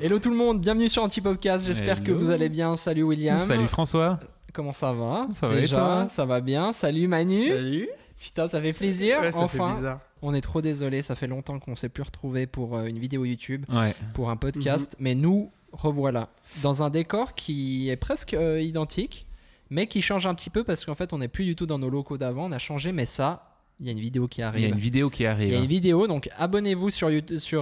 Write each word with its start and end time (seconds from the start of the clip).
Hello 0.00 0.18
tout 0.18 0.30
le 0.30 0.36
monde, 0.36 0.60
bienvenue 0.60 0.88
sur 0.88 1.02
Antipopcast. 1.02 1.66
J'espère 1.66 2.02
que 2.02 2.10
vous 2.12 2.30
allez 2.30 2.48
bien. 2.48 2.76
Salut 2.76 3.02
William. 3.02 3.38
Salut 3.38 3.66
François. 3.68 4.18
Comment 4.52 4.72
ça 4.72 4.92
va 4.92 5.26
Ça 5.32 5.46
va 5.48 5.60
et 5.60 5.68
toi 5.68 6.06
Ça 6.08 6.24
va 6.24 6.40
bien. 6.40 6.72
Salut 6.72 7.06
Manu. 7.06 7.48
Salut. 7.48 7.88
Putain, 8.18 8.48
ça 8.48 8.60
fait 8.60 8.72
plaisir. 8.72 9.20
Ouais, 9.20 9.32
ça 9.32 9.46
fait 9.48 9.60
enfin, 9.60 9.74
bizarre. 9.76 10.00
on 10.22 10.34
est 10.34 10.40
trop 10.40 10.60
désolé. 10.62 11.02
Ça 11.02 11.14
fait 11.14 11.26
longtemps 11.26 11.58
qu'on 11.58 11.74
s'est 11.76 11.88
plus 11.88 12.02
retrouvé 12.02 12.46
pour 12.46 12.76
euh, 12.76 12.84
une 12.86 12.98
vidéo 12.98 13.24
YouTube, 13.24 13.64
Ouais. 13.72 13.94
pour 14.14 14.30
un 14.30 14.36
podcast. 14.36 14.96
Mais 14.98 15.14
nous 15.14 15.50
revoilà 15.72 16.28
dans 16.62 16.82
un 16.82 16.90
décor 16.90 17.34
qui 17.34 17.88
est 17.90 17.96
presque 17.96 18.34
euh, 18.34 18.60
identique, 18.60 19.26
mais 19.70 19.86
qui 19.86 20.02
change 20.02 20.26
un 20.26 20.34
petit 20.34 20.50
peu 20.50 20.64
parce 20.64 20.84
qu'en 20.84 20.94
fait, 20.94 21.12
on 21.12 21.18
n'est 21.18 21.28
plus 21.28 21.44
du 21.44 21.54
tout 21.56 21.66
dans 21.66 21.78
nos 21.78 21.90
locaux 21.90 22.18
d'avant. 22.18 22.46
On 22.46 22.52
a 22.52 22.58
changé, 22.58 22.92
mais 22.92 23.06
ça, 23.06 23.56
il 23.80 23.86
y 23.86 23.88
a 23.88 23.92
une 23.92 24.00
vidéo 24.00 24.28
qui 24.28 24.40
Il 24.40 24.42
y 24.42 24.44
arrive. 24.44 24.64
a 24.64 24.68
une 24.68 24.80
vidéo 24.80 25.08
qui 25.10 25.22
Il 25.22 25.24
y 25.24 25.28
a 25.28 25.32
arrive. 25.32 25.54
une 25.54 25.66
vidéo, 25.66 26.06
donc 26.06 26.28
abonnez-vous 26.36 26.90
sur, 26.90 27.08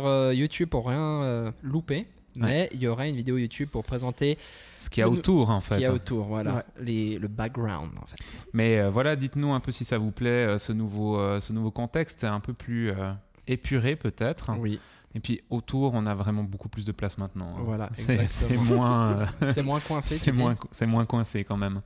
euh, 0.07 0.33
YouTube 0.35 0.69
pour 0.71 0.89
rien 0.89 1.23
euh, 1.23 1.51
louper. 1.63 2.07
Mais 2.47 2.69
il 2.73 2.81
y 2.83 2.87
aura 2.87 3.07
une 3.09 3.17
vidéo 3.17 3.37
YouTube 3.39 3.69
pour 3.71 3.83
présenter 3.85 4.39
Ce 4.77 4.89
qu'il 4.91 5.01
y 5.01 5.05
a 5.05 5.09
autour 5.09 5.51
en 5.51 5.61
ce 5.61 5.71
qu'il 5.75 5.81
y 5.81 5.85
a 5.85 5.89
fait. 5.89 5.95
autour, 5.95 6.27
voilà, 6.27 6.55
Ouais. 6.57 6.63
les, 6.81 7.19
le 7.19 7.29
background 7.29 7.91
en 8.03 8.07
fait. 8.07 8.17
Mais 8.53 8.79
euh, 8.79 8.91
voilà, 8.91 9.17
dites-nous 9.17 9.53
un 9.53 9.61
peu 9.61 9.73
si 9.73 9.85
ça 9.85 9.99
vous 9.99 10.11
plaît 10.13 10.29
euh, 10.47 10.59
ce 10.59 10.73
nouveau 10.73 11.19
euh, 11.19 11.41
ce 11.41 11.53
nouveau 11.53 11.71
contexte, 11.71 12.25
un 12.25 12.41
peu 12.41 12.53
plus 12.55 12.91
euh, 12.91 13.13
épuré 13.47 13.97
peut-être. 13.97 14.51
Oui, 14.59 14.79
Et 15.15 15.21
puis 15.21 15.41
autour, 15.51 15.95
on 15.95 16.07
a 16.07 16.15
vraiment 16.15 16.45
beaucoup 16.45 16.69
plus 16.69 16.85
de 16.85 16.93
place 16.93 17.19
maintenant. 17.19 17.55
hein. 17.57 17.63
Voilà, 17.65 17.91
C'est 17.95 18.57
moins 18.57 19.21
euh, 19.21 19.27
c'est 19.53 19.63
moins 19.63 19.81
coincé. 19.81 20.33
moins 20.33 20.57
c'est 20.71 20.87
moins 20.87 21.07
coincé 21.07 21.45
quand 21.45 21.57
même. 21.57 21.81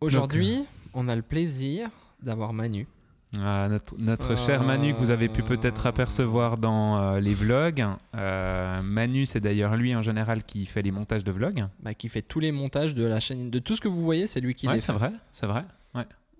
Aujourd'hui, 0.00 0.64
on 0.94 1.08
a 1.08 1.16
le 1.16 1.22
plaisir 1.22 1.88
d'avoir 2.22 2.52
Manu. 2.52 2.86
Ah, 3.38 3.66
notre 3.70 3.94
notre 3.98 4.32
Euh, 4.32 4.36
cher 4.36 4.62
Manu 4.62 4.92
que 4.94 4.98
vous 4.98 5.10
avez 5.10 5.28
pu 5.28 5.42
peut-être 5.42 5.86
apercevoir 5.86 6.58
dans 6.58 6.98
euh, 7.00 7.20
les 7.20 7.32
vlogs. 7.32 7.84
Euh, 8.14 8.82
Manu, 8.82 9.24
c'est 9.24 9.40
d'ailleurs 9.40 9.74
lui 9.76 9.94
en 9.96 10.02
général 10.02 10.44
qui 10.44 10.66
fait 10.66 10.82
les 10.82 10.90
montages 10.90 11.24
de 11.24 11.32
vlogs. 11.32 11.64
bah, 11.80 11.94
qui 11.94 12.08
fait 12.10 12.20
tous 12.22 12.40
les 12.40 12.52
montages 12.52 12.94
de 12.94 13.06
la 13.06 13.20
chaîne, 13.20 13.48
de 13.50 13.58
tout 13.58 13.74
ce 13.74 13.80
que 13.80 13.88
vous 13.88 14.02
voyez, 14.02 14.26
c'est 14.26 14.40
lui 14.40 14.54
qui 14.54 14.66
ouais, 14.66 14.74
les 14.74 14.78
c'est 14.80 14.92
fait. 14.92 14.98
vrai, 14.98 15.12
c'est 15.32 15.46
vrai. 15.46 15.64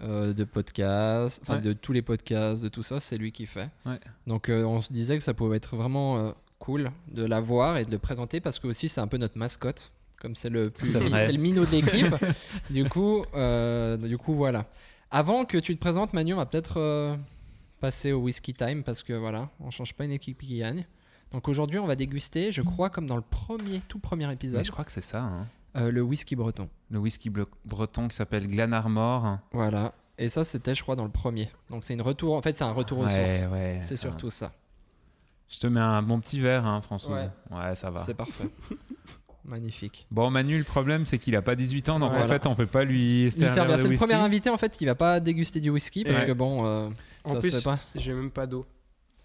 Euh, 0.05 0.33
de 0.33 0.43
podcasts, 0.43 1.41
enfin 1.43 1.57
Ouais. 1.57 1.61
de 1.63 1.73
tous 1.75 1.93
les 1.93 2.03
podcasts, 2.03 2.61
de 2.63 2.69
tout 2.69 2.83
ça, 2.83 2.99
c'est 2.99 3.17
lui 3.17 3.31
qui 3.31 3.47
fait. 3.47 3.69
Ouais. 3.87 4.01
Donc 4.27 4.51
on 4.53 4.81
se 4.83 4.93
disait 4.93 5.17
que 5.17 5.23
ça 5.23 5.33
pouvait 5.33 5.59
être 5.59 5.77
vraiment 5.77 6.35
cool 6.59 6.91
de 7.15 7.25
l'avoir 7.25 7.77
et 7.77 7.85
de 7.85 7.91
le 7.93 7.99
présenter 8.01 8.41
parce 8.41 8.59
que 8.59 8.67
aussi 8.67 8.89
c'est 8.89 9.01
un 9.01 9.07
peu 9.07 9.17
notre 9.17 9.39
mascotte, 9.39 9.93
comme 10.21 10.35
c'est 10.35 10.49
le 10.51 10.71
plus, 10.71 10.89
C'est 10.89 11.09
c'est 11.09 11.33
le 11.33 11.39
minot 11.39 11.65
de 11.65 11.71
l'équipe. 11.71 12.13
du 12.71 12.85
coup, 12.89 13.25
du 14.03 14.19
coup 14.19 14.35
voilà. 14.35 14.67
Avant 15.15 15.45
que 15.45 15.59
tu 15.59 15.75
te 15.77 15.81
présentes, 15.81 16.15
Manu, 16.15 16.33
on 16.33 16.39
va 16.39 16.47
peut-être 16.47 16.79
euh, 16.81 17.15
passer 17.81 18.13
au 18.13 18.21
whisky 18.21 18.55
time 18.55 18.83
parce 18.83 19.03
que 19.03 19.13
voilà, 19.13 19.51
on 19.61 19.71
change 19.71 19.93
pas 19.95 20.05
une 20.05 20.11
équipe 20.13 20.39
qui 20.39 20.59
gagne. 20.59 20.87
Donc 21.33 21.49
aujourd'hui, 21.49 21.79
on 21.79 21.87
va 21.87 21.97
déguster, 21.97 22.51
je 22.51 22.63
crois, 22.63 22.89
comme 22.91 23.07
dans 23.07 23.17
le 23.17 23.23
premier, 23.23 23.81
tout 23.89 23.99
premier 23.99 24.27
Mais 24.27 24.35
épisode, 24.35 24.65
je 24.65 24.71
crois 24.73 24.85
que 24.85 24.93
c'est 24.93 25.01
ça. 25.03 25.23
hein. 25.23 25.47
euh, 25.77 25.91
le 25.91 26.01
whisky 26.03 26.35
breton. 26.35 26.69
Le 26.91 26.99
whisky 26.99 27.31
breton 27.65 28.09
qui 28.09 28.17
s'appelle 28.17 28.47
Glenarmor. 28.49 29.39
Voilà. 29.53 29.93
Et 30.19 30.29
ça, 30.29 30.45
c'était, 30.45 30.75
je 30.75 30.83
crois, 30.83 30.97
dans 30.97 31.05
le 31.05 31.11
premier. 31.11 31.51
Donc 31.71 31.85
c'est 31.85 31.95
une 31.95 32.03
retour. 32.03 32.35
En 32.35 32.43
fait, 32.43 32.57
c'est 32.57 32.65
un 32.65 32.73
retour 32.73 32.99
aux 33.01 33.05
Ouais, 33.07 33.39
sources. 33.41 33.53
ouais. 33.53 33.81
C'est 33.85 33.97
surtout 33.97 34.31
ça. 34.31 34.53
Je 35.49 35.59
te 35.59 35.67
mets 35.67 35.81
un 35.81 36.01
bon 36.03 36.21
petit 36.21 36.41
verre, 36.41 36.67
hein, 36.67 36.81
François. 36.81 37.17
Ouais. 37.17 37.31
Ouais. 37.51 37.77
ça 37.77 37.91
va. 37.91 37.99
C'est 37.99 38.15
parfait. 38.15 38.49
Magnifique. 39.45 40.07
Bon, 40.11 40.31
Manu, 40.31 40.57
le 40.57 40.63
problème, 40.65 41.05
c'est 41.05 41.19
qu'il 41.19 41.35
a 41.35 41.43
pas 41.43 41.57
18 41.57 41.89
ans, 41.89 41.99
donc 41.99 42.13
en 42.13 42.29
fait, 42.29 42.47
on 42.47 42.55
peut 42.55 42.67
pas 42.67 42.85
lui 42.85 43.31
servir, 43.33 43.79
C'est 43.81 43.89
le 43.89 43.97
premier 43.97 44.15
invité 44.15 44.51
en 44.51 44.57
fait 44.57 44.77
qui 44.77 44.87
va 44.87 44.95
pas 44.95 45.19
déguster 45.21 45.59
du 45.61 45.71
whisky 45.71 46.05
parce 46.05 46.21
Ouais. 46.21 46.27
que 46.27 46.33
bon, 46.33 46.65
euh, 46.65 46.89
En 47.25 47.35
ça 47.35 47.41
plus, 47.41 47.51
se 47.51 47.57
fait 47.59 47.65
pas. 47.65 47.79
j'ai 47.97 48.13
même 48.13 48.31
pas 48.31 48.47
d'eau. 48.47 48.65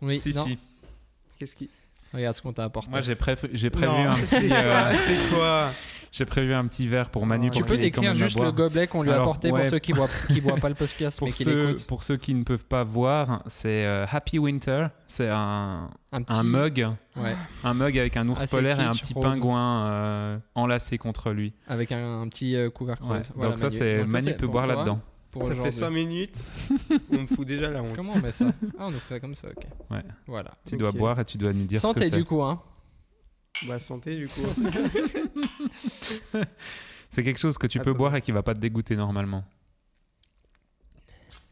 Oui, 0.02 0.20
Si, 0.20 0.32
non. 0.34 0.46
si. 0.46 0.58
Qu'est-ce 1.38 1.56
qui 1.56 1.70
Regarde 2.14 2.36
ce 2.36 2.42
qu'on 2.42 2.54
t'a 2.54 2.64
apporté. 2.64 2.90
Moi, 2.90 3.02
j'ai 3.02 3.16
prévu, 3.16 3.48
Non, 3.86 4.10
un 4.10 4.16
c'est 4.26 4.40
petit, 4.40 4.48
quoi 4.50 4.58
euh, 4.58 4.94
C'est 4.98 5.30
quoi? 5.36 5.72
J'ai 6.18 6.26
prévu 6.26 6.54
un 6.54 6.66
petit 6.68 6.88
verre 6.88 7.10
pour 7.10 7.26
Manu. 7.26 7.52
Tu 7.52 7.60
pour 7.60 7.68
tu 7.68 7.74
peux 7.76 7.78
décrire 7.78 8.14
juste 8.14 8.40
le 8.40 8.52
gobelet 8.52 8.88
qu'on 8.88 9.04
lui 9.04 9.12
a 9.12 9.22
apporté 9.22 9.52
ouais. 9.52 9.62
pour 9.62 9.70
ceux 9.70 9.80
qui 9.80 9.92
voient 9.92 10.10
qui 10.28 10.40
voient 10.40 10.56
pas 10.58 10.70
le 10.70 10.76
podcast 10.76 11.20
mais 11.22 11.28
Pour 11.28 11.36
qui 11.38 11.44
ceux, 11.44 11.68
l'écoutent. 11.68 11.88
pour 11.88 12.04
ceux 12.04 12.18
qui 12.18 12.34
ne 12.34 12.44
peuvent 12.44 12.66
pas 12.66 12.84
voir, 12.84 13.44
c'est 13.46 13.86
euh, 13.86 14.06
Happy 14.12 14.40
Winter. 14.40 14.88
C'est 15.06 15.30
un, 15.30 15.90
Un 16.12 16.22
petit 16.24 16.34
un 16.38 16.44
mug, 16.44 16.88
Ouais. 17.16 17.36
un 17.64 17.74
mug 17.74 17.98
avec 17.98 18.18
un 18.18 18.28
ours 18.30 18.42
Assez 18.44 18.56
polaire 18.56 18.80
et 18.80 18.84
un 18.84 18.90
petit 18.92 19.14
rose. 19.14 19.24
pingouin 19.24 19.88
euh, 19.88 20.38
enlacé 20.56 20.98
contre 20.98 21.32
lui. 21.32 21.54
Avec 21.68 21.92
un, 21.92 22.22
un 22.22 22.28
petit 22.30 22.56
euh, 22.56 22.70
couvercle 22.70 23.04
Ouais. 23.04 23.18
rose. 23.18 23.32
Voilà, 23.36 23.50
donc 23.56 23.60
ça, 23.60 23.66
Manu. 23.68 23.78
c'est 23.78 24.06
Manu 24.06 24.24
c'est 24.26 24.38
peut 24.38 24.48
boire 24.48 24.66
toi, 24.66 24.76
là-dedans. 24.76 25.00
pour 25.32 25.44
Ça 25.44 25.50
fait 25.50 25.54
aujourd'hui. 25.56 25.80
5 25.80 25.90
minutes. 25.92 26.38
On 27.12 27.22
me 27.22 27.28
fout 27.28 27.48
déjà 27.48 27.70
la 27.70 27.84
honte. 27.84 27.96
Comment 27.96 28.14
on 28.16 28.20
met 28.22 28.32
ça 28.32 28.46
Ah, 28.80 28.86
on 28.88 28.92
nous 28.92 29.00
fait 29.00 29.20
comme 29.20 29.36
ça, 29.36 29.48
ok. 29.50 29.64
Ouais. 29.92 30.04
Voilà. 30.26 30.52
Tu 30.68 30.78
dois 30.78 30.92
boire 30.92 31.20
et 31.20 31.26
tu 31.26 31.38
dois 31.38 31.54
nous 31.54 31.66
dire 31.66 31.80
ce 31.80 31.88
Santé 31.88 32.00
que 32.02 32.06
c'est. 32.10 32.16
du 32.18 32.26
coup, 32.26 32.42
hein. 32.42 32.60
Bah, 33.68 33.80
santé 33.80 34.16
du 34.16 34.28
coup. 34.28 34.42
C'est 37.10 37.24
quelque 37.24 37.40
chose 37.40 37.58
que 37.58 37.68
tu 37.68 37.80
peux 37.80 37.90
Attends. 37.92 37.98
boire 37.98 38.16
et 38.16 38.22
qui 38.22 38.32
va 38.32 38.44
pas 38.44 38.54
te 38.54 38.60
dégoûter 38.60 38.96
normalement. 38.96 39.44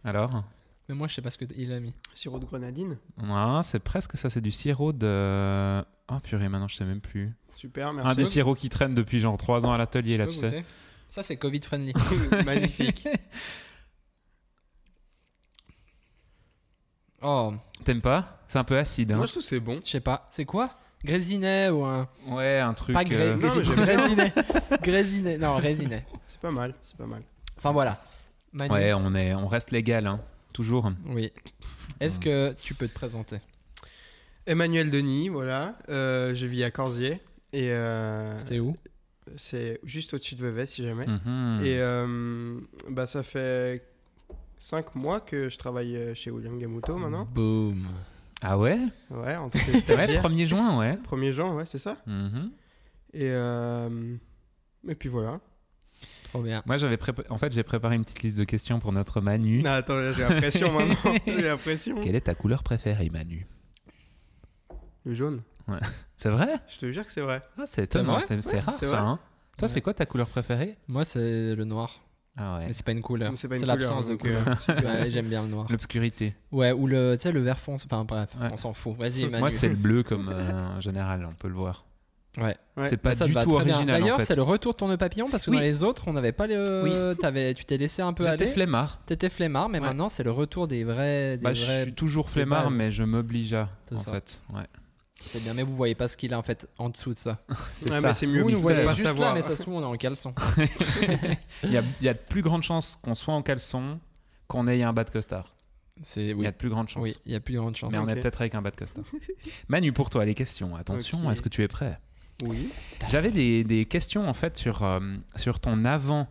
Alors 0.04 0.44
Mais 0.88 0.96
moi, 0.96 1.08
je 1.08 1.16
sais 1.16 1.22
pas 1.22 1.32
ce 1.32 1.38
que 1.38 1.46
il 1.56 1.72
a 1.74 1.80
mis. 1.80 1.94
Sirop 2.14 2.40
de 2.40 2.46
grenadine. 2.46 2.98
Ah, 3.24 3.62
c'est 3.64 3.80
presque 3.80 4.16
ça, 4.18 4.30
c'est 4.30 4.42
du 4.42 4.52
sirop 4.52 4.94
de. 4.94 5.84
Oh 6.10 6.20
purée, 6.22 6.50
maintenant 6.50 6.68
je 6.68 6.76
sais 6.76 6.86
même 6.86 7.02
plus. 7.02 7.34
Super, 7.56 7.88
Un 7.90 7.94
merci. 7.94 8.18
des 8.18 8.26
sirops 8.26 8.60
qui 8.60 8.70
traîne 8.70 8.94
depuis 8.94 9.20
genre 9.20 9.38
3 9.38 9.66
ans 9.66 9.72
à 9.74 9.78
l'atelier 9.78 10.18
là, 10.18 10.26
peux 10.28 10.34
tu 10.34 10.38
sais. 10.40 10.66
Ça, 11.10 11.24
c'est 11.24 11.38
Covid 11.38 11.62
friendly. 11.62 11.94
Magnifique. 12.46 13.08
Oh, 17.22 17.54
T'aimes 17.84 18.02
pas? 18.02 18.44
C'est 18.48 18.60
un 18.60 18.64
peu 18.64 18.78
acide. 18.78 19.12
Hein 19.14 19.18
Moi, 19.18 19.26
je 19.26 19.32
trouve 19.32 19.44
que 19.44 19.50
c'est 19.50 19.60
bon. 19.60 19.80
je 19.84 19.90
sais 19.90 20.00
pas. 20.02 20.28
C'est 20.30 20.46
quoi? 20.46 20.70
Grésinet 21.06 21.70
ou 21.70 21.86
un. 21.86 22.08
ouais, 22.28 22.60
un 22.60 22.74
truc. 22.74 22.94
Pas 22.94 23.04
gré... 23.06 23.16
euh, 23.30 23.36
Non, 23.38 23.48
Grésinet. 23.48 24.34
Grésinet. 24.84 25.38
Non, 25.38 25.60
Grésinet. 25.60 26.06
C'est 26.28 26.40
pas 26.42 26.52
mal. 26.52 26.74
C'est 26.82 26.98
pas 26.98 27.06
mal. 27.06 27.22
Enfin 27.58 27.72
voilà. 27.72 28.02
Manu. 28.52 28.74
Ouais, 28.74 28.94
on, 28.94 29.14
est, 29.16 29.34
on 29.34 29.48
reste 29.48 29.72
légal, 29.72 30.08
hein. 30.08 30.20
toujours. 30.54 30.92
Oui. 31.08 31.32
Est-ce 32.00 32.20
que 32.20 32.54
tu 32.62 32.74
peux 32.74 32.88
te 32.88 32.94
présenter? 32.94 33.38
Emmanuel 34.48 34.90
Denis, 34.90 35.30
voilà. 35.30 35.76
Euh, 35.90 36.36
je 36.36 36.46
vis 36.46 36.64
à 36.64 36.72
Corsier. 36.72 37.20
Et 37.54 37.70
euh, 37.72 38.38
C'est 38.48 38.60
où? 38.60 38.76
c'est 39.38 39.80
juste 39.84 40.14
au-dessus 40.14 40.36
de 40.36 40.46
Vevey, 40.46 40.66
si 40.68 40.84
jamais. 40.84 41.08
Mhm. 41.08 41.62
Et 41.64 41.80
euh, 41.80 42.60
bah, 42.90 43.06
ça 43.08 43.24
fait 43.24 43.84
5 44.60 44.94
mois 44.96 45.20
que 45.20 45.50
je 45.50 45.58
travaille 45.58 46.14
chez 46.16 46.30
William 46.32 46.58
Gamuto 46.60 46.96
maintenant. 46.98 47.28
Boom. 47.34 47.88
Ah 48.48 48.58
ouais 48.60 48.78
Ouais, 49.10 49.36
en 49.36 49.50
tant 49.50 49.58
que 49.60 49.72
Ouais, 49.72 49.80
stagiaire. 49.80 50.22
1er 50.24 50.46
juin, 50.48 50.78
ouais. 50.80 50.98
1er 51.10 51.32
juin, 51.32 51.54
ouais, 51.56 51.66
c'est 51.66 51.80
ça. 51.80 51.98
Mhm. 52.06 52.52
Et, 53.14 53.30
euh, 53.32 54.16
et 54.88 54.96
puis 54.96 55.10
voilà. 55.10 55.40
Trop 56.30 56.42
bien. 56.42 56.62
Moi, 56.66 56.78
j'avais 56.78 56.98
prépa- 56.98 57.26
en 57.30 57.38
fait, 57.38 57.54
j'ai 57.54 57.64
préparé 57.64 57.96
une 57.96 58.04
petite 58.04 58.22
liste 58.24 58.38
de 58.38 58.44
questions 58.44 58.80
pour 58.80 58.92
notre 58.92 59.22
Manu. 59.22 59.62
Non, 59.64 59.72
attends, 59.72 59.96
j'ai 60.14 60.22
la 60.24 60.36
pression 60.36 60.72
maintenant. 60.78 61.14
j'ai 61.26 61.42
la 61.42 61.58
pression. 61.58 62.00
Quelle 62.02 62.16
est 62.16 62.22
ta 62.22 62.36
couleur 62.36 62.62
préférée, 62.62 63.10
Manu 63.10 63.48
Le 65.06 65.14
jaune. 65.14 65.42
C'est 66.16 66.30
vrai 66.30 66.50
Je 66.68 66.78
te 66.78 66.92
jure 66.92 67.06
que 67.06 67.12
c'est 67.12 67.22
vrai. 67.22 67.42
ah, 67.58 67.64
C'est 67.66 67.84
étonnant, 67.86 68.20
c'est 68.22 68.40
c'est 68.42 68.60
rare 68.60 68.76
ça. 68.78 69.02
Hein 69.02 69.20
Toi, 69.58 69.68
Ouais. 69.68 69.74
c'est 69.74 69.82
quoi 69.82 69.94
ta 69.96 70.06
couleur 70.06 70.28
préférée? 70.28 70.78
Moi, 70.88 71.06
c'est 71.06 71.56
le 71.56 71.64
noir. 71.66 72.02
Ah 72.38 72.58
ouais. 72.58 72.66
Mais 72.68 72.74
c'est 72.74 72.86
pas 72.86 72.92
une 72.92 73.02
couleur. 73.02 73.32
C'est 73.36 73.50
l'absence 73.66 74.08
de 74.08 74.16
couleur. 74.16 74.44
euh. 74.48 74.74
Ouais, 75.04 75.10
J'aime 75.10 75.28
bien 75.28 75.44
le 75.44 75.48
noir. 75.50 75.68
L'obscurité. 75.70 76.36
Ouais, 76.52 76.72
ou 76.74 76.86
le, 76.88 77.16
tu 77.16 77.24
sais, 77.24 77.32
le 77.32 77.40
vert 77.42 77.60
foncé. 77.60 77.86
Enfin, 77.90 78.04
bref, 78.04 78.30
Ouais. 78.42 78.50
on 78.52 78.58
s'en 78.58 78.74
fout. 78.74 78.96
Vas-y. 78.98 79.28
Moi, 79.30 79.50
c'est 79.50 79.70
le 79.70 79.76
bleu 79.76 80.04
comme 80.04 80.30
euh, 80.30 80.78
en 80.78 80.82
général, 80.82 81.26
on 81.30 81.34
peut 81.34 81.48
le 81.48 81.54
voir. 81.54 81.86
Ouais. 82.38 82.58
Ouais. 82.76 82.90
C'est 82.90 82.98
pas 82.98 83.16
Ça 83.16 83.26
du 83.26 83.34
tout 83.34 83.54
original 83.54 83.84
en 83.84 83.86
D'ailleurs, 83.86 84.18
fait. 84.18 84.26
c'est 84.26 84.36
le 84.36 84.42
retour 84.42 84.74
de 84.74 84.78
tourne 84.78 84.98
papillon 84.98 85.30
parce 85.32 85.46
que 85.46 85.52
Oui. 85.52 85.56
dans 85.56 85.62
les 85.64 85.84
autres, 85.84 86.04
on 86.08 86.12
n'avait 86.14 86.34
pas 86.34 86.48
le. 86.48 87.14
T'avais- 87.14 87.54
tu 87.54 87.64
t'es 87.64 87.78
laissé 87.78 88.02
un 88.02 88.12
peu 88.12 88.28
aller. 88.28 88.48
flemmard. 88.48 89.00
T'étais 89.06 89.30
flemmard, 89.30 89.70
mais 89.70 89.80
Ouais. 89.80 89.86
maintenant, 89.88 90.10
c'est 90.10 90.24
le 90.24 90.32
retour 90.32 90.68
des 90.68 90.84
vrais. 90.84 91.38
Des 91.38 91.44
Bah, 91.44 91.54
je 91.54 91.64
vrais... 91.64 91.84
suis 91.84 91.94
toujours 91.94 92.30
flemmard, 92.30 92.70
mais 92.72 92.92
je 92.92 93.04
m'oblige 93.04 93.54
à, 93.54 93.70
C'est 93.88 93.96
en 93.96 94.00
ça. 94.00 94.12
fait. 94.12 94.42
Ouais. 94.54 94.64
C'est 95.20 95.42
bien, 95.42 95.54
mais 95.54 95.64
vous 95.64 95.76
voyez 95.76 95.96
pas 95.96 96.08
ce 96.08 96.18
qu'il 96.18 96.34
a 96.34 96.40
en 96.40 96.44
fait 96.44 96.68
en 96.78 96.90
dessous 96.90 97.14
de 97.14 97.18
ça. 97.20 97.40
C'est 97.74 97.90
Ouais, 97.90 98.02
ça. 98.02 98.08
mais 98.08 98.14
c'est 98.14 98.28
mieux 98.28 98.44
de 98.44 98.56
voyez 98.56 98.84
pas 98.84 98.94
juste 98.94 99.08
savoir. 99.08 99.30
là, 99.30 99.36
mais 99.36 99.42
ça 99.42 99.56
se 99.56 99.62
trouve, 99.62 99.76
on 99.76 99.82
est 99.82 99.86
en 99.86 99.96
caleçon. 99.98 100.34
Il 101.64 101.72
y 101.72 101.78
a, 101.78 101.84
il 102.00 102.06
y 102.06 102.10
a 102.10 102.14
de 102.14 102.20
plus 102.20 102.42
grandes 102.42 102.64
chances 102.64 103.00
qu'on 103.02 103.16
soit 103.16 103.34
en 103.34 103.42
caleçon 103.42 104.00
qu'on 104.48 104.68
ait 104.68 104.84
un 104.84 104.94
bas 104.94 105.04
de 105.04 105.10
costard. 105.10 105.56
C'est 106.04 106.28
Il 106.28 106.42
y 106.42 106.46
a 106.48 106.52
de 106.52 106.58
plus 106.58 106.70
grandes 106.70 106.90
chances. 106.90 107.04
Oui, 107.04 107.16
il 107.26 107.32
y 107.32 107.36
a 107.36 107.40
plus 107.40 107.54
de 107.54 107.60
grande 107.60 107.76
chance. 107.76 107.92
Mais 107.92 107.98
on 108.00 108.08
est 108.10 108.16
peut-être 108.16 108.42
avec 108.42 108.54
un 108.56 108.62
bas 108.62 108.72
de 108.72 108.76
costard. 108.76 109.04
Manu, 109.70 109.94
pour 109.94 110.10
toi, 110.10 110.26
les 110.26 110.36
questions. 110.36 110.76
Attention, 110.76 111.32
est-ce 111.32 111.42
que 111.42 111.50
tu 111.50 111.64
es 111.64 111.68
prêt? 111.70 111.98
Oui. 112.44 112.70
J'avais 113.10 113.32
des, 113.32 113.64
des 113.64 113.86
questions 113.86 114.28
en 114.28 114.34
fait 114.34 114.58
sur, 114.58 114.84
euh, 114.84 115.00
sur 115.38 115.62
ton 115.62 115.86
avant, 115.86 116.28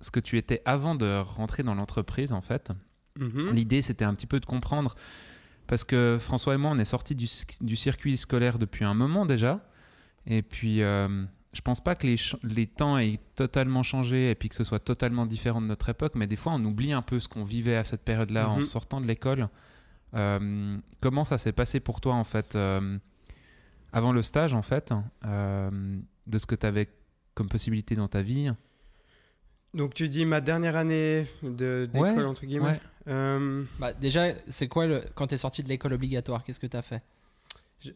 ce 0.00 0.12
que 0.12 0.20
tu 0.20 0.38
étais 0.38 0.62
avant 0.64 0.94
de 0.94 1.18
rentrer 1.20 1.64
dans 1.64 1.74
l'entreprise 1.74 2.32
en 2.32 2.40
fait. 2.40 2.70
Mhm. 3.18 3.50
L'idée 3.52 3.82
c'était 3.82 4.04
un 4.04 4.14
petit 4.14 4.28
peu 4.28 4.38
de 4.38 4.46
comprendre 4.46 4.94
parce 5.66 5.84
que 5.84 6.18
François 6.20 6.54
et 6.54 6.56
moi 6.58 6.70
on 6.72 6.78
est 6.78 6.84
sortis 6.84 7.14
du, 7.14 7.26
du 7.60 7.76
circuit 7.76 8.16
scolaire 8.16 8.58
depuis 8.58 8.84
un 8.84 8.94
moment 8.94 9.24
déjà 9.26 9.60
et 10.26 10.42
puis 10.42 10.82
euh, 10.82 11.24
je 11.52 11.60
pense 11.60 11.80
pas 11.82 11.94
que 11.94 12.06
les, 12.06 12.66
temps 12.66 12.96
aient 12.98 13.18
totalement 13.36 13.82
changé 13.82 14.30
et 14.30 14.34
puis 14.34 14.48
que 14.48 14.54
ce 14.54 14.64
soit 14.64 14.78
totalement 14.78 15.26
différent 15.26 15.60
de 15.60 15.66
notre 15.66 15.88
époque, 15.90 16.12
mais 16.14 16.26
des 16.26 16.36
fois 16.36 16.52
on 16.54 16.64
oublie 16.64 16.92
un 16.92 17.02
peu 17.02 17.20
ce 17.20 17.28
qu'on 17.28 17.44
vivait 17.44 17.76
à 17.76 17.84
cette 17.84 18.02
période-là 18.02 18.48
en 18.48 18.56
Mhm. 18.56 18.62
sortant 18.62 19.00
de 19.00 19.06
l'école. 19.06 19.48
Euh, 20.14 20.76
comment 21.00 21.24
ça 21.24 21.38
s'est 21.38 21.52
passé 21.52 21.80
pour 21.80 22.00
toi 22.00 22.14
en 22.14 22.24
fait 22.24 22.54
euh, 22.56 22.98
avant 23.92 24.12
le 24.12 24.22
stage, 24.22 24.54
en 24.54 24.62
fait, 24.62 24.92
euh, 25.26 25.70
de 26.26 26.38
ce 26.38 26.46
que 26.46 26.54
tu 26.54 26.66
avais 26.66 26.88
comme 27.34 27.48
possibilité 27.48 27.96
dans 27.96 28.08
ta 28.08 28.22
vie? 28.22 28.50
Donc 29.74 29.94
tu 29.94 30.08
dis 30.08 30.24
ma 30.26 30.40
dernière 30.40 30.76
année 30.76 31.26
de- 31.42 31.88
d'école, 31.92 32.12
Ouais, 32.18 32.24
entre 32.24 32.44
guillemets. 32.46 32.66
Ouais. 32.72 32.80
Euh, 33.08 33.64
Bah, 33.78 33.92
déjà, 33.92 34.28
c'est 34.48 34.68
quoi 34.68 34.86
le... 34.86 35.02
quand 35.14 35.26
tu 35.28 35.34
es 35.34 35.38
sorti 35.38 35.62
de 35.62 35.68
l'école 35.68 35.92
obligatoire 35.92 36.44
Qu'est-ce 36.44 36.60
que 36.60 36.66
tu 36.66 36.76
as 36.76 36.82
fait 36.82 37.02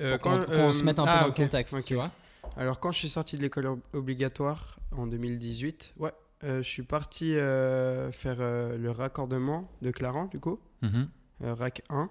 euh, 0.00 0.12
Pour 0.18 0.20
qu'on 0.32 0.38
quand- 0.40 0.46
qu'on 0.46 0.52
euh, 0.52 0.72
se 0.72 0.82
mette 0.84 0.98
un 0.98 1.04
peu 1.04 1.10
ah, 1.12 1.20
dans 1.20 1.26
le 1.28 1.32
contexte, 1.32 1.84
tu 1.84 1.94
vois? 1.94 2.10
Alors 2.56 2.80
quand 2.80 2.90
je 2.92 2.98
suis 2.98 3.08
sorti 3.08 3.36
de 3.36 3.42
l'école 3.42 3.66
ob- 3.66 3.80
obligatoire 3.92 4.78
en 4.92 5.06
2018, 5.06 5.94
ouais, 5.98 6.10
euh, 6.44 6.58
je 6.58 6.68
suis 6.68 6.82
parti 6.82 7.34
euh, 7.36 8.10
faire 8.12 8.36
euh, 8.40 8.76
le 8.78 8.90
raccordement 8.90 9.70
de 9.82 9.90
Clarence, 9.90 10.30
du 10.30 10.40
coup, 10.40 10.58
Mhm. 10.82 11.08
euh, 11.44 11.54
RAC 11.54 11.82
1. 11.90 12.08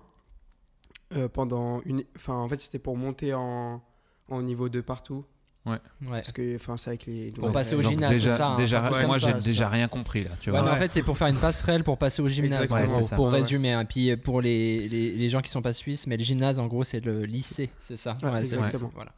euh, 1.14 1.28
pendant 1.30 1.82
une... 1.82 2.04
Enfin, 2.16 2.34
en 2.36 2.48
fait, 2.48 2.58
c'était 2.58 2.80
pour 2.80 2.98
monter 2.98 3.34
en, 3.34 3.84
en 4.30 4.42
niveau 4.42 4.70
2 4.70 4.82
partout. 4.82 5.24
Ouais. 5.66 5.80
Parce 6.12 6.32
que, 6.32 6.56
enfin, 6.56 6.78
c'est 6.78 6.90
avec 6.92 7.06
les... 7.08 7.32
Pour 7.32 7.52
passer 7.52 7.74
au 7.76 7.82
Donc 7.82 7.92
gymnase, 7.94 8.12
déjà, 8.12 8.30
c'est 8.32 8.38
ça, 8.38 8.48
hein, 8.50 8.58
déjà, 8.58 8.80
un 8.82 8.86
truc 8.86 8.98
comme 9.00 9.08
moi, 9.08 9.20
ça, 9.20 9.28
j'ai 9.28 9.42
c'est 9.42 9.48
déjà 9.50 9.64
ça. 9.64 9.70
rien 9.70 9.88
compris 9.88 10.24
là. 10.24 10.30
Tu 10.40 10.52
Ouais, 10.52 10.58
vois. 10.58 10.64
mais 10.66 10.70
en 10.70 10.74
Ouais. 10.74 10.80
fait, 10.80 10.92
c'est 10.92 11.02
pour 11.02 11.18
faire 11.18 11.28
une 11.28 11.38
passerelle 11.40 11.84
pour 11.84 11.98
passer 11.98 12.22
au 12.22 12.28
gymnase. 12.30 12.62
Exactement, 12.62 12.88
en 12.88 12.92
gros, 12.94 13.02
c'est 13.02 13.10
ça. 13.10 13.16
pour 13.16 13.26
Ouais, 13.26 13.32
résumer. 13.32 13.72
hein. 13.74 13.84
Puis 13.86 14.12
euh, 14.12 14.18
pour 14.18 14.42
les, 14.42 14.88
les, 14.88 15.16
les 15.16 15.30
gens 15.30 15.42
qui 15.42 15.50
sont 15.50 15.64
pas 15.64 15.74
suisses, 15.74 16.06
mais 16.06 16.18
le 16.18 16.24
gymnase, 16.24 16.60
en 16.60 16.68
gros, 16.68 16.84
c'est 16.84 17.00
le 17.04 17.26
lycée, 17.26 17.72
c'est 17.80 17.98
ça. 17.98 18.16
Ouais, 18.24 18.46
c'est- 18.46 18.56
exactement. 18.56 18.92
Voilà. 18.94 19.12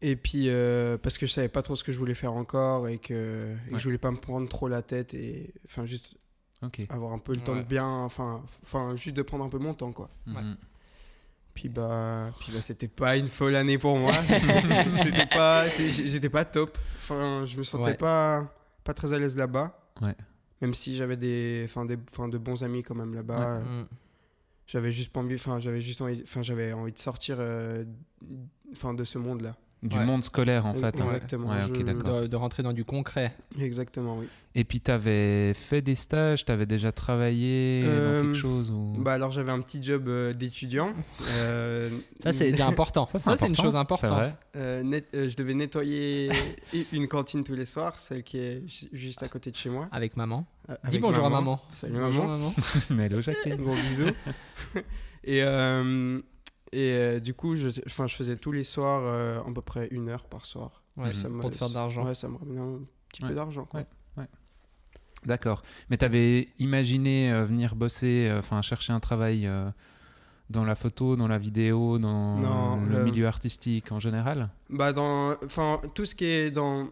Et 0.00 0.14
puis, 0.16 0.44
euh, 0.48 0.96
parce 0.96 1.18
que 1.18 1.26
je 1.26 1.32
savais 1.32 1.48
pas 1.48 1.60
trop 1.60 1.74
ce 1.74 1.82
que 1.82 1.90
je 1.90 1.98
voulais 1.98 2.14
faire 2.14 2.32
encore 2.32 2.86
et 2.88 2.98
que, 2.98 3.52
et 3.66 3.68
que 3.70 3.74
Ouais. 3.74 3.80
je 3.80 3.84
voulais 3.84 3.98
pas 3.98 4.12
me 4.12 4.16
prendre 4.16 4.48
trop 4.48 4.68
la 4.68 4.80
tête 4.80 5.12
et, 5.12 5.52
enfin, 5.66 5.86
juste 5.86 6.14
Ok. 6.62 6.82
avoir 6.88 7.12
un 7.12 7.18
peu 7.18 7.32
le 7.34 7.40
temps 7.40 7.54
Ouais. 7.54 7.64
de 7.64 7.68
bien, 7.68 7.84
enfin, 7.86 8.40
enfin, 8.62 8.94
juste 8.94 9.16
de 9.16 9.22
prendre 9.22 9.44
un 9.44 9.48
peu 9.48 9.58
mon 9.58 9.74
temps, 9.74 9.90
quoi. 9.92 10.08
Mhm. 10.26 10.56
Puis 11.58 11.68
bah, 11.68 12.30
puis 12.38 12.52
bah 12.52 12.60
c'était 12.60 12.86
pas 12.86 13.16
une 13.16 13.26
folle 13.26 13.56
année 13.56 13.78
pour 13.78 13.98
moi. 13.98 14.12
c'était 15.02 15.26
pas, 15.26 15.68
j'étais 15.68 16.28
pas 16.28 16.44
top. 16.44 16.78
Enfin, 16.98 17.44
je 17.46 17.58
me 17.58 17.64
sentais 17.64 17.82
Ouais. 17.84 17.94
pas, 17.96 18.54
pas 18.84 18.94
très 18.94 19.12
à 19.12 19.18
l'aise 19.18 19.36
là-bas. 19.36 19.76
Ouais. 20.00 20.14
Même 20.60 20.72
si 20.72 20.94
j'avais 20.94 21.16
des, 21.16 21.62
enfin, 21.64 21.84
des, 21.84 21.98
enfin, 22.12 22.28
de 22.28 22.38
bons 22.38 22.62
amis 22.62 22.84
quand 22.84 22.94
même 22.94 23.12
là-bas. 23.12 23.56
Euh, 23.56 23.82
Mm. 23.82 23.88
J'avais 24.68 24.92
juste 24.92 25.12
pas 25.12 25.18
envie, 25.18 25.34
enfin, 25.34 25.58
j'avais 25.58 25.80
juste 25.80 26.00
envie, 26.00 26.20
enfin, 26.22 26.42
j'avais 26.42 26.72
envie 26.74 26.92
de 26.92 26.98
sortir, 26.98 27.38
euh, 27.40 27.84
enfin, 28.72 28.94
de 28.94 29.02
ce 29.02 29.18
monde-là. 29.18 29.56
Du 29.80 29.96
Ouais. 29.96 30.04
monde 30.04 30.24
scolaire 30.24 30.66
en 30.66 30.74
fait. 30.74 30.86
hein. 31.00 31.04
exactement, 31.06 31.50
Ouais. 31.50 32.22
De, 32.22 32.26
de 32.26 32.36
rentrer 32.36 32.64
dans 32.64 32.72
du 32.72 32.84
concret. 32.84 33.32
Exactement, 33.60 34.16
oui. 34.18 34.26
Et 34.56 34.64
puis, 34.64 34.80
tu 34.80 34.90
avais 34.90 35.54
fait 35.54 35.82
des 35.82 35.94
stages, 35.94 36.44
tu 36.44 36.50
avais 36.50 36.66
déjà 36.66 36.90
travaillé 36.90 37.82
dans 37.84 37.88
Euh, 37.90 38.22
quelque 38.22 38.34
chose 38.34 38.70
ou... 38.72 38.94
Bah 38.98 39.12
alors 39.12 39.30
j'avais 39.30 39.52
un 39.52 39.60
petit 39.60 39.80
job 39.80 40.08
euh, 40.08 40.32
d'étudiant. 40.32 40.92
Euh, 41.30 41.90
Ça, 42.24 42.32
c'est 42.32 42.50
déjà 42.50 42.66
important. 42.66 43.06
Ça, 43.06 43.18
c'est 43.18 43.28
une 43.30 43.52
important, 43.52 43.62
chose 43.62 43.76
importante. 43.76 44.28
euh, 44.56 44.82
net- 44.82 45.06
euh, 45.14 45.28
je 45.28 45.36
devais 45.36 45.54
nettoyer 45.54 46.30
une 46.92 47.06
cantine 47.06 47.44
tous 47.44 47.54
les 47.54 47.64
soirs, 47.66 47.98
celle 48.00 48.24
qui 48.24 48.38
est 48.38 48.62
ju- 48.66 48.88
juste 48.92 49.22
à 49.22 49.28
côté 49.28 49.52
de 49.52 49.56
chez 49.56 49.70
moi. 49.70 49.88
Avec 49.92 50.16
maman. 50.16 50.44
Euh, 50.70 50.74
Dis 50.90 50.98
bonjour 50.98 51.24
à 51.24 51.30
maman. 51.30 51.60
Salut 51.70 51.94
Bonjour, 52.00 52.24
maman. 52.26 52.52
maman. 52.90 53.02
Hello 53.04 53.20
Jacqueline. 53.20 53.56
Gros 53.62 53.74
bisous. 53.88 54.12
et 55.24 55.42
euh, 55.44 56.20
et 56.72 56.92
euh, 56.92 57.20
du 57.20 57.34
coup, 57.34 57.56
je, 57.56 57.68
enfin, 57.86 58.06
je 58.06 58.14
faisais 58.14 58.36
tous 58.36 58.52
les 58.52 58.64
soirs 58.64 59.02
euh, 59.04 59.40
à 59.40 59.52
peu 59.52 59.62
près 59.62 59.88
une 59.90 60.08
heure 60.08 60.24
par 60.24 60.46
soir. 60.46 60.82
Ouais, 60.96 61.14
Ça 61.14 61.28
me- 61.28 61.40
pour 61.40 61.50
te 61.50 61.56
faire 61.56 61.68
de 61.68 61.74
l'argent. 61.74 62.04
Ouais, 62.04 62.14
ça 62.14 62.28
me 62.28 62.36
ramenait 62.36 62.60
un 62.60 62.80
petit 63.08 63.22
Ouais. 63.22 63.28
peu 63.30 63.34
d'argent. 63.34 63.64
quoi. 63.64 63.80
Ouais. 64.16 64.26
D'accord. 65.24 65.62
Mais 65.90 65.96
tu 65.96 66.04
avais 66.04 66.48
imaginé 66.58 67.30
euh, 67.32 67.44
venir 67.44 67.74
bosser, 67.74 68.28
euh, 68.28 68.38
enfin 68.38 68.62
chercher 68.62 68.92
un 68.92 69.00
travail 69.00 69.46
euh, 69.46 69.68
dans 70.50 70.64
la 70.64 70.74
photo, 70.76 71.16
dans 71.16 71.26
la 71.28 71.38
vidéo, 71.38 71.98
dans 71.98 72.36
Non, 72.38 72.84
le 72.86 73.02
milieu 73.04 73.26
artistique 73.26 73.90
en 73.90 73.98
général? 73.98 74.48
Bah 74.70 74.92
dans, 74.92 75.34
enfin, 75.44 75.80
tout 75.94 76.04
ce 76.04 76.14
qui 76.14 76.24
est 76.24 76.50
dans 76.50 76.88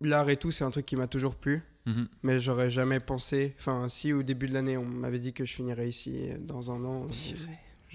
l'art 0.00 0.28
et 0.30 0.36
tout, 0.38 0.50
c'est 0.50 0.64
un 0.64 0.70
truc 0.70 0.86
qui 0.86 0.96
m'a 0.96 1.06
toujours 1.08 1.36
plu. 1.36 1.62
Mhm. 1.86 2.08
Mais 2.22 2.40
j'aurais 2.40 2.70
jamais 2.70 3.00
pensé. 3.00 3.54
Enfin, 3.58 3.88
si 3.88 4.12
au 4.12 4.22
début 4.22 4.46
de 4.46 4.54
l'année, 4.54 4.76
on 4.76 4.84
m'avait 4.84 5.18
dit 5.18 5.32
que 5.32 5.44
je 5.44 5.54
finirais 5.54 5.88
ici 5.88 6.28
dans 6.40 6.70
un 6.70 6.84
an, 6.84 7.06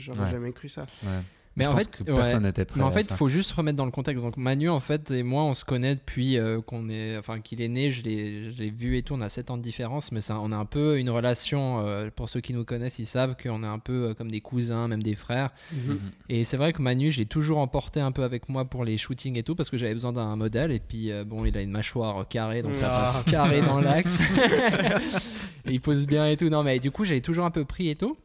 j'aurais 0.01 0.22
Ouais. 0.25 0.31
jamais 0.31 0.51
cru 0.51 0.68
ça. 0.69 0.86
Ouais. 1.04 1.10
Mais 1.56 1.68
en 1.68 1.78
fait, 1.78 1.92
que 1.92 2.01
ouais. 2.12 2.16
personne 2.16 2.42
n'était 2.45 2.66
prêt 2.66 2.80
Mais 2.80 2.84
en 2.84 2.92
fait, 2.92 3.01
il 3.07 3.13
faut 3.16 3.30
juste 3.30 3.51
remettre 3.51 3.78
dans 3.78 3.86
le 3.86 3.92
contexte. 3.92 4.24
Donc 4.24 4.38
Manu, 4.38 4.69
en 4.69 4.80
fait, 4.80 5.12
et 5.12 5.22
moi, 5.22 5.44
on 5.44 5.54
se 5.54 5.63
connaît 5.63 5.94
depuis 5.94 6.36
euh, 6.40 6.62
qu'on 6.62 6.90
est, 6.90 7.16
enfin, 7.16 7.42
qu'il 7.42 7.62
est 7.62 7.68
né. 7.68 7.92
Je 7.92 8.01
l'ai, 8.01 8.72
vu 8.72 8.98
et 8.98 9.04
tout. 9.04 9.13
On 9.13 9.22
a 9.22 9.30
7 9.30 9.51
ans 9.51 9.57
de 9.57 9.62
différence, 9.62 10.12
mais 10.12 10.19
ça, 10.19 10.40
on 10.40 10.51
a 10.51 10.56
un 10.56 10.66
peu 10.66 10.98
une 10.98 11.12
relation. 11.12 11.78
euh, 11.86 12.10
pour 12.10 12.28
ceux 12.28 12.42
qui 12.42 12.56
nous 12.56 12.66
connaissent, 12.66 12.98
ils 12.98 13.06
savent 13.06 13.36
qu'on 13.36 13.62
est 13.62 13.68
un 13.68 13.78
peu 13.78 13.94
euh, 14.10 14.13
comme 14.16 14.31
des 14.31 14.42
cousins, 14.42 14.88
même 14.88 15.04
des 15.04 15.13
frères. 15.13 15.51
Mhm. 15.72 16.00
Et 16.30 16.44
c'est 16.44 16.57
vrai 16.57 16.74
que 16.74 16.81
Manu, 16.81 17.12
j'ai 17.12 17.28
toujours 17.28 17.60
emporté 17.60 18.00
un 18.00 18.12
peu 18.12 18.24
avec 18.24 18.50
moi 18.50 18.66
pour 18.66 18.84
les 18.84 18.98
shootings 18.98 19.38
et 19.38 19.44
tout, 19.44 19.54
parce 19.54 19.69
que 19.69 19.78
j'avais 19.78 19.94
besoin 19.94 20.12
d'un 20.12 20.36
modèle. 20.36 20.72
Et 20.72 20.80
puis, 20.80 21.12
euh, 21.12 21.24
bon, 21.24 21.46
il 21.46 21.56
a 21.56 21.62
une 21.62 21.69
mâchoire 21.69 22.28
carrée, 22.28 22.63
donc 22.63 22.74
ça 22.74 22.89
Ah. 22.92 23.12
passe 23.13 23.25
carré 23.31 23.62
dans 23.62 23.80
l'axe. 23.80 24.18
et 25.66 25.72
il 25.72 25.81
pose 25.81 26.07
bien 26.07 26.25
et 26.28 26.36
tout. 26.36 26.50
Non, 26.50 26.63
mais 26.63 26.80
du 26.80 26.89
coup, 26.89 27.06
j'avais 27.06 27.22
toujours 27.22 27.46
un 27.46 27.51
peu 27.51 27.63
pris 27.63 27.89
et 27.89 27.96
tout. 27.96 28.18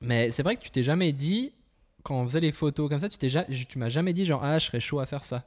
Mais 0.00 0.30
c'est 0.30 0.42
vrai 0.42 0.56
que 0.56 0.62
tu 0.62 0.70
t'es 0.70 0.82
jamais 0.82 1.12
dit, 1.12 1.52
quand 2.02 2.16
on 2.20 2.24
faisait 2.24 2.40
les 2.40 2.52
photos 2.52 2.88
comme 2.88 3.00
ça, 3.00 3.08
tu 3.08 3.18
t'es 3.18 3.28
ja- 3.28 3.44
tu 3.44 3.78
m'as 3.78 3.88
jamais 3.88 4.12
dit 4.12 4.26
genre, 4.26 4.42
ah, 4.44 4.58
je 4.58 4.66
serais 4.66 4.80
chaud 4.80 5.00
à 5.00 5.06
faire 5.06 5.24
ça. 5.24 5.44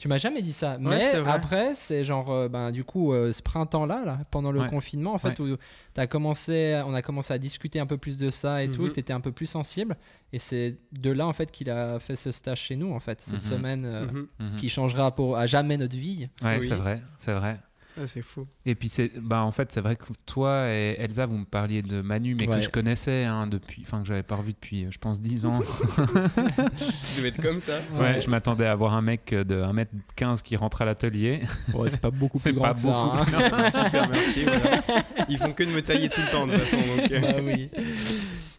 Tu 0.00 0.06
m'as 0.06 0.18
jamais 0.18 0.42
dit 0.42 0.52
ça. 0.52 0.78
mais 0.78 1.12
après, 1.26 1.74
c'est 1.74 2.04
genre, 2.04 2.30
euh, 2.30 2.48
ben, 2.48 2.70
du 2.70 2.84
coup, 2.84 3.12
euh, 3.12 3.32
ce 3.32 3.42
printemps-là, 3.42 4.04
là, 4.04 4.18
pendant 4.30 4.52
le 4.52 4.60
Ouais. 4.60 4.68
confinement, 4.68 5.12
en 5.12 5.18
fait, 5.18 5.40
où 5.40 5.56
as 5.96 6.06
commencé, 6.06 6.80
on 6.86 6.94
a 6.94 7.02
commencé 7.02 7.34
à 7.34 7.38
discuter 7.38 7.80
un 7.80 7.86
peu 7.86 7.96
plus 7.98 8.16
de 8.16 8.30
ça 8.30 8.62
et 8.62 8.70
tout, 8.70 8.82
Mhm. 8.82 8.92
tu 8.92 9.00
étais 9.00 9.12
un 9.12 9.20
peu 9.20 9.32
plus 9.32 9.46
sensible. 9.46 9.96
Et 10.32 10.38
c'est 10.38 10.76
de 10.92 11.10
là, 11.10 11.26
en 11.26 11.32
fait, 11.32 11.50
qu'il 11.50 11.68
a 11.68 11.98
fait 11.98 12.14
ce 12.14 12.30
stage 12.30 12.60
chez 12.60 12.76
nous, 12.76 12.92
en 12.92 13.00
fait, 13.00 13.20
cette 13.20 13.34
Mhm. 13.34 13.40
semaine 13.40 13.84
euh. 13.86 14.06
Mhm. 14.38 14.54
qui 14.56 14.68
changera 14.68 15.12
pour, 15.12 15.36
à 15.36 15.48
jamais 15.48 15.76
notre 15.76 15.96
vie. 15.96 16.28
Ouais, 16.42 16.58
Oui. 16.58 16.62
c'est 16.64 16.76
vrai, 16.76 17.02
c'est 17.16 17.32
vrai. 17.32 17.58
Ah, 18.00 18.06
c'est 18.06 18.22
fou. 18.22 18.46
Et 18.64 18.74
puis 18.74 18.88
c'est, 18.88 19.10
bah 19.20 19.42
en 19.42 19.50
fait 19.50 19.72
c'est 19.72 19.80
vrai 19.80 19.96
que 19.96 20.04
toi 20.26 20.68
et 20.68 20.94
Elsa 20.98 21.26
vous 21.26 21.38
me 21.38 21.44
parliez 21.44 21.82
de 21.82 22.00
Manu 22.00 22.34
mais 22.38 22.48
Ouais. 22.48 22.56
que 22.56 22.60
je 22.62 22.68
connaissais 22.68 23.24
hein, 23.24 23.46
depuis, 23.46 23.82
enfin 23.84 24.00
que 24.02 24.06
j'avais 24.08 24.22
pas 24.22 24.36
revu 24.36 24.52
depuis 24.52 24.84
euh, 24.84 24.90
je 24.90 24.98
pense 24.98 25.20
10 25.20 25.46
ans. 25.46 25.60
Je 26.38 27.16
devais 27.16 27.28
être 27.28 27.42
comme 27.42 27.60
ça. 27.60 27.74
ouais, 27.98 28.20
je 28.20 28.30
m'attendais 28.30 28.66
à 28.66 28.74
voir 28.74 28.94
un 28.94 29.02
mec 29.02 29.30
de 29.34 29.62
1m15 29.62 30.42
qui 30.42 30.56
rentre 30.56 30.82
à 30.82 30.84
l'atelier. 30.84 31.40
Ouais, 31.74 31.90
c'est 31.90 32.00
pas 32.00 32.10
beaucoup 32.10 32.38
C'est 32.42 32.52
plus 32.52 32.60
pas 32.60 32.72
grand 32.74 33.24
que 33.24 33.30
ça. 33.30 33.36
hein. 33.56 33.70
Super, 33.84 34.08
merci. 34.08 34.44
voilà. 34.44 34.82
Ils 35.28 35.38
font 35.38 35.52
que 35.52 35.64
de 35.64 35.70
me 35.70 35.82
tailler 35.82 36.08
tout 36.08 36.20
le 36.20 36.30
temps, 36.30 36.46
de 36.46 36.52
toute 36.52 36.62
façon. 36.62 36.76
Donc, 36.78 37.10
euh, 37.10 37.20
bah 37.20 37.38
oui. 37.42 37.70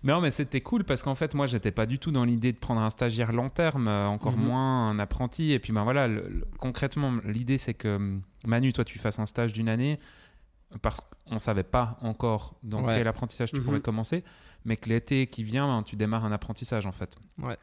Non, 0.04 0.22
mais 0.22 0.32
c'était 0.32 0.62
cool 0.62 0.86
parce 0.86 1.04
qu'en 1.04 1.16
fait, 1.16 1.34
moi, 1.34 1.46
j'étais 1.46 1.72
pas 1.72 1.86
du 1.86 2.00
tout 2.00 2.12
dans 2.12 2.24
l'idée 2.24 2.54
de 2.54 2.58
prendre 2.58 2.80
un 2.82 2.90
stagiaire 2.90 3.34
long 3.34 3.50
terme, 3.50 3.88
euh, 3.90 4.08
encore 4.08 4.38
Mhm. 4.38 4.46
moins 4.46 4.90
un 4.92 5.00
apprenti. 5.00 5.52
Et 5.52 5.60
puis, 5.60 5.74
ben 5.74 5.84
voilà, 5.84 6.08
le- 6.08 6.28
le- 6.30 6.48
concrètement, 6.58 7.14
l'idée, 7.26 7.58
c'est 7.58 7.74
que 7.74 8.18
Manu, 8.46 8.72
toi, 8.72 8.86
tu 8.86 8.98
fasses 8.98 9.20
un 9.20 9.26
stage 9.26 9.52
d'une 9.52 9.68
année 9.68 10.00
parce 10.82 11.02
qu'on 11.28 11.40
savait 11.40 11.64
pas 11.64 11.98
encore 12.02 12.56
dans 12.64 12.84
Ouais. 12.86 12.96
quel 12.96 13.08
apprentissage 13.08 13.52
tu 13.52 13.58
Mhm. 13.60 13.64
pourrais 13.66 13.82
commencer, 13.82 14.24
mais 14.64 14.78
que 14.78 14.88
l'été 14.88 15.28
qui 15.28 15.44
vient, 15.44 15.68
ben, 15.68 15.84
tu 15.84 15.96
démarres 15.98 16.24
un 16.26 16.32
apprentissage 16.32 16.86
en 16.86 16.92
fait. 16.94 17.18
Ouais. 17.42 17.58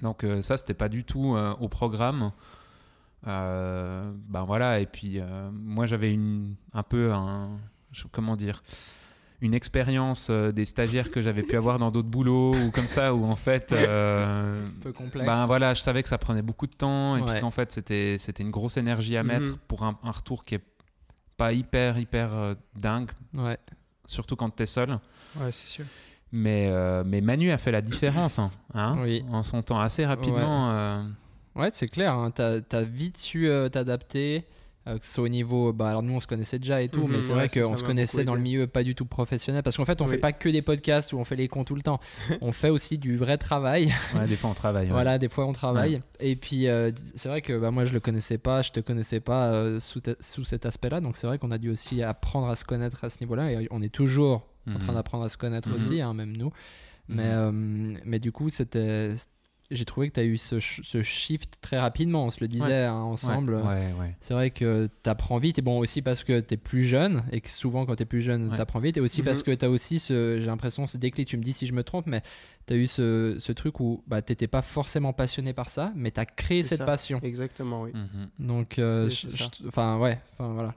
Donc, 0.00 0.24
euh, 0.24 0.40
ça, 0.40 0.56
c'était 0.56 0.72
pas 0.74 0.88
du 0.88 1.04
tout 1.04 1.36
euh, 1.36 1.54
au 1.60 1.68
programme. 1.68 2.32
Euh, 3.26 4.10
ben 4.28 4.44
voilà, 4.44 4.80
et 4.80 4.86
puis 4.86 5.20
moi, 5.52 5.86
j'avais 5.86 6.18
un 6.72 6.82
peu 6.82 7.12
un. 7.12 7.50
Comment 8.10 8.36
dire? 8.36 8.62
Une 9.42 9.52
expérience 9.54 10.28
euh, 10.30 10.52
des 10.52 10.64
stagiaires 10.64 11.10
que 11.10 11.20
j'avais 11.20 11.42
pu 11.42 11.56
avoir 11.56 11.78
dans 11.78 11.90
d'autres 11.90 12.08
boulots 12.08 12.54
ou 12.54 12.70
comme 12.70 12.86
ça 12.86 13.12
où 13.14 13.24
en 13.26 13.36
fait 13.36 13.72
euh, 13.72 14.66
Un 14.66 14.70
peu 14.80 14.92
complexe. 14.92 15.26
ben 15.26 15.44
voilà 15.46 15.74
je 15.74 15.80
savais 15.82 16.02
que 16.02 16.08
ça 16.08 16.16
prenait 16.16 16.40
beaucoup 16.42 16.66
de 16.66 16.74
temps 16.74 17.16
et 17.16 17.20
Ouais. 17.22 17.32
puis 17.32 17.40
qu'en 17.42 17.50
fait 17.50 17.70
c'était 17.72 18.16
c'était 18.18 18.42
une 18.44 18.50
grosse 18.50 18.76
énergie 18.76 19.16
à 19.16 19.22
Mhm. 19.22 19.28
mettre 19.28 19.58
pour 19.68 19.82
un, 19.84 19.98
un 20.04 20.10
retour 20.12 20.44
qui 20.44 20.54
est 20.54 20.64
pas 21.36 21.52
hyper 21.52 21.98
hyper 21.98 22.32
euh, 22.32 22.54
dingue 22.76 23.10
Ouais. 23.34 23.58
surtout 24.06 24.36
quand 24.36 24.48
t'es 24.50 24.64
seul 24.66 24.98
Ouais, 25.36 25.50
c'est 25.50 25.66
sûr. 25.66 25.84
mais 26.30 26.68
euh, 26.70 27.02
mais 27.04 27.20
Manu 27.20 27.50
a 27.50 27.58
fait 27.58 27.72
la 27.72 27.80
différence 27.82 28.38
hein, 28.38 28.50
hein, 28.74 28.96
Oui. 29.02 29.24
en 29.32 29.42
son 29.42 29.60
temps 29.62 29.80
assez 29.80 30.06
rapidement 30.06 31.04
Ouais, 31.54 31.68
c'est 31.74 31.88
clair. 31.88 32.14
Hein. 32.14 32.30
T'as 32.30 32.60
as 32.72 32.82
vite 32.82 33.18
su 33.18 33.46
t'adapter, 33.70 34.46
euh, 34.88 34.98
que 34.98 35.04
ce 35.04 35.12
soit 35.14 35.24
au 35.24 35.28
niveau. 35.28 35.72
Bah, 35.72 35.88
alors 35.90 36.02
nous, 36.02 36.12
on 36.14 36.20
se 36.20 36.26
connaissait 36.26 36.58
déjà 36.58 36.82
et 36.82 36.88
tout, 36.88 37.06
Mhm, 37.06 37.12
mais 37.12 37.20
c'est 37.22 37.32
ouais, 37.32 37.46
vrai 37.46 37.48
qu'on 37.48 37.76
se 37.76 37.84
connaissait 37.84 38.24
dans 38.24 38.34
le 38.34 38.40
milieu 38.40 38.66
pas 38.66 38.82
du 38.82 38.94
tout 38.94 39.04
professionnel. 39.06 39.62
Parce 39.62 39.76
qu'en 39.76 39.84
fait, 39.84 40.00
on 40.00 40.04
Oui. 40.06 40.12
fait 40.12 40.18
pas 40.18 40.32
que 40.32 40.48
des 40.48 40.62
podcasts 40.62 41.12
où 41.12 41.18
on 41.18 41.24
fait 41.24 41.36
les 41.36 41.48
cons 41.48 41.64
tout 41.64 41.74
le 41.74 41.82
temps. 41.82 42.00
on 42.40 42.52
fait 42.52 42.70
aussi 42.70 42.98
du 42.98 43.16
vrai 43.16 43.38
travail. 43.38 43.92
ouais, 44.16 44.26
des 44.26 44.36
fois 44.36 44.50
on 44.50 44.54
travaille 44.54 44.86
ouais. 44.86 44.92
Voilà, 44.92 45.18
des 45.18 45.28
fois 45.28 45.46
on 45.46 45.52
travaille. 45.52 46.00
Et 46.20 46.36
puis, 46.36 46.66
euh, 46.68 46.90
c'est 47.14 47.28
vrai 47.28 47.42
que 47.42 47.58
bah, 47.58 47.70
moi, 47.70 47.84
je 47.84 47.92
le 47.92 48.00
connaissais 48.00 48.38
pas, 48.38 48.62
je 48.62 48.72
te 48.72 48.80
connaissais 48.80 49.20
pas 49.20 49.52
euh, 49.52 49.78
sous, 49.80 50.00
sous 50.20 50.44
cet 50.44 50.66
aspect-là. 50.66 51.00
Donc, 51.00 51.16
c'est 51.16 51.26
vrai 51.26 51.38
qu'on 51.38 51.50
a 51.52 51.58
dû 51.58 51.70
aussi 51.70 52.02
apprendre 52.02 52.48
à 52.48 52.56
se 52.56 52.64
connaître 52.64 53.04
à 53.04 53.10
ce 53.10 53.18
niveau-là. 53.20 53.52
Et 53.52 53.68
on 53.70 53.82
est 53.82 53.92
toujours 53.92 54.46
en 54.68 54.78
train 54.78 54.88
Mhm. 54.92 54.94
d'apprendre 54.94 55.24
à 55.24 55.28
se 55.28 55.36
connaître 55.36 55.68
Mhm. 55.68 55.74
aussi, 55.74 56.00
hein, 56.00 56.14
même 56.14 56.36
nous. 56.36 56.52
Mais, 57.08 57.32
mais 58.04 58.18
du 58.18 58.32
coup, 58.32 58.48
c'était. 58.50 59.14
J'ai 59.74 59.84
trouvé 59.84 60.08
que 60.08 60.14
tu 60.14 60.20
as 60.20 60.24
eu 60.24 60.36
ce, 60.38 60.60
ce 60.60 61.02
shift 61.02 61.58
très 61.60 61.78
rapidement. 61.78 62.24
On 62.26 62.30
se 62.30 62.38
le 62.40 62.48
disait 62.48 62.84
hein, 62.84 62.94
ensemble. 62.94 63.54
Ouais, 63.56 63.62
ouais, 63.62 63.94
ouais. 63.98 64.16
C'est 64.20 64.34
vrai 64.34 64.50
que 64.50 64.88
tu 65.02 65.10
apprends 65.10 65.38
vite. 65.38 65.58
Et 65.58 65.62
bon, 65.62 65.78
aussi 65.78 66.02
parce 66.02 66.24
que 66.24 66.40
tu 66.40 66.54
es 66.54 66.56
plus 66.56 66.84
jeune. 66.84 67.22
Et 67.32 67.40
que 67.40 67.48
souvent, 67.48 67.86
quand 67.86 67.96
tu 67.96 68.02
es 68.02 68.06
plus 68.06 68.22
jeune, 68.22 68.48
Ouais. 68.50 68.56
tu 68.56 68.60
apprends 68.62 68.80
vite. 68.80 68.96
Et 68.96 69.00
aussi 69.00 69.20
Mhm. 69.20 69.26
parce 69.26 69.42
que 69.42 69.50
tu 69.50 69.64
as 69.64 69.70
aussi 69.70 69.98
ce. 69.98 70.38
J'ai 70.38 70.46
l'impression, 70.46 70.86
ce 70.86 70.96
déclic. 70.98 71.26
Tu 71.28 71.36
me 71.36 71.42
dis 71.42 71.52
si 71.52 71.66
je 71.66 71.72
me 71.72 71.82
trompe, 71.82 72.06
mais 72.06 72.22
tu 72.66 72.74
as 72.74 72.76
eu 72.76 72.86
ce, 72.86 73.36
ce 73.38 73.52
truc 73.52 73.80
où 73.80 74.02
bah, 74.06 74.22
tu 74.22 74.34
pas 74.48 74.62
forcément 74.62 75.12
passionné 75.12 75.52
par 75.52 75.68
ça, 75.68 75.92
mais 75.96 76.10
tu 76.10 76.20
as 76.20 76.26
créé 76.26 76.62
C'est 76.62 76.70
cette 76.70 76.78
ça. 76.78 76.84
passion. 76.84 77.20
Exactement, 77.22 77.82
oui. 77.82 77.92
Mhm, 77.94 78.28
Donc, 78.46 78.78
euh, 78.78 79.08
enfin, 79.68 79.98
ouais. 79.98 80.20
Enfin, 80.38 80.52
voilà. 80.52 80.74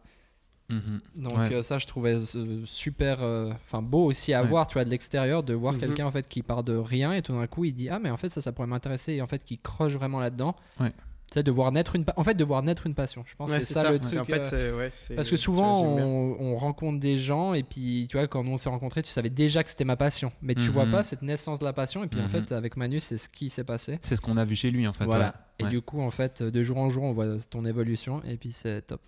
Mhm. 0.69 1.00
Donc 1.15 1.38
Ouais. 1.38 1.53
euh, 1.53 1.62
ça, 1.63 1.77
je 1.79 1.86
trouvais 1.88 2.15
euh, 2.36 2.65
super, 2.65 3.22
euh, 3.22 3.51
enfin 3.65 3.81
beau 3.81 4.05
aussi 4.05 4.34
à 4.34 4.41
Ouais. 4.41 4.48
voir, 4.48 4.67
tu 4.67 4.74
vois, 4.74 4.86
de 4.86 4.89
l'extérieur, 4.89 5.43
de 5.43 5.53
voir 5.53 5.74
Mhm. 5.74 5.79
quelqu'un 5.79 6.05
en 6.05 6.12
fait 6.12 6.27
qui 6.27 6.41
part 6.43 6.63
de 6.63 6.75
rien 6.75 7.13
et 7.13 7.22
tout 7.22 7.34
d'un 7.34 7.48
coup 7.48 7.65
il 7.65 7.74
dit 7.74 7.89
ah 7.89 8.00
mais 8.00 8.10
en 8.10 8.17
fait 8.17 8.29
ça, 8.29 8.41
ça 8.41 8.51
pourrait 8.51 8.67
m'intéresser 8.67 9.13
et 9.13 9.22
en 9.22 9.27
fait 9.27 9.43
qui 9.43 9.57
croche 9.57 9.93
vraiment 9.93 10.19
là-dedans. 10.19 10.55
Ouais. 10.79 10.91
Sais, 11.34 11.41
de 11.41 11.50
voir 11.51 11.72
naître 11.72 11.95
une, 11.95 12.05
en 12.17 12.24
fait 12.24 12.36
de 12.36 12.43
voir 12.43 12.62
naître 12.62 12.86
une 12.86 12.93
passion. 12.93 13.24
Je 13.27 13.36
pense 13.36 13.50
Ouais, 13.50 13.60
que 13.60 13.65
c'est 13.65 13.74
ça, 13.74 13.89
le 13.89 13.95
C'est- 13.98 14.07
truc. 14.07 14.19
En 14.19 14.25
fait, 14.25 14.41
euh, 14.41 14.45
c'est- 14.45 14.77
ouais, 14.77 14.91
c'est- 14.93 15.15
parce 15.15 15.27
que 15.29 15.36
souvent 15.38 15.81
on, 15.84 16.38
on 16.39 16.55
rencontre 16.55 17.00
des 17.00 17.17
gens 17.17 17.55
et 17.55 17.63
puis 17.63 18.05
tu 18.10 18.15
vois 18.15 18.27
quand 18.27 18.45
on 18.45 18.57
s'est 18.57 18.69
rencontrés, 18.69 19.01
tu 19.01 19.10
savais 19.10 19.31
déjà 19.31 19.63
que 19.63 19.69
c'était 19.72 19.86
ma 19.86 19.95
passion, 19.98 20.31
mais 20.43 20.53
tu 20.53 20.62
Mhm. 20.62 20.69
vois 20.69 20.86
pas 20.86 21.03
cette 21.03 21.24
naissance 21.24 21.57
de 21.60 21.65
la 21.65 21.74
passion 21.74 22.03
et 22.03 22.07
puis 22.07 22.19
en 22.22 22.25
Mhm. 22.25 22.29
fait 22.29 22.51
avec 22.51 22.77
Manu 22.77 23.00
c'est 23.00 23.17
ce 23.17 23.27
qui 23.27 23.50
s'est 23.50 23.63
passé. 23.63 23.98
C'est 24.03 24.15
ce 24.15 24.22
qu'on 24.22 24.38
a 24.38 24.45
vu 24.45 24.55
chez 24.55 24.69
lui 24.69 24.88
en 24.88 24.93
fait. 24.93 25.05
voilà. 25.05 25.25
ouais. 25.25 25.31
Et 25.60 25.63
Ouais. 25.63 25.69
du 25.72 25.81
coup 25.81 26.00
en 26.01 26.12
fait 26.12 26.43
de 26.43 26.63
jour 26.63 26.77
en 26.77 26.89
jour 26.91 27.03
on 27.03 27.12
voit 27.12 27.25
ton 27.50 27.65
évolution 27.65 28.22
et 28.24 28.38
puis 28.38 28.51
c'est 28.51 28.84
top. 28.84 29.01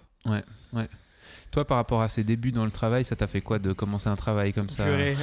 Toi, 1.52 1.66
par 1.66 1.78
rapport 1.78 2.02
à 2.02 2.08
ses 2.10 2.24
débuts 2.24 2.52
dans 2.52 2.66
le 2.66 2.72
travail, 2.72 3.04
ça 3.06 3.16
t'a 3.16 3.28
fait 3.28 3.42
quoi 3.42 3.60
de 3.60 3.74
commencer 3.74 4.08
un 4.10 4.16
travail 4.16 4.54
comme 4.54 4.70
ça 4.70 4.84
euh, 4.88 5.16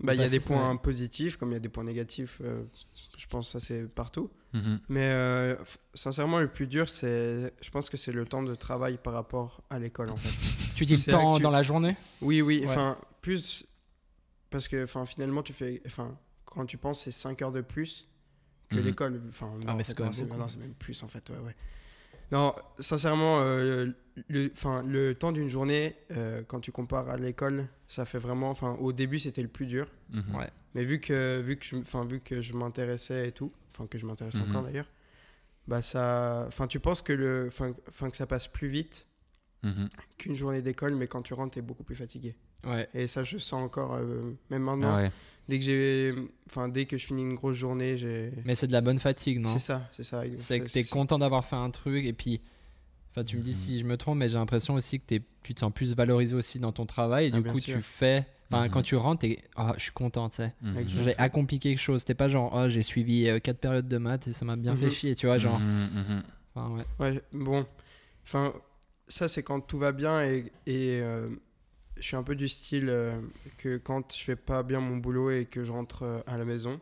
bah, 0.00 0.14
il 0.14 0.16
y 0.16 0.18
Bah, 0.18 0.24
a 0.24 0.28
des 0.28 0.28
c'est- 0.28 0.40
points 0.40 0.76
positifs 0.76 1.36
comme 1.36 1.50
il 1.50 1.54
y 1.54 1.56
a 1.56 1.60
des 1.60 1.68
points 1.68 1.84
négatifs. 1.84 2.40
euh, 2.44 2.62
je 3.16 3.26
pense 3.26 3.46
que 3.52 3.58
ça, 3.58 3.66
c'est 3.66 3.82
partout. 3.88 4.30
Mhm. 4.54 4.80
Mais 4.88 5.02
euh, 5.04 5.56
sincèrement, 5.94 6.38
le 6.38 6.48
plus 6.48 6.66
dur, 6.66 6.88
c'est, 6.88 7.52
je 7.60 7.70
pense 7.70 7.90
que 7.90 7.96
c'est 7.96 8.12
le 8.12 8.24
temps 8.24 8.42
de 8.42 8.54
travail 8.54 8.96
par 9.02 9.12
rapport 9.12 9.62
à 9.70 9.78
l'école, 9.78 10.10
en 10.10 10.16
fait. 10.16 10.30
Tu 10.76 10.86
dis 10.86 10.94
le 10.96 11.10
temps 11.12 11.34
tu- 11.36 11.42
dans 11.42 11.50
la 11.50 11.62
journée? 11.64 11.96
Oui, 12.22 12.40
oui, 12.40 12.64
Ouais. 12.66 12.74
plus. 13.20 13.66
Parce 14.50 14.68
que 14.68 14.86
finalement, 15.06 15.42
tu 15.42 15.52
fais. 15.52 15.82
Enfin, 15.86 16.16
quand 16.44 16.64
tu 16.64 16.78
penses, 16.78 17.02
c'est 17.02 17.10
5 17.10 17.42
heures 17.42 17.52
de 17.52 17.60
plus 17.60 18.08
que 18.70 18.76
Mhm. 18.76 18.82
l'école. 18.84 19.20
Enfin, 19.28 19.50
Ah, 19.62 19.72
non, 19.72 19.74
mais 19.74 19.82
c'est 19.82 19.98
non, 19.98 20.04
même 20.06 20.38
non, 20.38 20.46
c'est 20.48 20.58
plus, 20.78 21.02
en 21.02 21.08
fait, 21.08 21.28
ouais, 21.30 21.36
ouais. 21.44 21.56
Non, 22.30 22.54
sincèrement, 22.78 23.40
euh, 23.40 23.88
le, 24.28 24.50
enfin, 24.52 24.82
le 24.82 25.14
temps 25.14 25.32
d'une 25.32 25.48
journée, 25.48 25.94
euh, 26.12 26.42
quand 26.46 26.60
tu 26.60 26.72
compares 26.72 27.08
à 27.08 27.16
l'école, 27.16 27.66
ça 27.88 28.04
fait 28.04 28.18
vraiment. 28.18 28.50
Enfin, 28.50 28.76
au 28.80 28.92
début, 28.92 29.18
c'était 29.18 29.42
le 29.42 29.48
plus 29.48 29.66
dur. 29.66 29.88
Mhm. 30.10 30.34
Ouais. 30.34 30.50
Mais 30.74 30.84
vu 30.84 31.00
que, 31.00 31.40
vu 31.40 31.56
que 31.56 31.64
je, 31.64 31.76
enfin, 31.76 32.04
vu 32.04 32.20
que 32.20 32.40
je 32.40 32.52
m'intéressais 32.54 33.28
et 33.28 33.32
tout, 33.32 33.52
enfin 33.70 33.86
que 33.86 33.98
je 33.98 34.06
m'intéresse 34.06 34.34
Mhm. 34.36 34.42
encore 34.48 34.62
d'ailleurs, 34.64 34.90
bah 35.66 35.82
ça, 35.82 36.44
enfin 36.48 36.66
tu 36.66 36.80
penses 36.80 37.02
que 37.02 37.12
le, 37.12 37.46
enfin, 37.48 37.72
enfin, 37.88 38.10
que 38.10 38.16
ça 38.16 38.26
passe 38.26 38.46
plus 38.48 38.68
vite 38.68 39.06
Mhm. 39.64 39.88
qu'une 40.18 40.36
journée 40.36 40.62
d'école, 40.62 40.94
mais 40.94 41.08
quand 41.08 41.22
tu 41.22 41.34
rentres, 41.34 41.54
t'es 41.54 41.62
beaucoup 41.62 41.82
plus 41.84 41.96
fatigué. 41.96 42.36
Ouais. 42.64 42.88
Et 42.94 43.06
ça, 43.06 43.24
je 43.24 43.38
sens 43.38 43.54
encore, 43.64 43.94
euh, 43.94 44.36
même 44.50 44.62
maintenant, 44.62 44.94
Ah 44.94 45.02
ouais. 45.02 45.12
dès 45.48 45.58
que 45.58 45.64
j'ai, 45.64 46.14
enfin 46.48 46.68
dès 46.68 46.86
que 46.86 46.96
je 46.96 47.06
finis 47.06 47.22
une 47.22 47.34
grosse 47.34 47.56
journée, 47.56 47.96
j'ai. 47.96 48.32
Mais 48.44 48.54
c'est 48.54 48.66
de 48.68 48.72
la 48.72 48.80
bonne 48.80 48.98
fatigue, 49.00 49.40
non? 49.40 49.48
C'est 49.48 49.58
ça, 49.58 49.88
c'est 49.92 50.04
ça. 50.04 50.22
C'est 50.38 50.60
que 50.60 50.68
t'es 50.70 50.84
content 50.84 51.18
d'avoir 51.18 51.44
fait 51.44 51.56
un 51.56 51.70
truc 51.70 52.04
et 52.04 52.12
puis. 52.12 52.40
Enfin, 53.10 53.24
tu 53.24 53.36
me 53.36 53.42
dis 53.42 53.50
Mhm. 53.50 53.56
si 53.56 53.78
je 53.80 53.84
me 53.84 53.96
trompe, 53.96 54.18
mais 54.18 54.28
j'ai 54.28 54.36
l'impression 54.38 54.74
aussi 54.74 55.00
que 55.00 55.16
tu 55.42 55.54
te 55.54 55.60
sens 55.60 55.72
plus 55.72 55.94
valorisé 55.94 56.34
aussi 56.34 56.58
dans 56.58 56.72
ton 56.72 56.86
travail. 56.86 57.26
Et 57.26 57.30
Ah, 57.32 57.40
du 57.40 57.42
coup, 57.50 57.58
sûr. 57.58 57.76
tu 57.76 57.82
fais. 57.82 58.26
Enfin, 58.50 58.64
Mhm. 58.64 58.70
quand 58.70 58.82
tu 58.82 58.96
rentres, 58.96 59.20
t'es. 59.20 59.42
Ah, 59.56 59.74
je 59.76 59.82
suis 59.82 59.92
content, 59.92 60.28
tu 60.28 60.36
sais. 60.36 60.54
Mhm. 60.62 60.86
J'ai 60.86 61.18
accompli 61.18 61.58
quelque 61.58 61.78
chose. 61.80 62.04
T'es 62.04 62.14
pas 62.14 62.28
genre, 62.28 62.52
oh, 62.54 62.68
j'ai 62.68 62.82
suivi 62.82 63.28
4 63.42 63.58
périodes 63.58 63.88
de 63.88 63.98
maths 63.98 64.28
et 64.28 64.32
ça 64.32 64.44
m'a 64.44 64.56
bien 64.56 64.74
fait 64.76 64.90
chier, 64.90 65.14
tu 65.14 65.26
vois. 65.26 65.38
Genre. 65.38 65.60
Enfin, 66.54 66.70
ouais. 66.74 66.84
Ouais, 66.98 67.22
bon, 67.32 67.66
enfin 68.24 68.52
ça 69.06 69.26
c'est 69.28 69.42
quand 69.42 69.60
tout 69.60 69.78
va 69.78 69.92
bien 69.92 70.22
et, 70.22 70.52
et 70.66 71.00
euh, 71.00 71.28
je 71.96 72.02
suis 72.02 72.16
un 72.16 72.22
peu 72.22 72.34
du 72.36 72.46
style 72.48 72.88
euh, 72.88 73.18
que 73.58 73.76
quand 73.78 74.12
je 74.14 74.22
fais 74.22 74.36
pas 74.36 74.62
bien 74.62 74.80
mon 74.80 74.96
boulot 74.98 75.30
et 75.30 75.46
que 75.46 75.62
je 75.64 75.72
rentre 75.72 76.02
euh, 76.02 76.20
à 76.26 76.36
la 76.36 76.44
maison, 76.44 76.78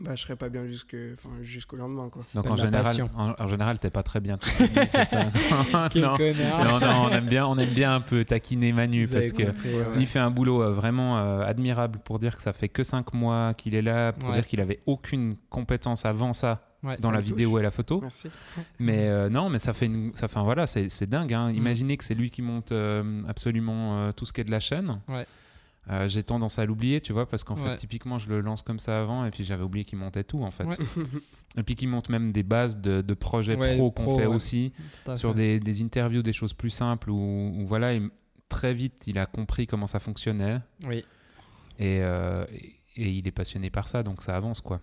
bah 0.00 0.14
je 0.14 0.22
serai 0.22 0.36
pas 0.36 0.48
bien 0.48 0.66
jusque, 0.66 0.96
enfin, 1.14 1.30
jusqu'au 1.42 1.76
lendemain 1.76 2.08
quoi. 2.10 2.22
Donc 2.34 2.46
en 2.46 2.56
général, 2.56 3.08
en, 3.16 3.34
en 3.38 3.46
général, 3.46 3.78
t'es 3.78 3.90
pas 3.90 4.02
très 4.02 4.20
bien. 4.20 4.38
c'est 4.40 5.04
ça 5.06 5.24
non. 5.72 5.88
connard. 5.88 6.18
non, 6.18 6.80
non, 6.80 7.02
on 7.04 7.10
aime 7.10 7.26
bien, 7.26 7.46
on 7.46 7.56
aime 7.58 7.70
bien 7.70 7.94
un 7.94 8.00
peu 8.00 8.24
taquiner 8.24 8.72
Manu 8.72 9.04
Vous 9.06 9.14
parce 9.14 9.32
que 9.32 9.44
compris, 9.44 9.68
ouais. 9.68 9.84
il 9.96 10.06
fait 10.06 10.18
un 10.18 10.30
boulot 10.30 10.62
euh, 10.62 10.72
vraiment 10.72 11.18
euh, 11.18 11.42
admirable 11.46 12.00
pour 12.04 12.18
dire 12.18 12.36
que 12.36 12.42
ça 12.42 12.52
fait 12.52 12.68
que 12.68 12.82
5 12.82 13.12
mois 13.14 13.54
qu'il 13.54 13.74
est 13.74 13.82
là, 13.82 14.12
pour 14.12 14.30
Ouais. 14.30 14.34
dire 14.36 14.46
qu'il 14.46 14.60
avait 14.60 14.80
aucune 14.86 15.36
compétence 15.50 16.04
avant 16.04 16.32
ça 16.32 16.60
Ouais. 16.82 16.96
dans 17.00 17.10
la 17.10 17.22
vidéo 17.22 17.58
et 17.58 17.62
la 17.62 17.70
photo. 17.70 18.00
Merci. 18.02 18.28
Mais 18.78 19.08
euh, 19.08 19.30
non, 19.30 19.48
mais 19.48 19.58
ça 19.58 19.72
fait, 19.72 19.86
une, 19.86 20.12
ça 20.14 20.28
fait 20.28 20.40
voilà, 20.42 20.66
c'est 20.66 20.90
c'est 20.90 21.08
dingue. 21.08 21.32
Hein. 21.32 21.50
Mm. 21.50 21.54
Imaginez 21.56 21.96
que 21.96 22.04
c'est 22.04 22.14
lui 22.14 22.28
qui 22.30 22.42
monte 22.42 22.72
euh, 22.72 23.22
absolument 23.26 23.96
euh, 24.00 24.12
tout 24.12 24.26
ce 24.26 24.34
qui 24.34 24.42
est 24.42 24.44
de 24.44 24.50
la 24.50 24.60
chaîne. 24.60 25.00
Ouais. 25.08 25.24
Euh, 25.90 26.08
J'ai 26.08 26.22
tendance 26.22 26.58
à 26.58 26.64
l'oublier, 26.64 27.00
tu 27.00 27.12
vois, 27.12 27.26
parce 27.28 27.44
qu'en 27.44 27.56
Ouais. 27.56 27.70
fait, 27.72 27.76
typiquement, 27.76 28.18
je 28.18 28.28
le 28.30 28.40
lance 28.40 28.62
comme 28.62 28.78
ça 28.78 29.00
avant, 29.02 29.24
et 29.26 29.30
puis 29.30 29.44
j'avais 29.44 29.62
oublié 29.64 29.84
qu'il 29.84 29.98
montait 29.98 30.24
tout, 30.24 30.42
en 30.42 30.50
fait. 30.50 30.64
Ouais. 30.64 30.76
Et 31.56 31.62
puis 31.62 31.76
qu'il 31.76 31.88
monte 31.88 32.08
même 32.08 32.32
des 32.32 32.42
bases 32.42 32.80
de, 32.80 33.00
de 33.00 33.14
projets 33.14 33.54
Ouais, 33.54 33.76
pro 33.76 33.90
qu'on 33.92 34.16
fait 34.16 34.26
ouais. 34.26 34.34
aussi, 34.34 34.72
sur 35.14 35.30
fait. 35.30 35.34
des, 35.36 35.60
des 35.60 35.82
interviews, 35.82 36.22
des 36.22 36.32
choses 36.32 36.52
plus 36.52 36.70
simples, 36.70 37.10
où, 37.10 37.52
où 37.54 37.66
voilà, 37.66 37.94
il- 37.94 38.08
très 38.48 38.74
vite, 38.74 39.04
il 39.06 39.18
a 39.18 39.26
compris 39.26 39.66
comment 39.66 39.86
ça 39.86 40.00
fonctionnait, 40.00 40.58
Oui. 40.86 41.04
et, 41.78 42.00
euh, 42.02 42.44
et, 42.52 42.74
et 42.96 43.10
il 43.10 43.28
est 43.28 43.32
passionné 43.32 43.70
par 43.70 43.86
ça, 43.88 44.02
donc 44.02 44.22
ça 44.22 44.34
avance, 44.36 44.60
quoi. 44.62 44.80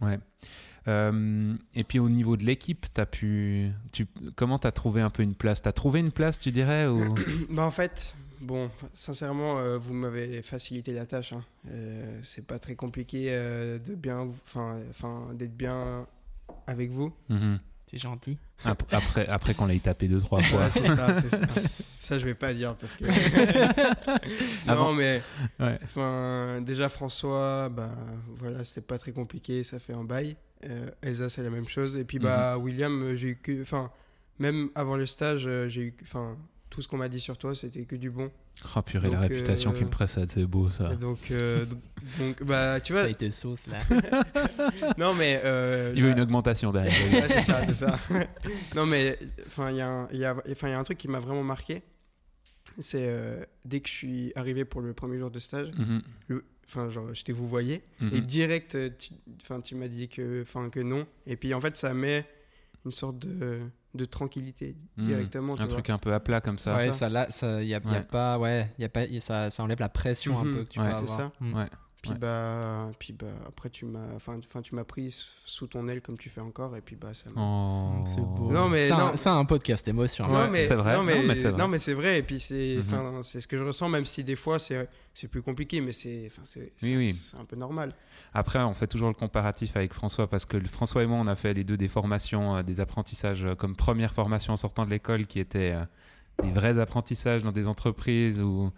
Ouais. 0.00 0.18
Euh, 0.88 1.54
et 1.74 1.84
puis 1.84 1.98
au 1.98 2.08
niveau 2.08 2.36
de 2.36 2.44
l'équipe, 2.44 2.86
t'as 2.94 3.04
pu, 3.06 3.70
tu, 3.92 4.06
comment 4.36 4.58
t'as 4.58 4.72
trouvé 4.72 5.00
un 5.00 5.10
peu 5.10 5.22
une 5.22 5.34
place? 5.34 5.60
T'as 5.62 5.72
trouvé 5.72 6.00
une 6.00 6.10
place, 6.12 6.38
tu 6.38 6.52
dirais 6.52 6.86
ou... 6.86 7.14
bah 7.50 7.64
en 7.64 7.70
fait, 7.70 8.16
bon, 8.40 8.70
sincèrement, 8.94 9.58
euh, 9.58 9.78
vous 9.78 9.92
m'avez 9.94 10.42
facilité 10.42 10.92
la 10.92 11.06
tâche. 11.06 11.32
Hein. 11.32 11.44
Euh, 11.70 12.20
c'est 12.22 12.44
pas 12.46 12.58
très 12.58 12.74
compliqué 12.74 13.26
euh, 13.30 13.78
de 13.78 13.94
bien, 13.94 14.20
enfin, 14.20 14.78
enfin, 14.90 15.28
d'être 15.34 15.56
bien 15.56 16.06
avec 16.66 16.90
vous. 16.90 17.12
Mhm. 17.28 17.58
C'est 17.86 17.98
gentil. 17.98 18.38
Ap- 18.64 18.84
Après, 18.92 19.26
après 19.26 19.52
qu'on 19.54 19.66
l'ait 19.66 19.78
tapé 19.80 20.06
deux 20.06 20.20
trois 20.20 20.40
fois. 20.44 20.60
Ouais, 20.64 20.70
c'est 20.70 20.86
ça, 20.86 21.20
c'est 21.20 21.28
ça. 21.28 21.38
Ça, 21.98 22.18
je 22.20 22.24
vais 22.24 22.34
pas 22.34 22.54
dire 22.54 22.76
parce 22.76 22.94
que. 22.94 23.04
Non, 24.66 24.76
bon 24.76 24.92
mais. 24.94 25.22
Ouais. 25.58 25.78
Enfin, 25.82 26.60
déjà, 26.60 26.88
François, 26.88 27.68
bah, 27.68 27.90
voilà, 28.36 28.62
c'était 28.64 28.80
pas 28.80 28.98
très 28.98 29.12
compliqué, 29.12 29.64
ça 29.64 29.78
fait 29.78 29.94
un 29.94 30.04
bail. 30.04 30.36
Euh, 30.66 30.88
Elsa, 31.02 31.28
c'est 31.28 31.42
la 31.42 31.50
même 31.50 31.66
chose. 31.68 31.96
Et 31.96 32.04
puis, 32.04 32.18
bah, 32.18 32.56
Mhm. 32.56 32.62
William, 32.64 33.14
j'ai 33.16 33.28
eu 33.28 33.36
que. 33.36 33.60
Enfin, 33.62 33.90
même 34.38 34.70
avant 34.74 34.96
le 34.96 35.06
stage, 35.06 35.48
j'ai 35.68 35.80
eu. 35.82 35.94
Enfin, 36.02 36.36
tout 36.70 36.80
ce 36.82 36.88
qu'on 36.88 36.96
m'a 36.98 37.08
dit 37.08 37.20
sur 37.20 37.36
toi, 37.36 37.54
c'était 37.54 37.84
que 37.84 37.96
du 37.96 38.10
bon. 38.10 38.30
Oh 38.76 38.82
purée, 38.82 39.10
la 39.10 39.18
réputation 39.20 39.72
euh, 39.72 39.74
qui 39.74 39.84
me 39.84 39.90
précède, 39.90 40.30
c'est 40.30 40.46
beau 40.46 40.70
ça. 40.70 40.94
Donc, 40.94 41.30
euh, 41.30 41.64
donc, 42.18 42.42
bah, 42.44 42.80
tu 42.80 42.92
vois. 42.92 43.02
Ça 43.08 43.14
te 43.14 43.30
sauce 43.30 43.66
là. 43.66 43.80
Non, 44.98 45.14
mais. 45.14 45.40
euh, 45.44 45.92
Il 45.96 46.02
veut 46.02 46.08
la- 46.10 46.14
une 46.16 46.20
augmentation 46.20 46.72
derrière. 46.72 46.92
Ouais, 47.12 47.28
c'est 47.28 47.42
ça, 47.42 47.64
c'est 47.66 47.72
ça. 47.74 47.98
non, 48.74 48.86
mais 48.86 49.18
enfin, 49.46 49.70
il 49.70 49.76
y, 49.76 49.80
a 49.80 49.88
un- 49.88 50.08
y 50.12 50.24
a 50.24 50.36
y 50.46 50.72
a 50.72 50.84
truc 50.84 50.98
qui 50.98 51.08
m'a 51.08 51.20
vraiment 51.20 51.42
marqué. 51.42 51.82
C'est 52.78 53.06
euh, 53.08 53.44
dès 53.64 53.80
que 53.80 53.88
je 53.88 53.94
suis 53.94 54.32
arrivé 54.36 54.64
pour 54.64 54.80
le 54.80 54.92
premier 54.92 55.18
jour 55.18 55.30
de 55.30 55.38
stage, 55.38 55.70
Mhm. 55.76 56.42
enfin, 56.68 56.88
genre, 56.90 57.12
je 57.14 57.24
t'ai 57.24 57.32
vous 57.32 57.48
voyez, 57.48 57.82
Mhm. 58.00 58.10
et 58.14 58.20
direct, 58.20 58.74
euh, 58.76 58.90
tu, 58.96 59.10
enfin, 59.42 59.60
tu 59.60 59.74
m'as 59.74 59.88
dit 59.88 60.08
que, 60.08 60.42
enfin, 60.42 60.70
que 60.70 60.80
non. 60.80 61.06
Et 61.26 61.36
puis, 61.36 61.52
en 61.52 61.60
fait, 61.60 61.76
ça 61.76 61.92
met 61.94 62.24
une 62.84 62.92
sorte 62.92 63.18
de, 63.18 63.60
de 63.94 64.04
tranquillité 64.04 64.76
Mhm. 64.96 65.04
directement. 65.04 65.56
tu 65.56 65.62
Un 65.62 65.66
vois. 65.66 65.72
truc 65.74 65.90
un 65.90 65.98
peu 65.98 66.12
à 66.14 66.20
plat 66.20 66.40
comme 66.40 66.58
ça. 66.58 66.74
ouais, 66.74 66.86
ça. 66.86 66.92
ça 66.92 67.08
là, 67.08 67.26
ça 67.30 67.62
y 67.62 67.74
a, 67.74 67.78
y 67.78 67.84
a 67.86 67.90
Ouais. 67.90 68.02
pas, 68.02 68.38
ouais, 68.38 68.68
y 68.78 68.84
a 68.84 68.88
pas, 68.88 69.04
y 69.04 69.16
a- 69.16 69.20
ça, 69.20 69.50
ça 69.50 69.62
enlève 69.62 69.80
la 69.80 69.88
pression 69.88 70.38
un 70.38 70.44
Mhm. 70.44 70.54
peu 70.54 70.64
que 70.64 70.70
tu 70.70 70.78
Ouais. 70.80 70.86
peux 70.86 70.92
C'est 70.92 70.98
avoir. 70.98 71.18
ça. 71.18 71.32
Mm. 71.40 71.54
Ouais. 71.54 71.66
Puis, 72.02 72.12
Ouais. 72.12 72.18
bah, 72.18 72.90
puis 72.98 73.12
bah, 73.12 73.26
après, 73.46 73.68
tu 73.68 73.84
m'as, 73.84 74.14
enfin, 74.16 74.38
enfin, 74.38 74.62
tu 74.62 74.74
m'as 74.74 74.84
pris 74.84 75.14
sous 75.44 75.66
ton 75.66 75.86
aile 75.88 76.00
comme 76.00 76.16
tu 76.16 76.30
fais 76.30 76.40
encore, 76.40 76.74
et 76.74 76.80
puis 76.80 76.96
bah, 76.96 77.12
ça. 77.12 77.26
m'a- 77.34 77.40
Oh. 77.42 78.00
C'est 78.06 78.22
beau. 78.22 78.50
Non, 78.50 78.70
mais 78.70 78.88
c'est 78.88 78.94
non. 78.94 79.12
un, 79.36 79.38
un 79.40 79.44
podcast 79.44 79.86
émotion. 79.86 80.30
Ouais, 80.32 80.48
mais, 80.48 80.64
c'est 80.64 80.76
vrai. 80.76 80.94
Non, 80.94 81.02
mais, 81.02 81.16
Non, 81.20 81.22
mais 81.28 81.36
c'est 81.36 81.50
vrai. 81.50 81.58
non, 81.58 81.68
mais 81.68 81.78
c'est 81.78 81.92
vrai. 81.92 82.18
Et 82.18 82.22
puis, 82.22 82.40
c'est 82.40 82.78
enfin, 82.78 83.20
c'est 83.22 83.42
ce 83.42 83.46
que 83.46 83.58
je 83.58 83.64
ressens, 83.64 83.88
même 83.90 84.06
si 84.06 84.24
des 84.24 84.36
fois, 84.36 84.58
c'est 84.58 84.88
c'est 85.12 85.28
plus 85.28 85.42
compliqué, 85.42 85.80
mais 85.82 85.92
c'est 85.92 86.24
enfin, 86.28 86.42
c'est- 86.44 86.72
Oui, 86.82 86.96
oui. 86.96 87.14
un 87.38 87.44
peu 87.44 87.56
normal. 87.56 87.92
Après, 88.32 88.58
on 88.60 88.72
fait 88.72 88.86
toujours 88.86 89.08
le 89.08 89.14
comparatif 89.14 89.76
avec 89.76 89.92
François 89.92 90.26
parce 90.26 90.46
que 90.46 90.58
François 90.68 91.02
et 91.02 91.06
moi, 91.06 91.18
on 91.18 91.26
a 91.26 91.36
fait 91.36 91.52
les 91.52 91.64
deux 91.64 91.76
des 91.76 91.88
formations, 91.88 92.56
euh, 92.56 92.62
des 92.62 92.80
apprentissages 92.80 93.44
euh, 93.44 93.54
comme 93.54 93.76
première 93.76 94.12
formation 94.14 94.54
en 94.54 94.56
sortant 94.56 94.86
de 94.86 94.90
l'école 94.90 95.26
qui 95.26 95.38
étaient 95.40 95.72
euh, 95.74 95.84
des 96.42 96.50
vrais 96.52 96.78
apprentissages 96.78 97.42
dans 97.42 97.52
des 97.52 97.68
entreprises 97.68 98.40
où 98.40 98.70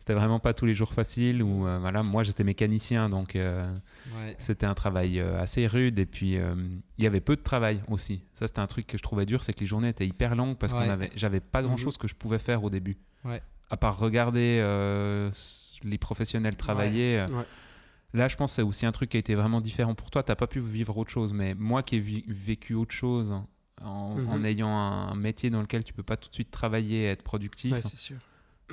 c'était 0.00 0.14
vraiment 0.14 0.40
pas 0.40 0.52
tous 0.54 0.66
les 0.66 0.74
jours 0.74 0.92
facile. 0.92 1.42
Où 1.42 1.68
euh, 1.68 1.78
voilà, 1.78 2.02
moi 2.02 2.24
j'étais 2.24 2.42
mécanicien 2.42 3.08
donc 3.08 3.36
euh, 3.36 3.72
Ouais. 4.16 4.34
c'était 4.38 4.66
un 4.66 4.74
travail 4.74 5.20
euh, 5.20 5.40
assez 5.40 5.66
rude 5.68 5.98
et 6.00 6.06
puis 6.06 6.36
euh, 6.38 6.54
il 6.98 7.04
y 7.04 7.06
avait 7.06 7.20
peu 7.20 7.36
de 7.36 7.42
travail 7.42 7.82
aussi. 7.88 8.24
Ça, 8.32 8.46
c'était 8.48 8.58
un 8.60 8.66
truc 8.66 8.86
que 8.88 8.98
je 8.98 9.02
trouvais 9.02 9.26
dur, 9.26 9.42
c'est 9.44 9.52
que 9.52 9.60
les 9.60 9.66
journées 9.66 9.90
étaient 9.90 10.06
hyper 10.06 10.34
longues 10.34 10.56
parce 10.56 10.72
Ouais. 10.72 10.80
qu'on 10.86 10.90
avait, 10.90 11.10
j'avais 11.14 11.40
pas 11.40 11.62
grand 11.62 11.72
Mhm. 11.74 11.78
chose 11.78 11.96
que 11.98 12.08
je 12.08 12.14
pouvais 12.16 12.38
faire 12.40 12.64
au 12.64 12.70
début. 12.70 12.96
Ouais. 13.24 13.40
À 13.68 13.76
part 13.76 13.98
regarder 13.98 14.60
les 15.84 15.98
professionnels 15.98 16.56
travailler. 16.56 17.24
Là, 18.12 18.26
je 18.26 18.34
pense 18.34 18.50
que 18.50 18.56
c'est 18.56 18.62
aussi 18.62 18.86
un 18.86 18.90
truc 18.92 19.10
qui 19.10 19.16
a 19.18 19.20
été 19.20 19.36
vraiment 19.36 19.60
différent 19.60 19.94
pour 19.94 20.10
toi. 20.10 20.24
T'as 20.24 20.34
pas 20.34 20.48
pu 20.48 20.58
vivre 20.58 20.96
autre 20.98 21.12
chose, 21.12 21.32
mais 21.32 21.54
moi 21.54 21.84
qui 21.84 21.96
ai 21.96 22.24
vécu 22.26 22.74
autre 22.74 22.92
chose 22.92 23.32
en, 23.80 24.16
Mhm. 24.16 24.28
en 24.28 24.44
ayant 24.44 24.68
un 24.76 25.14
métier 25.14 25.48
dans 25.48 25.60
lequel 25.60 25.84
tu 25.84 25.92
peux 25.94 26.02
pas 26.02 26.16
tout 26.16 26.28
de 26.28 26.34
suite 26.34 26.50
travailler 26.50 27.02
et 27.02 27.06
être 27.06 27.22
productif, 27.22 27.72
Ouais, 27.72 27.82
c'est 27.82 27.96
sûr. 27.96 28.16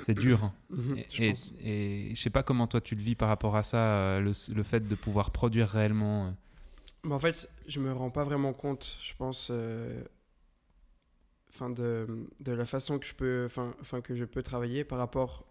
C'est 0.04 0.14
dur. 0.14 0.44
hein. 0.44 0.54
Mhm, 0.70 0.96
Et, 0.98 1.06
je 1.10 1.22
et- 1.22 2.10
et 2.10 2.14
je 2.14 2.20
sais 2.20 2.30
pas 2.30 2.42
comment 2.42 2.66
toi 2.66 2.80
tu 2.80 2.94
le 2.94 3.02
vis 3.02 3.14
par 3.14 3.28
rapport 3.28 3.56
à 3.56 3.62
ça, 3.62 3.78
euh, 3.78 4.20
le, 4.20 4.32
le 4.54 4.62
fait 4.62 4.86
de 4.86 4.94
pouvoir 4.94 5.30
produire 5.30 5.68
réellement. 5.68 6.26
euh. 6.26 6.30
Mais 7.04 7.14
en 7.14 7.18
fait, 7.20 7.48
je 7.66 7.80
me 7.80 7.92
rends 7.92 8.10
pas 8.10 8.24
vraiment 8.24 8.52
compte, 8.52 8.96
je 9.00 9.14
pense, 9.16 9.48
euh, 9.50 10.02
de, 11.70 12.06
de 12.40 12.52
la 12.52 12.64
façon 12.64 12.98
que 12.98 13.06
je 13.06 13.14
peux, 13.14 13.44
enfin, 13.46 13.74
enfin 13.80 14.00
que 14.00 14.14
je 14.14 14.24
peux 14.24 14.42
travailler 14.42 14.84
par 14.84 14.98
rapport 14.98 15.44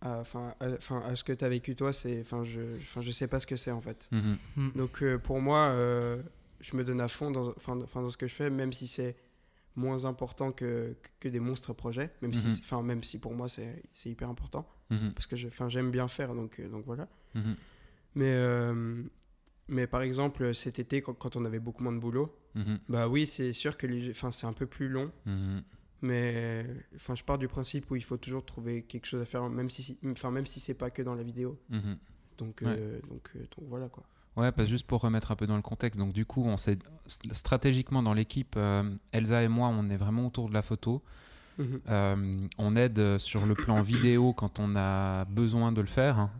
à, 0.00 0.18
enfin, 0.18 0.54
à, 0.60 0.66
à 1.06 1.16
ce 1.16 1.24
que 1.24 1.32
tu 1.32 1.44
as 1.44 1.48
vécu 1.48 1.74
toi. 1.76 1.92
C'est, 1.92 2.20
enfin, 2.20 2.44
je, 2.44 2.60
enfin, 2.80 3.00
je 3.00 3.10
sais 3.10 3.28
pas 3.28 3.40
ce 3.40 3.46
que 3.46 3.56
c'est 3.56 3.70
en 3.70 3.80
fait. 3.80 4.08
Mhm. 4.10 4.36
Mm. 4.56 4.70
Donc 4.76 5.02
euh, 5.02 5.18
pour 5.18 5.40
moi, 5.40 5.68
euh, 5.70 6.20
je 6.60 6.76
me 6.76 6.84
donne 6.84 7.00
à 7.00 7.08
fond 7.08 7.30
dans, 7.30 7.48
enfin, 7.50 7.76
dans 7.76 8.10
ce 8.10 8.16
que 8.16 8.26
je 8.26 8.34
fais, 8.34 8.50
même 8.50 8.72
si 8.72 8.86
c'est 8.86 9.16
moins 9.76 10.04
important 10.04 10.52
que, 10.52 10.94
que 11.20 11.28
des 11.28 11.40
monstres 11.40 11.72
projets, 11.72 12.10
même 12.20 12.32
si, 12.32 12.46
Mhm. 12.48 12.54
enfin, 12.62 12.82
même 12.82 13.02
si 13.02 13.18
pour 13.18 13.32
moi 13.34 13.48
c'est, 13.48 13.82
hyper 14.04 14.28
important 14.28 14.68
Mhm. 14.90 15.12
parce 15.14 15.26
que 15.26 15.36
j'aime 15.36 15.90
bien 15.90 16.08
faire, 16.08 16.34
donc, 16.34 16.60
euh, 16.60 16.68
donc 16.68 16.84
voilà. 16.84 17.08
Mhm. 17.34 17.56
Mais, 18.14 18.32
euh, 18.34 19.02
mais 19.68 19.86
par 19.86 20.02
exemple, 20.02 20.54
cet 20.54 20.78
été, 20.78 21.00
quand, 21.00 21.14
quand 21.14 21.36
on 21.36 21.44
avait 21.46 21.58
beaucoup 21.60 21.82
moins 21.82 21.92
de 21.94 21.98
boulot, 22.00 22.36
Mhm. 22.54 22.78
bah 22.88 23.08
oui, 23.08 23.26
c'est 23.26 23.52
sûr 23.54 23.76
que 23.78 23.86
c'est 24.12 24.46
un 24.46 24.52
peu 24.52 24.66
plus 24.66 24.88
long, 24.88 25.10
mais 26.02 26.66
enfin, 26.96 27.14
je 27.14 27.22
pars 27.24 27.38
du 27.38 27.48
principe 27.48 27.90
où 27.90 27.96
il 27.96 28.02
faut 28.04 28.16
toujours 28.16 28.44
trouver 28.44 28.82
quelque 28.82 29.06
chose 29.06 29.22
à 29.22 29.24
faire, 29.24 29.48
même 29.48 29.70
si, 29.70 29.98
enfin, 30.04 30.30
même 30.30 30.46
si 30.46 30.60
c'est 30.60 30.74
pas 30.74 30.90
que 30.90 31.02
dans 31.02 31.14
la 31.14 31.22
vidéo. 31.22 31.58
Donc, 32.38 32.60
Ouais. 32.62 32.76
euh, 32.78 33.00
donc, 33.08 33.30
donc 33.36 33.68
voilà 33.68 33.88
quoi. 33.88 34.04
Ouais, 34.36 34.50
parce 34.52 34.68
juste 34.68 34.86
pour 34.86 35.00
remettre 35.02 35.30
un 35.30 35.36
peu 35.36 35.46
dans 35.46 35.56
le 35.56 35.62
contexte, 35.62 35.98
donc 36.00 36.12
du 36.12 36.24
coup, 36.24 36.42
on 36.46 36.56
s'est 36.56 36.78
stratégiquement 37.32 38.02
dans 38.02 38.14
l'équipe, 38.14 38.54
euh, 38.56 38.82
Elsa 39.12 39.42
et 39.42 39.48
moi, 39.48 39.68
on 39.68 39.88
est 39.90 39.96
vraiment 39.96 40.26
autour 40.26 40.48
de 40.48 40.54
la 40.54 40.62
photo. 40.62 41.02
Mhm. 41.58 41.80
Euh, 41.90 42.38
on 42.58 42.74
aide 42.76 43.18
sur 43.18 43.44
le 43.44 43.54
plan 43.54 43.82
vidéo 43.82 44.32
quand 44.32 44.58
on 44.58 44.74
a 44.74 45.24
besoin 45.26 45.70
de 45.72 45.80
le 45.80 45.86
faire. 45.86 46.18
hein. 46.18 46.30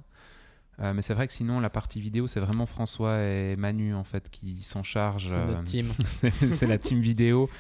Euh, 0.81 0.95
mais 0.95 1.03
c'est 1.03 1.13
vrai 1.13 1.27
que 1.27 1.35
sinon, 1.35 1.61
la 1.61 1.69
partie 1.69 2.01
vidéo, 2.01 2.27
c'est 2.27 2.41
vraiment 2.41 2.65
François 2.65 3.19
et 3.23 3.57
Manu 3.57 3.95
en 3.95 4.05
fait 4.05 4.31
qui 4.31 4.63
s'en 4.63 4.83
chargent. 4.83 5.29
C'est 5.29 5.37
euh, 5.37 5.47
notre 5.47 5.65
team. 5.65 5.87
c'est 6.53 6.67
la 6.67 6.79
team 6.79 7.01
vidéo. 7.01 7.51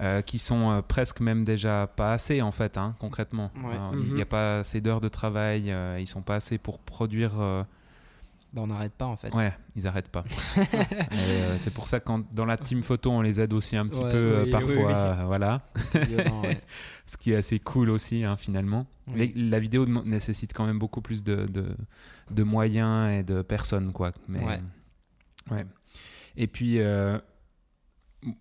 euh, 0.00 0.20
qui 0.20 0.38
sont 0.38 0.72
euh, 0.72 0.82
presque 0.82 1.20
même 1.20 1.42
déjà 1.44 1.86
pas 1.86 2.12
assez 2.12 2.42
en 2.42 2.52
fait 2.52 2.76
hein, 2.76 2.94
concrètement 2.98 3.50
Ouais. 3.64 3.78
Il 3.94 3.98
n'y 4.00 4.12
Mhm. 4.14 4.20
a 4.20 4.26
pas 4.26 4.58
assez 4.58 4.82
d'heures 4.82 5.00
de 5.00 5.08
travail 5.08 5.70
euh, 5.70 5.96
ils 5.98 6.06
sont 6.06 6.20
pas 6.20 6.34
assez 6.34 6.58
pour 6.58 6.80
produire 6.80 7.40
euh, 7.40 7.62
Bah, 8.52 8.62
on 8.62 8.68
n'arrête 8.68 8.94
pas 8.94 9.06
en 9.06 9.16
fait. 9.16 9.34
Ouais, 9.34 9.52
ils 9.74 9.86
arrêtent 9.86 10.08
pas. 10.10 10.24
Euh, 11.28 11.56
c'est 11.58 11.72
pour 11.72 11.88
ça 11.88 12.00
que 12.00 12.10
dans 12.32 12.44
la 12.46 12.56
team 12.56 12.82
photo, 12.82 13.10
on 13.10 13.20
les 13.20 13.40
aide 13.40 13.52
aussi 13.52 13.76
un 13.76 13.86
petit 13.86 14.00
Ouais, 14.02 14.10
peu 14.10 14.16
euh, 14.16 14.44
oui, 14.44 14.50
parfois. 14.50 14.70
oui, 14.74 14.82
oui. 14.86 14.92
euh, 14.94 15.22
voilà, 15.26 15.60
C'est 15.92 16.04
violent, 16.06 16.42
ouais. 16.42 16.60
ce 17.06 17.16
qui 17.16 17.32
est 17.32 17.36
assez 17.36 17.58
cool 17.58 17.90
aussi 17.90 18.24
hein, 18.24 18.36
finalement. 18.36 18.86
Les- 19.14 19.32
la 19.34 19.58
vidéo 19.60 19.84
nécessite 19.86 20.52
quand 20.54 20.66
même 20.66 20.78
beaucoup 20.78 21.00
plus 21.02 21.22
de, 21.24 21.46
de, 21.46 21.66
de 22.30 22.42
moyens 22.42 23.12
et 23.12 23.22
de 23.22 23.42
personnes, 23.42 23.92
quoi. 23.92 24.12
Mais, 24.28 24.42
Ouais. 24.42 24.60
ouais. 25.50 25.66
Et 26.36 26.46
puis, 26.46 26.78
euh, 26.80 27.18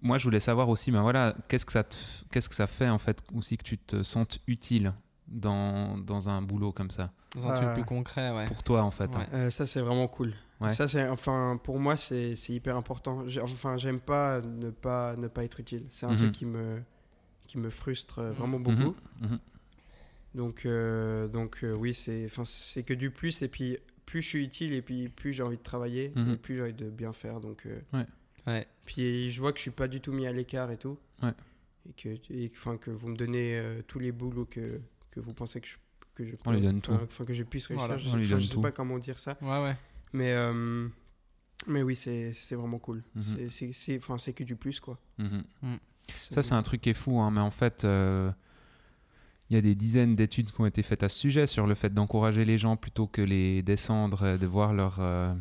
moi, 0.02 0.18
je 0.18 0.24
voulais 0.24 0.40
savoir 0.40 0.70
aussi, 0.70 0.92
ben 0.92 1.02
voilà, 1.02 1.36
qu'est-ce 1.48 1.66
que 1.66 1.72
ça, 1.72 1.84
te 1.84 1.96
qu'est-ce 2.32 2.50
que 2.50 2.56
ça 2.56 2.68
fait 2.68 2.90
en 2.90 2.98
fait 2.98 3.22
aussi 3.34 3.58
que 3.58 3.64
tu 3.64 3.78
te 3.78 4.04
sentes 4.04 4.40
utile 4.48 4.94
dans, 5.28 5.98
dans 5.98 6.30
un 6.30 6.42
boulot 6.42 6.72
comme 6.72 6.92
ça, 6.92 7.12
Dans 7.36 7.48
un 7.50 7.54
truc 7.56 7.74
plus 7.74 7.86
concret, 7.86 8.32
ouais. 8.36 8.46
pour 8.48 8.64
toi 8.64 8.82
en 8.84 8.92
fait. 8.92 9.14
hein. 9.16 9.20
Ouais. 9.20 9.28
Euh, 9.34 9.50
ça 9.50 9.66
c'est 9.66 9.82
vraiment 9.82 10.08
cool. 10.08 10.34
Ouais. 10.62 10.70
Ça 10.70 10.88
c'est, 10.88 11.08
enfin, 11.10 11.60
pour 11.64 11.80
moi 11.80 11.98
c'est, 11.98 12.36
c'est 12.36 12.54
hyper 12.54 12.78
important. 12.78 13.28
J'ai- 13.28 13.42
Enfin, 13.42 13.76
j'aime 13.78 14.00
pas 14.00 14.42
ne 14.42 14.70
pas 14.70 15.16
ne 15.18 15.28
pas 15.28 15.44
être 15.44 15.60
utile. 15.60 15.86
C'est 15.90 16.06
un 16.06 16.12
Mhm. 16.12 16.18
truc 16.18 16.32
qui 16.32 16.46
me 16.46 16.82
qui 17.48 17.58
me 17.58 17.70
frustre 17.70 18.20
euh, 18.20 18.32
vraiment 18.32 18.58
Mhm. 18.60 18.64
beaucoup. 18.64 18.96
Mhm. 19.22 19.40
Donc, 20.34 20.66
euh, 20.66 21.28
donc 21.28 21.60
euh, 21.64 21.74
oui, 21.74 21.94
c'est, 21.94 22.26
enfin, 22.26 22.44
c'est 22.46 22.84
que 22.84 22.94
du 22.94 23.10
plus. 23.12 23.42
Et 23.42 23.48
puis, 23.48 23.78
plus 24.06 24.22
je 24.22 24.28
suis 24.28 24.44
utile, 24.44 24.74
et 24.74 24.82
puis 24.82 25.10
plus 25.10 25.32
j'ai 25.34 25.44
envie 25.44 25.58
de 25.58 25.64
travailler, 25.64 26.12
et 26.16 26.36
plus 26.38 26.56
j'ai 26.56 26.62
envie 26.64 26.74
de 26.74 26.90
bien 26.90 27.14
faire. 27.14 27.40
Donc, 27.40 27.66
euh, 27.66 27.80
Ouais. 28.48 28.68
puis 28.86 29.32
je 29.32 29.40
vois 29.40 29.52
que 29.54 29.58
je 29.60 29.64
suis 29.64 29.72
pas 29.72 29.88
du 29.88 30.02
tout 30.02 30.12
mis 30.12 30.28
à 30.28 30.32
l'écart 30.34 30.72
et 30.72 30.78
tout. 30.78 30.98
Ouais. 31.24 31.32
Et 31.90 31.94
que, 31.94 32.10
et, 32.34 32.52
enfin, 32.54 32.78
que 32.78 32.92
vous 32.92 33.08
me 33.08 33.16
donnez 33.16 33.58
euh, 33.58 33.82
tous 33.88 34.00
les 34.00 34.12
boulots 34.12 34.46
que, 34.46 34.82
que 35.12 35.20
vous 35.20 35.34
pensez 35.34 35.62
que 35.62 35.68
je, 35.68 35.76
que 36.16 36.26
je 36.26 36.36
On 36.46 36.52
lui 36.52 36.62
donne 36.62 36.82
tout. 36.82 36.94
Enfin, 36.94 37.26
que 37.26 37.34
je 37.34 37.44
puisse 37.44 37.68
réussir. 37.68 37.86
Voilà, 37.88 38.02
je, 38.02 38.10
donne 38.10 38.40
je 38.40 38.46
sais 38.46 38.62
pas 38.62 38.72
comment 38.72 38.98
dire 38.98 39.20
ça. 39.20 39.38
Ouais, 39.42 39.62
ouais. 39.62 39.76
Mais, 40.14 40.32
euh, 40.32 40.88
mais 41.68 41.82
oui, 41.84 41.96
c'est, 41.96 42.34
c'est 42.34 42.56
vraiment 42.56 42.80
cool. 42.80 43.04
Mhm. 43.16 43.24
C'est, 43.24 43.50
c'est, 43.50 43.74
c'est, 43.74 43.98
enfin, 43.98 44.18
c'est 44.18 44.34
que 44.34 44.44
du 44.44 44.56
plus, 44.56 44.80
quoi. 44.80 44.98
Mhm. 45.18 45.44
C'est- 46.16 46.34
Ça, 46.34 46.44
c'est 46.44 46.54
un 46.54 46.62
truc 46.64 46.82
qui 46.82 46.90
est 46.92 46.94
fou, 46.94 47.20
hein, 47.20 47.32
mais 47.32 47.42
en 47.42 47.52
fait, 47.52 47.84
euh, 47.84 48.32
il 49.50 49.56
y 49.56 49.58
a 49.58 49.62
des 49.62 49.76
dizaines 49.76 50.16
d'études 50.16 50.52
qui 50.52 50.62
ont 50.62 50.66
été 50.66 50.84
faites 50.84 51.04
à 51.04 51.10
ce 51.10 51.20
sujet 51.20 51.48
sur 51.48 51.68
le 51.68 51.76
fait 51.76 51.94
d'encourager 51.94 52.46
les 52.46 52.58
gens 52.58 52.78
plutôt 52.78 53.08
que 53.08 53.22
les 53.22 53.62
descendre, 53.62 54.24
euh, 54.24 54.38
de 54.38 54.46
voir 54.48 54.74
leur, 54.74 54.98
euh, 55.00 55.34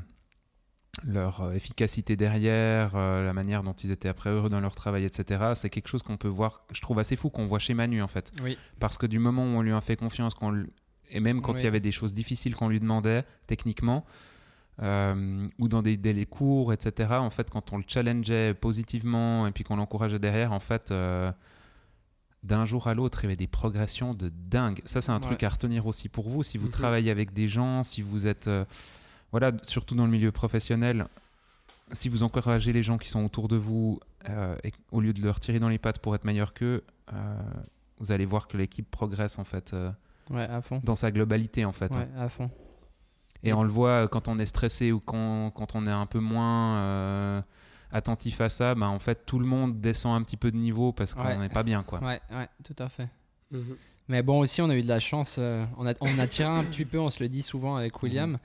leur 1.02 1.40
euh, 1.42 1.52
efficacité 1.52 2.16
derrière, 2.16 2.92
euh, 2.94 3.24
la 3.24 3.33
manière 3.33 3.62
dont 3.62 3.72
ils 3.72 3.90
étaient 3.90 4.09
après 4.09 4.30
heureux 4.30 4.48
dans 4.48 4.61
leur 4.61 4.74
travail, 4.74 5.04
etc. 5.04 5.52
C'est 5.54 5.70
quelque 5.70 5.88
chose 5.88 6.02
qu'on 6.02 6.16
peut 6.16 6.28
voir, 6.28 6.64
je 6.72 6.80
trouve 6.80 6.98
assez 6.98 7.16
fou, 7.16 7.30
qu'on 7.30 7.44
voit 7.46 7.59
chez 7.59 7.74
Manu 7.74 8.00
en 8.02 8.09
fait. 8.09 8.33
Oui. 8.42 8.57
Parce 8.78 8.96
que 8.98 9.07
du 9.07 9.18
moment 9.18 9.42
où 9.44 9.48
on 9.57 9.62
lui 9.62 9.72
a 9.72 9.80
fait 9.80 9.96
confiance, 9.96 10.35
qu'on 10.35 10.64
et 11.11 11.20
même 11.20 11.42
quand 11.42 11.52
Oui. 11.54 11.61
il 11.61 11.64
y 11.64 11.68
avait 11.68 11.80
des 11.80 11.92
choses 11.92 12.12
difficiles 12.14 12.54
qu'on 12.54 12.68
lui 12.68 12.80
demandait 12.80 13.24
techniquement, 13.46 14.04
euh, 14.83 15.46
ou 15.59 15.68
dans 15.68 15.83
des 15.83 15.96
délais 15.96 16.26
courts, 16.26 16.72
etc., 16.72 17.11
en 17.14 17.30
fait, 17.30 17.50
quand 17.50 17.72
on 17.72 17.76
le 17.78 17.85
challengeait 17.87 18.54
positivement 18.54 19.46
et 19.46 19.52
puis 19.52 19.62
qu'on 19.64 19.76
l'encourageait 19.76 20.18
derrière, 20.18 20.52
en 20.52 20.61
fait, 20.61 20.90
euh, 20.90 21.30
d'un 22.42 22.64
jour 22.64 22.88
à 22.88 22.94
l'autre, 22.94 23.20
il 23.22 23.24
y 23.24 23.26
avait 23.28 23.37
des 23.37 23.46
progressions 23.46 24.12
de 24.12 24.30
dingue. 24.30 24.80
Ça, 24.85 25.00
c'est 25.00 25.12
un 25.12 25.20
truc 25.20 25.42
à 25.42 25.48
retenir 25.48 25.87
aussi 25.87 26.09
pour 26.09 26.28
vous. 26.28 26.42
Si 26.42 26.59
vous 26.59 26.66
Mhm. 26.66 26.72
travaillez 26.72 27.11
avec 27.11 27.33
des 27.33 27.48
gens, 27.48 27.85
si 27.85 28.02
vous 28.02 28.26
êtes, 28.26 28.48
voilà, 29.35 29.51
surtout 29.62 29.97
dans 29.97 30.05
le 30.05 30.12
milieu 30.12 30.31
professionnel, 30.31 31.07
si 31.90 32.09
vous 32.09 32.23
encouragez 32.23 32.73
les 32.73 32.85
gens 32.85 32.99
qui 32.99 33.09
sont 33.09 33.25
autour 33.25 33.49
de 33.49 33.57
vous, 33.57 33.99
euh, 34.29 34.55
et, 34.62 34.73
au 34.92 35.01
lieu 35.01 35.12
de 35.12 35.20
leur 35.20 35.40
tirer 35.40 35.59
dans 35.59 35.68
les 35.68 35.79
pattes 35.79 35.99
pour 35.99 36.14
être 36.14 36.25
meilleur 36.25 36.55
qu'eux, 36.55 36.85
euh, 37.12 37.42
vous 37.99 38.12
allez 38.12 38.27
voir 38.27 38.47
que 38.47 38.57
l'équipe 38.57 38.88
progresse 38.88 39.38
en 39.40 39.44
fait 39.44 39.73
euh, 39.75 39.90
Ouais, 40.31 40.44
à 40.44 40.62
fond. 40.62 40.81
dans 40.85 40.94
sa 40.94 41.11
globalité 41.11 41.64
en 41.64 41.73
fait. 41.73 41.90
hein. 41.97 42.07
À 42.16 42.29
fond. 42.29 42.49
Et 43.42 43.53
on 43.53 43.64
le 43.64 43.68
voit 43.70 44.07
quand 44.07 44.29
on 44.29 44.38
est 44.38 44.47
stressé 44.47 44.92
ou 44.92 45.01
quand, 45.01 45.51
quand 45.51 45.75
on 45.75 45.85
est 45.87 45.90
un 45.90 46.07
peu 46.07 46.20
moins 46.20 46.77
euh, 46.79 47.42
attentif 47.90 48.40
à 48.40 48.49
ça, 48.49 48.77
bah, 48.77 48.87
en 48.88 49.01
fait 49.01 49.27
tout 49.27 49.40
le 49.40 49.47
monde 49.47 49.81
descend 49.81 50.14
un 50.16 50.23
petit 50.23 50.37
peu 50.37 50.53
de 50.53 50.57
niveau 50.57 50.92
parce 50.92 51.12
qu'on 51.12 51.25
Ouais. 51.25 51.37
n'est 51.37 51.49
pas 51.49 51.64
bien 51.64 51.83
quoi. 51.83 51.99
Ouais, 51.99 52.20
ouais, 52.31 52.49
tout 52.62 52.77
à 52.79 52.88
fait. 52.88 53.09
Mhm. 53.51 53.77
Mais 54.09 54.23
bon, 54.23 54.38
aussi, 54.40 54.61
on 54.61 54.68
a 54.68 54.77
eu 54.77 54.83
de 54.83 54.88
la 54.88 55.01
chance. 55.01 55.37
euh, 55.38 55.64
on, 55.79 55.87
a, 55.87 55.94
on 56.03 56.18
a 56.18 56.27
tiré 56.27 56.47
un 56.49 56.62
petit 56.64 56.85
peu, 56.85 56.99
on 56.99 57.09
se 57.11 57.23
le 57.23 57.29
dit 57.31 57.42
souvent 57.42 57.77
avec 57.77 58.03
William 58.03 58.38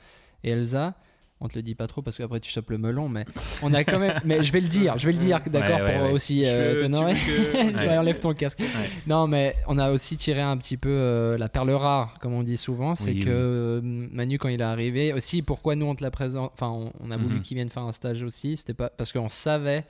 et 0.43 0.51
Elsa. 0.51 0.93
On 1.41 1.47
te 1.47 1.55
le 1.55 1.61
dit 1.61 1.73
pas 1.73 1.87
trop 1.87 2.01
parce 2.01 2.17
qu'après 2.17 2.41
tu 2.41 2.51
chopes 2.51 2.69
le 2.69 2.77
melon, 2.77 3.07
mais 3.07 3.23
on 3.63 3.73
a 3.73 3.85
quand 3.85 3.97
même. 3.97 4.19
mais 4.25 4.43
je 4.43 4.51
vais 4.51 4.59
le 4.59 4.67
dire, 4.67 4.97
je 4.97 5.05
vais 5.05 5.13
le 5.13 5.19
dire, 5.19 5.39
d'accord, 5.47 5.77
Ouais, 5.79 5.83
ouais, 5.85 5.93
pour 5.97 6.07
ouais. 6.07 6.11
aussi 6.11 6.43
euh, 6.45 6.77
t'honorer. 6.81 7.13
que- 7.13 7.97
enlève 7.97 8.19
ton 8.19 8.33
casque. 8.33 8.59
Non, 9.07 9.25
mais 9.25 9.55
on 9.67 9.77
a 9.77 9.89
aussi 9.91 10.17
tiré 10.17 10.41
un 10.41 10.57
petit 10.57 10.75
peu 10.75 10.89
euh, 10.89 11.37
la 11.37 11.47
perle 11.47 11.71
rare, 11.71 12.15
comme 12.19 12.33
on 12.33 12.43
dit 12.43 12.57
souvent. 12.57 12.93
C'est 12.93 13.11
Oui, 13.11 13.19
que 13.19 13.29
oui. 13.29 13.33
euh, 13.33 14.07
Manu, 14.11 14.37
quand 14.37 14.49
il 14.49 14.59
est 14.59 14.63
arrivé, 14.65 15.13
aussi, 15.13 15.41
pourquoi 15.41 15.75
nous 15.75 15.85
on 15.85 15.95
te 15.95 16.03
l'a 16.03 16.11
présent, 16.11 16.51
enfin, 16.53 16.67
on, 16.67 16.91
on 16.99 17.09
a 17.09 17.15
voulu 17.15 17.35
Mhm. 17.35 17.41
qu'il 17.41 17.55
vienne 17.55 17.69
faire 17.69 17.83
un 17.83 17.93
stage 17.93 18.21
aussi. 18.21 18.57
C'était 18.57 18.73
pas 18.73 18.89
parce 18.89 19.13
qu'on 19.13 19.29
savait 19.29 19.85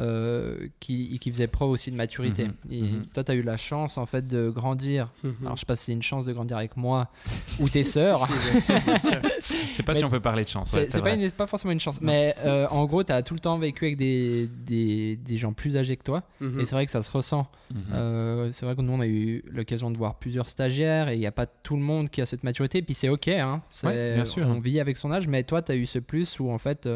euh, 0.00 0.66
qu'il 0.80 1.20
faisait 1.32 1.46
preuve 1.46 1.70
aussi 1.70 1.90
de 1.92 1.96
maturité. 1.96 2.46
Mhm. 2.46 2.52
Et 2.70 2.82
Mhm. 2.82 3.02
toi, 3.14 3.22
tu 3.22 3.30
as 3.30 3.34
eu 3.36 3.42
la 3.42 3.56
chance 3.56 3.96
en 3.96 4.06
fait 4.06 4.26
de 4.26 4.50
grandir. 4.50 5.12
Mhm. 5.22 5.34
Alors, 5.42 5.54
je 5.56 5.60
sais 5.60 5.66
pas 5.66 5.76
si 5.76 5.84
c'est 5.84 5.92
une 5.92 6.02
chance 6.02 6.24
de 6.26 6.32
grandir 6.32 6.56
avec 6.56 6.76
moi 6.76 7.08
ou 7.60 7.68
tes 7.68 7.84
sœurs. 7.84 8.26
Je 8.58 9.74
sais 9.74 9.82
pas 9.82 9.92
Mais 9.92 9.98
si 9.98 10.04
on 10.04 10.10
peut 10.10 10.20
parler 10.20 10.44
de 10.44 10.48
chance. 10.48 10.70
C'est 10.70 10.78
ouais, 10.78 10.86
c'est 11.28 11.36
pas, 11.36 11.46
forcément 11.46 11.72
une 11.72 11.80
chance. 11.80 12.00
Mais 12.00 12.34
euh, 12.44 12.66
en 12.70 12.84
gros, 12.86 13.04
tu 13.04 13.12
as 13.12 13.22
tout 13.22 13.34
le 13.34 13.40
temps 13.40 13.58
vécu 13.58 13.84
avec 13.84 13.96
des, 13.96 14.48
des, 14.66 15.16
des 15.16 15.36
gens 15.38 15.52
plus 15.52 15.76
âgés 15.76 15.96
que 15.96 16.02
toi. 16.04 16.22
Mhm. 16.40 16.60
Et 16.60 16.64
c'est 16.64 16.74
vrai 16.74 16.84
que 16.86 16.90
ça 16.92 17.02
se 17.02 17.10
ressent. 17.10 17.46
Euh, 17.92 18.50
c'est 18.52 18.66
vrai 18.66 18.74
que 18.76 18.80
nous, 18.82 18.92
on 18.92 19.00
a 19.00 19.06
eu 19.06 19.42
l'occasion 19.50 19.90
de 19.90 19.98
voir 19.98 20.16
plusieurs 20.18 20.48
stagiaires 20.48 21.08
et 21.08 21.14
il 21.14 21.18
n'y 21.20 21.26
a 21.26 21.32
pas 21.32 21.46
tout 21.46 21.76
le 21.76 21.82
monde 21.82 22.08
qui 22.10 22.20
a 22.20 22.26
cette 22.26 22.42
maturité. 22.44 22.82
Puis 22.82 22.94
c'est 22.94 23.08
OK, 23.08 23.28
hein. 23.28 23.62
Ouais, 23.82 24.14
bien 24.14 24.24
sûr. 24.24 24.46
on 24.46 24.58
vit 24.60 24.80
avec 24.80 24.96
son 24.96 25.12
âge, 25.12 25.28
mais 25.28 25.42
toi, 25.44 25.62
tu 25.62 25.72
as 25.72 25.76
eu 25.76 25.86
ce 25.86 25.98
plus 25.98 26.38
où 26.40 26.50
en 26.50 26.58
fait, 26.58 26.88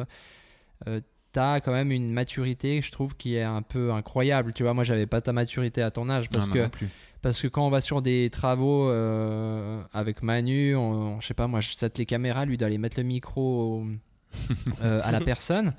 as 1.37 1.61
quand 1.61 1.73
même 1.73 1.91
une 1.93 2.11
maturité, 2.12 2.81
je 2.83 2.91
trouve, 2.91 3.17
qui 3.17 3.35
est 3.37 3.43
un 3.43 3.62
peu 3.62 3.93
incroyable. 3.93 4.53
Tu 4.53 4.62
vois, 4.62 4.75
moi, 4.75 4.85
j'avais 4.85 5.07
pas 5.07 5.21
ta 5.21 5.33
maturité 5.33 5.83
à 5.83 5.91
ton 5.91 6.09
âge 6.11 6.29
parce, 6.31 6.47
Non, 6.49 6.53
que, 6.53 6.59
moi 6.59 6.67
non 6.67 6.71
plus. 6.71 6.88
parce 7.23 7.41
que 7.41 7.49
quand 7.49 7.67
on 7.67 7.71
va 7.71 7.81
sur 7.81 8.03
des 8.03 8.31
travaux 8.31 8.88
euh, 8.88 9.81
avec 9.93 10.23
Manu, 10.23 10.75
on, 10.77 11.21
je 11.21 11.27
sais 11.27 11.35
pas, 11.35 11.47
moi, 11.47 11.61
je 11.61 11.73
set 11.73 11.99
les 11.99 12.07
caméras, 12.07 12.45
lui, 12.45 12.57
d'aller 12.57 12.79
mettre 12.79 12.99
le 12.99 13.05
micro 13.05 13.81
au- 13.83 13.87
euh, 14.83 15.01
à 15.05 15.11
la 15.12 15.21
personne. 15.21 15.75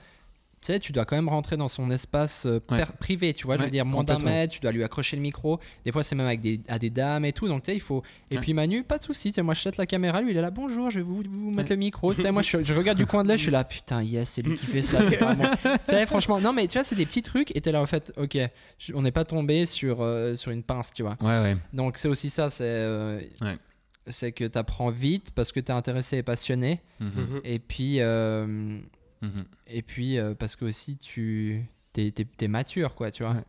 Tu 0.61 0.73
sais, 0.73 0.79
tu 0.79 0.91
dois 0.91 1.05
quand 1.05 1.15
même 1.15 1.29
rentrer 1.29 1.55
dans 1.55 1.69
son 1.69 1.89
espace 1.89 2.45
euh, 2.45 2.59
Ouais. 2.69 2.83
privé, 2.99 3.33
tu 3.33 3.45
vois, 3.45 3.57
je 3.57 3.63
veux 3.63 3.69
dire, 3.69 3.85
moins 3.85 4.03
d'un 4.03 4.19
mètre, 4.19 4.53
tu 4.53 4.59
dois 4.59 4.71
lui 4.73 4.83
accrocher 4.83 5.15
le 5.15 5.21
micro. 5.21 5.59
Des 5.85 5.91
fois, 5.93 6.03
c'est 6.03 6.15
même 6.15 6.25
avec 6.27 6.41
des, 6.41 6.59
à 6.67 6.77
des 6.77 6.89
dames 6.89 7.23
et 7.23 7.31
tout, 7.31 7.47
donc 7.47 7.63
tu 7.63 7.67
sais, 7.71 7.75
il 7.77 7.79
faut. 7.81 8.03
Et 8.29 8.35
Ouais. 8.35 8.41
puis 8.41 8.53
Manu, 8.53 8.83
pas 8.83 8.97
de 8.97 9.03
souci, 9.03 9.29
tu 9.31 9.35
sais, 9.35 9.41
moi 9.41 9.53
je 9.53 9.61
jette 9.61 9.77
la 9.77 9.85
caméra, 9.85 10.21
lui 10.21 10.31
il 10.31 10.37
est 10.37 10.41
là, 10.41 10.51
bonjour, 10.51 10.89
je 10.89 10.99
vais 10.99 11.03
vous, 11.05 11.23
vous 11.29 11.51
mettre 11.51 11.71
le 11.71 11.77
micro. 11.77 12.13
Tu 12.13 12.21
sais, 12.21 12.31
moi 12.31 12.41
je, 12.41 12.61
je 12.61 12.73
regarde 12.73 12.97
du 12.97 13.05
coin 13.05 13.23
de 13.23 13.29
l'œil, 13.29 13.37
je 13.37 13.43
suis 13.43 13.51
là, 13.51 13.63
putain, 13.63 14.03
yes, 14.03 14.29
c'est 14.31 14.41
lui 14.41 14.55
qui 14.57 14.65
fait 14.65 14.81
ça, 14.81 14.99
tu 15.09 15.15
sais, 15.87 16.05
franchement, 16.05 16.39
non, 16.41 16.51
mais 16.53 16.67
tu 16.67 16.73
vois, 16.77 16.83
c'est 16.83 16.95
des 16.95 17.05
petits 17.05 17.21
trucs, 17.21 17.55
et 17.55 17.61
t'es 17.61 17.71
là, 17.71 17.81
en 17.81 17.85
fait, 17.85 18.11
ok, 18.17 18.37
je- 18.79 18.93
on 18.93 19.01
n'est 19.01 19.11
pas 19.11 19.25
tombé 19.25 19.65
sur, 19.65 20.01
euh, 20.01 20.35
sur 20.35 20.51
une 20.51 20.63
pince, 20.63 20.91
tu 20.93 21.03
vois. 21.03 21.17
Ouais, 21.21 21.41
ouais. 21.41 21.57
Donc 21.73 21.97
c'est 21.97 22.07
aussi 22.09 22.29
ça, 22.29 22.49
c'est. 22.49 22.63
euh. 22.65 23.21
C'est 24.11 24.31
que 24.31 24.43
tu 24.45 24.57
apprends 24.57 24.89
vite 24.89 25.29
parce 25.35 25.51
que 25.51 25.59
tu 25.59 25.67
es 25.67 25.71
intéressé 25.75 26.17
et 26.17 26.23
passionné. 26.23 26.81
Mhm, 26.99 27.09
Mhm. 27.15 27.41
Et 27.43 27.59
puis, 27.59 27.99
mhm. 29.21 29.43
et 29.67 29.81
puis 29.81 30.17
euh, 30.17 30.33
parce 30.35 30.55
que 30.55 30.65
aussi 30.65 30.97
tu 30.97 31.65
t'es- 31.93 32.11
t'es 32.11 32.47
mature, 32.47 32.95
quoi, 32.95 33.11
tu 33.11 33.23
vois. 33.23 33.33
Ouais. 33.33 33.43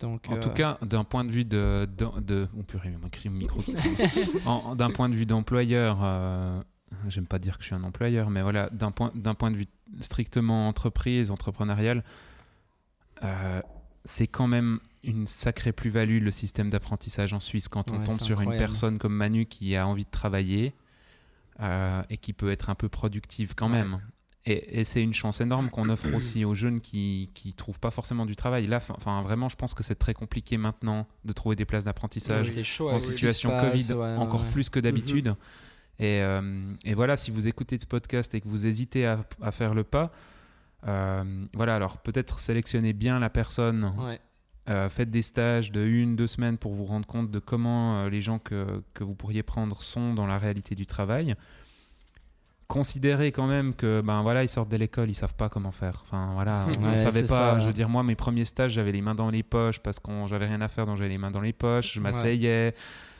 Donc, 0.00 0.28
En 0.28 0.34
euh, 0.36 0.40
tout 0.40 0.50
cas, 0.50 0.78
d'un 0.82 1.02
point 1.02 1.24
de 1.24 1.30
vue 1.32 1.44
de. 1.44 1.88
de, 1.96 2.20
de 2.20 2.48
oh 2.56 2.62
purée, 2.62 2.94
micro. 3.30 3.60
d'un 4.76 4.90
point 4.90 5.08
de 5.08 5.14
vue 5.16 5.26
d'employeur, 5.26 5.98
euh, 6.02 6.60
j'aime 7.08 7.26
pas 7.26 7.40
dire 7.40 7.56
que 7.58 7.62
je 7.64 7.66
suis 7.68 7.74
un 7.74 7.82
employeur, 7.82 8.30
mais 8.30 8.42
voilà, 8.42 8.70
d'un 8.70 8.92
point, 8.92 9.10
d'un 9.16 9.34
point 9.34 9.50
de 9.50 9.56
vue 9.56 9.66
strictement 10.00 10.68
entreprise, 10.68 11.32
entrepreneuriale, 11.32 12.04
euh, 13.24 13.60
c'est 14.04 14.28
quand 14.28 14.46
même 14.46 14.78
une 15.02 15.26
sacrée 15.26 15.72
plus-value 15.72 16.22
le 16.22 16.30
système 16.30 16.70
d'apprentissage 16.70 17.32
en 17.32 17.40
Suisse 17.40 17.66
quand 17.68 17.90
on 17.92 17.98
Ouais, 17.98 18.04
tombe 18.04 18.20
sur 18.20 18.40
une 18.40 18.50
personne 18.56 18.98
comme 18.98 19.14
Manu 19.14 19.46
qui 19.46 19.74
a 19.74 19.86
envie 19.86 20.04
de 20.04 20.10
travailler 20.10 20.74
et 21.60 22.16
qui 22.18 22.32
peut 22.32 22.50
être 22.52 22.70
un 22.70 22.76
peu 22.76 22.88
productive 22.88 23.54
quand 23.56 23.66
Ouais. 23.70 23.82
même. 23.82 24.00
Et, 24.46 24.80
et 24.80 24.84
c'est 24.84 25.02
une 25.02 25.12
chance 25.12 25.40
énorme 25.40 25.68
qu'on 25.68 25.88
offre 25.90 26.14
aussi 26.14 26.44
aux 26.44 26.54
jeunes 26.54 26.80
qui 26.80 27.30
qui 27.34 27.52
trouvent 27.52 27.80
pas 27.80 27.90
forcément 27.90 28.24
du 28.24 28.36
travail. 28.36 28.66
Là, 28.66 28.80
enfin 28.90 29.20
vraiment, 29.22 29.48
je 29.48 29.56
pense 29.56 29.74
que 29.74 29.82
c'est 29.82 29.96
très 29.96 30.14
compliqué 30.14 30.56
maintenant 30.56 31.06
de 31.24 31.32
trouver 31.32 31.56
des 31.56 31.64
places 31.64 31.84
d'apprentissage 31.84 32.46
en 32.46 33.00
situation 33.00 33.50
passe, 33.50 33.70
Covid 33.70 33.92
ouais, 33.94 34.16
encore 34.16 34.42
ouais. 34.42 34.50
plus 34.52 34.70
que 34.70 34.80
d'habitude. 34.80 35.34
Et, 35.98 36.22
euh, 36.22 36.72
et 36.84 36.94
voilà, 36.94 37.16
si 37.16 37.30
vous 37.32 37.48
écoutez 37.48 37.76
ce 37.78 37.84
podcast 37.86 38.32
et 38.34 38.40
que 38.40 38.48
vous 38.48 38.66
hésitez 38.66 39.04
à, 39.06 39.24
à 39.42 39.50
faire 39.50 39.74
le 39.74 39.82
pas, 39.82 40.12
euh, 40.86 41.44
voilà, 41.54 41.74
alors 41.74 41.98
peut-être 41.98 42.38
sélectionnez 42.38 42.92
bien 42.92 43.18
la 43.18 43.30
personne, 43.30 43.92
Ouais. 43.98 44.20
euh, 44.70 44.88
faites 44.88 45.10
des 45.10 45.22
stages 45.22 45.72
de 45.72 45.84
une, 45.84 46.14
deux 46.14 46.28
semaines 46.28 46.56
pour 46.56 46.72
vous 46.72 46.84
rendre 46.84 47.06
compte 47.06 47.32
de 47.32 47.40
comment 47.40 48.06
les 48.06 48.22
gens 48.22 48.38
que, 48.38 48.80
que 48.94 49.02
vous 49.02 49.16
pourriez 49.16 49.42
prendre 49.42 49.82
sont 49.82 50.14
dans 50.14 50.26
la 50.28 50.38
réalité 50.38 50.76
du 50.76 50.86
travail. 50.86 51.34
Considérez 52.68 53.32
quand 53.32 53.46
même 53.46 53.72
que 53.74 54.02
ben 54.02 54.20
voilà 54.20 54.42
ils 54.44 54.48
sortent 54.48 54.68
de 54.70 54.76
l'école 54.76 55.08
ils 55.08 55.14
savent 55.14 55.34
pas 55.34 55.48
comment 55.48 55.72
faire 55.72 56.02
enfin 56.04 56.32
voilà 56.34 56.66
on 56.82 56.90
Ouais, 56.90 56.98
savait 56.98 57.22
pas 57.22 57.54
ça. 57.54 57.58
je 57.60 57.66
veux 57.66 57.72
dire 57.72 57.88
moi 57.88 58.02
mes 58.02 58.14
premiers 58.14 58.44
stages 58.44 58.72
j'avais 58.72 58.92
les 58.92 59.00
mains 59.00 59.14
dans 59.14 59.30
les 59.30 59.42
poches 59.42 59.78
parce 59.78 59.98
qu'on 59.98 60.26
j'avais 60.26 60.46
rien 60.46 60.60
à 60.60 60.68
faire 60.68 60.84
donc 60.84 60.98
j'avais 60.98 61.08
les 61.08 61.16
mains 61.16 61.30
dans 61.30 61.40
les 61.40 61.54
poches 61.54 61.94
je 61.94 61.98
Ouais. 61.98 62.04
m'asseyais 62.04 62.74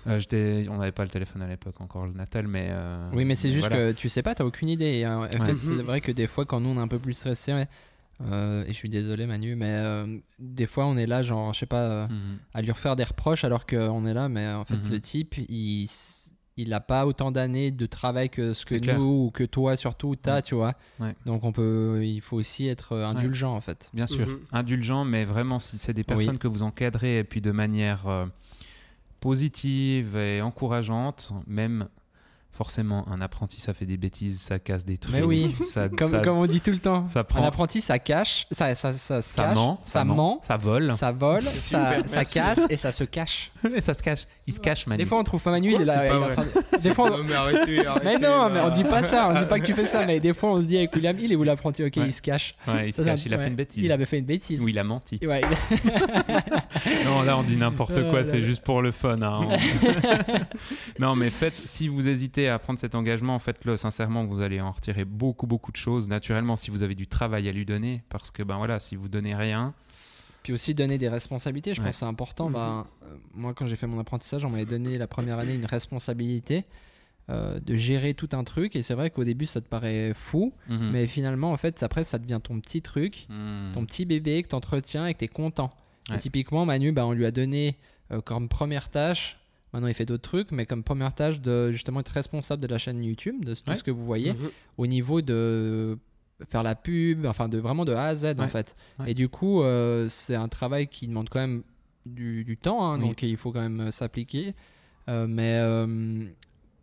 euh, 0.07 0.21
j'étais 0.21 0.67
on 0.69 0.77
n'avait 0.77 0.93
pas 0.93 1.03
le 1.03 1.09
téléphone 1.09 1.41
à 1.41 1.47
l'époque 1.49 1.81
encore 1.81 2.05
le 2.07 2.13
Natal 2.13 2.47
mais 2.47 2.69
euh, 2.71 3.09
Oui, 3.15 3.25
mais 3.25 3.35
c'est 3.35 3.51
juste 3.51 3.69
voilà. 3.69 3.91
que 3.93 3.93
tu 3.99 4.11
sais 4.11 4.23
pas, 4.23 4.35
t'as 4.35 4.45
aucune 4.45 4.69
idée. 4.69 5.03
Euh, 5.05 5.17
en 5.17 5.21
Ouais. 5.23 5.29
fait, 5.47 5.59
c'est 5.59 5.83
vrai 5.83 6.01
que 6.03 6.13
des 6.13 6.27
fois, 6.27 6.45
quand 6.45 6.61
nous 6.61 6.69
on 6.71 6.77
est 6.77 6.81
un 6.83 6.89
peu 6.89 6.99
plus 6.99 7.15
stressé, 7.15 7.53
ouais, 7.53 7.67
euh, 8.23 8.65
et 8.65 8.69
je 8.69 8.73
suis 8.75 8.89
désolé 8.89 9.27
Manu, 9.27 9.55
mais 9.57 9.67
euh, 9.71 10.19
des 10.39 10.67
fois 10.67 10.87
on 10.87 10.97
est 10.97 11.07
là, 11.07 11.23
genre, 11.23 11.53
je 11.53 11.61
sais 11.61 11.67
pas, 11.67 11.83
euh, 11.83 12.07
Mhm. 12.09 12.39
à 12.55 12.63
lui 12.63 12.71
refaire 12.71 12.97
des 12.97 13.05
reproches 13.05 13.45
alors 13.45 13.67
qu'on 13.67 14.07
est 14.07 14.15
là, 14.15 14.29
mais 14.29 14.47
en 14.53 14.65
fait 14.65 14.77
le 14.91 15.01
type, 15.01 15.37
il 15.49 15.89
il 16.59 16.71
n'a 16.71 16.81
pas 16.81 17.07
autant 17.07 17.31
d'années 17.31 17.71
de 17.71 17.87
travail 17.87 18.29
que 18.29 18.53
ce 18.53 18.66
que 18.66 18.75
nous 18.75 18.81
clair. 18.81 19.01
ou 19.01 19.31
que 19.33 19.44
toi 19.44 19.77
surtout 19.77 20.14
t'as, 20.16 20.35
Ouais. 20.37 20.42
tu 20.42 20.55
vois. 20.57 20.75
Ouais. 21.01 21.14
Donc 21.25 21.44
on 21.44 21.53
peut, 21.53 22.01
il 22.05 22.21
faut 22.21 22.37
aussi 22.37 22.66
être 22.68 22.92
euh, 22.92 23.07
indulgent 23.07 23.55
en 23.55 23.61
fait. 23.61 23.88
Bien 23.94 24.07
sûr, 24.07 24.27
Mhm. 24.27 24.38
indulgent, 24.53 25.05
mais 25.05 25.25
vraiment, 25.25 25.59
si 25.61 25.79
c'est 25.79 25.94
des 25.94 26.05
personnes 26.05 26.33
Oui. 26.35 26.38
que 26.38 26.49
vous 26.49 26.62
encadrez 26.64 27.18
et 27.18 27.25
puis 27.25 27.40
de 27.40 27.53
manière 27.53 28.07
euh, 28.09 28.27
positive 29.21 30.16
et 30.16 30.40
encourageante, 30.42 31.33
même 31.47 31.88
forcément, 32.59 33.07
un 33.09 33.21
apprenti, 33.21 33.61
ça 33.61 33.73
fait 33.73 33.87
des 33.87 33.97
bêtises, 33.97 34.40
ça 34.40 34.59
casse 34.59 34.85
des 34.85 34.99
trucs. 34.99 35.14
Mais 35.14 35.23
oui. 35.23 35.55
ça, 35.62 35.88
Comme, 35.88 36.11
ça, 36.11 36.18
comme 36.18 36.38
on 36.38 36.47
dit 36.47 36.61
tout 36.61 36.73
le 36.73 36.79
temps. 36.79 37.07
ça 37.07 37.25
Un 37.37 37.42
apprenti, 37.44 37.81
ça 37.81 38.01
cache, 38.01 38.47
ça, 38.51 38.75
ça, 38.75 38.92
ça, 38.92 39.23
se 39.23 39.29
ça 39.29 39.42
cache, 39.44 39.55
ment, 39.55 39.81
ça 39.85 40.05
ment, 40.05 40.40
ça 40.42 40.57
vole, 40.57 40.92
ça 40.94 41.12
vole, 41.12 41.42
ça, 41.42 42.25
casse 42.25 42.61
et 42.68 42.77
ça 42.77 42.90
se 42.90 43.05
cache. 43.05 43.53
et 43.77 43.81
ça 43.81 43.94
se 43.94 44.03
cache. 44.03 44.25
Il 44.49 44.53
se 44.55 44.59
cache, 44.61 44.88
Manu. 44.88 45.01
Des 45.05 45.09
fois, 45.09 45.18
on 45.21 45.23
trouve 45.25 45.40
pas 45.40 45.53
Manu, 45.53 45.73
il 45.73 45.81
est 45.83 45.85
là. 45.85 45.94
C'est 45.94 46.07
il 46.07 46.07
est 46.07 46.11
pas 46.11 46.27
en 46.27 46.31
train 46.33 46.44
de- 46.44 46.83
Des 46.83 46.94
fois, 46.94 47.12
on- 47.12 47.18
Non, 47.18 47.25
mais 47.25 47.35
arrêtez, 47.35 47.87
arrêtez. 47.87 48.05
Mais 48.05 48.18
non, 48.18 48.51
mais 48.51 48.61
on 48.61 48.71
dit 48.71 48.85
pas 48.85 49.05
ça, 49.05 49.29
on 49.31 49.38
dit 49.40 49.47
pas 49.47 49.61
que 49.61 49.64
tu 49.66 49.73
fais 49.75 49.87
ça, 49.87 50.05
mais 50.05 50.18
des 50.18 50.35
fois 50.35 50.51
on 50.55 50.61
se 50.61 50.66
dit 50.66 50.77
avec 50.79 50.92
William, 50.97 51.16
il 51.21 51.31
est 51.33 51.37
où 51.37 51.44
l'apprenti 51.44 51.85
Ok, 51.85 51.92
Ouais. 51.97 52.07
il 52.07 52.12
se 52.12 52.23
cache. 52.23 52.57
Ouais, 52.66 52.88
il 52.88 52.92
se 52.92 52.99
Ça, 52.99 53.05
ça- 53.05 53.11
cache, 53.11 53.27
il 53.27 53.35
a 53.35 53.38
fait 53.38 53.49
une 53.49 53.55
bêtise. 53.55 53.85
Il 53.85 53.92
avait 53.92 54.07
fait 54.07 54.18
une 54.18 54.25
bêtise. 54.25 54.61
Ou 54.61 54.66
il 54.68 54.79
a 54.81 54.85
menti. 54.85 55.21
Ouais, 55.25 55.42
Non, 57.05 57.23
là, 57.23 57.37
on 57.38 57.42
dit 57.44 57.57
n'importe 57.57 57.94
Oh 57.99 58.11
quoi, 58.11 58.25
c'est 58.25 58.42
juste 58.42 58.62
pour 58.62 58.83
le 58.83 58.90
fun. 58.92 59.21
hein. 59.23 59.47
non, 60.99 61.14
mais 61.14 61.31
faites, 61.31 61.61
si 61.64 61.88
vous 61.88 62.09
hésitez 62.09 62.48
à 62.49 62.59
prendre 62.59 62.79
cet 62.79 62.95
engagement, 62.95 63.39
faites-le 63.39 63.77
sincèrement, 63.77 64.25
vous 64.25 64.41
allez 64.41 64.61
en 64.61 64.71
retirer 64.73 65.05
beaucoup, 65.05 65.47
beaucoup 65.47 65.73
de 65.73 65.77
choses. 65.77 66.09
Naturellement, 66.09 66.57
si 66.57 66.71
vous 66.71 66.83
avez 66.83 66.95
du 66.95 67.07
travail 67.07 67.49
à 67.49 67.53
lui 67.53 67.65
donner, 67.65 68.03
parce 68.09 68.31
que, 68.31 68.43
ben 68.43 68.57
voilà, 68.57 68.79
si 68.81 68.97
vous 68.97 69.09
donnez 69.09 69.35
rien, 69.35 69.75
Puis 70.45 70.53
aussi 70.53 70.75
donner 70.75 70.97
des 70.99 71.09
responsabilités, 71.09 71.75
je 71.75 71.81
Ouais. 71.81 71.87
pense 71.89 71.97
que 71.97 71.99
c'est 72.01 72.07
important. 72.07 72.49
Bah, 72.49 72.87
euh, 73.03 73.15
moi, 73.35 73.53
quand 73.55 73.67
j'ai 73.67 73.77
fait 73.77 73.87
mon 73.89 73.99
apprentissage, 73.99 74.45
on 74.45 74.51
m'avait 74.51 74.65
donné 74.65 74.97
la 74.97 75.07
première 75.07 75.39
année 75.39 75.55
une 75.55 75.67
responsabilité 75.67 76.65
euh, 77.31 77.61
de 77.61 77.77
gérer 77.77 78.15
tout 78.15 78.31
un 78.33 78.45
truc. 78.45 78.75
Et 78.75 78.83
c'est 78.83 78.95
vrai 78.95 79.11
qu'au 79.11 79.25
début, 79.25 79.45
ça 79.45 79.61
te 79.61 79.69
paraît 79.69 80.13
fou, 80.15 80.55
mhm. 80.69 80.91
mais 80.93 81.07
finalement, 81.07 81.53
en 81.53 81.57
fait, 81.59 81.83
après, 81.83 82.03
ça 82.05 82.19
devient 82.19 82.41
ton 82.43 82.59
petit 82.61 82.81
truc, 82.81 83.27
Hmm. 83.29 83.73
ton 83.75 83.85
petit 83.85 84.07
bébé 84.07 84.43
que 84.43 84.49
tu 84.49 84.55
entretiens 84.55 85.07
et 85.07 85.13
que 85.13 85.19
tu 85.19 85.25
es 85.27 85.29
content. 85.29 85.71
Et 86.15 86.19
typiquement, 86.19 86.65
Manu, 86.65 86.93
bah, 86.93 87.05
on 87.05 87.13
lui 87.13 87.27
a 87.27 87.31
donné 87.31 87.77
euh, 88.13 88.23
comme 88.23 88.49
première 88.49 88.89
tâche. 88.89 89.39
Maintenant, 89.72 89.88
il 89.88 89.94
fait 89.94 90.07
d'autres 90.07 90.22
trucs, 90.28 90.50
mais 90.50 90.64
comme 90.66 90.83
première 90.83 91.14
tâche 91.14 91.40
de 91.40 91.72
justement 91.72 92.00
être 92.00 92.09
responsable 92.09 92.62
de 92.62 92.68
la 92.68 92.78
chaîne 92.78 93.02
YouTube, 93.04 93.44
de 93.44 93.54
tout 93.54 93.68
Ouais. 93.68 93.76
ce 93.76 93.83
que 93.83 93.90
vous 93.90 94.04
voyez. 94.04 94.33
Mhm. 94.33 94.50
au 94.78 94.87
niveau 94.87 95.20
de 95.22 95.98
faire 96.46 96.62
la 96.62 96.74
pub, 96.76 97.26
enfin 97.26 97.48
de 97.48 97.59
vraiment 97.59 97.85
de 97.85 97.92
A 97.92 98.04
à 98.07 98.14
Z 98.14 98.37
en 98.38 98.46
fait. 98.48 98.76
Ouais. 99.00 99.11
Et 99.11 99.14
du 99.14 99.28
coup, 99.28 99.62
euh, 99.62 100.09
c'est 100.09 100.37
un 100.37 100.48
travail 100.48 100.87
qui 100.87 101.09
demande 101.09 101.28
quand 101.28 101.40
même 101.40 101.62
du, 102.07 102.44
du 102.44 102.57
temps, 102.57 102.85
hein, 102.92 102.98
Oui. 103.00 103.09
donc 103.09 103.22
il 103.22 103.37
faut 103.37 103.50
quand 103.52 103.61
même 103.61 103.81
euh, 103.81 103.90
s'appliquer. 103.90 104.54
Euh, 105.09 105.26
mais 105.26 105.59
euh, 105.59 106.24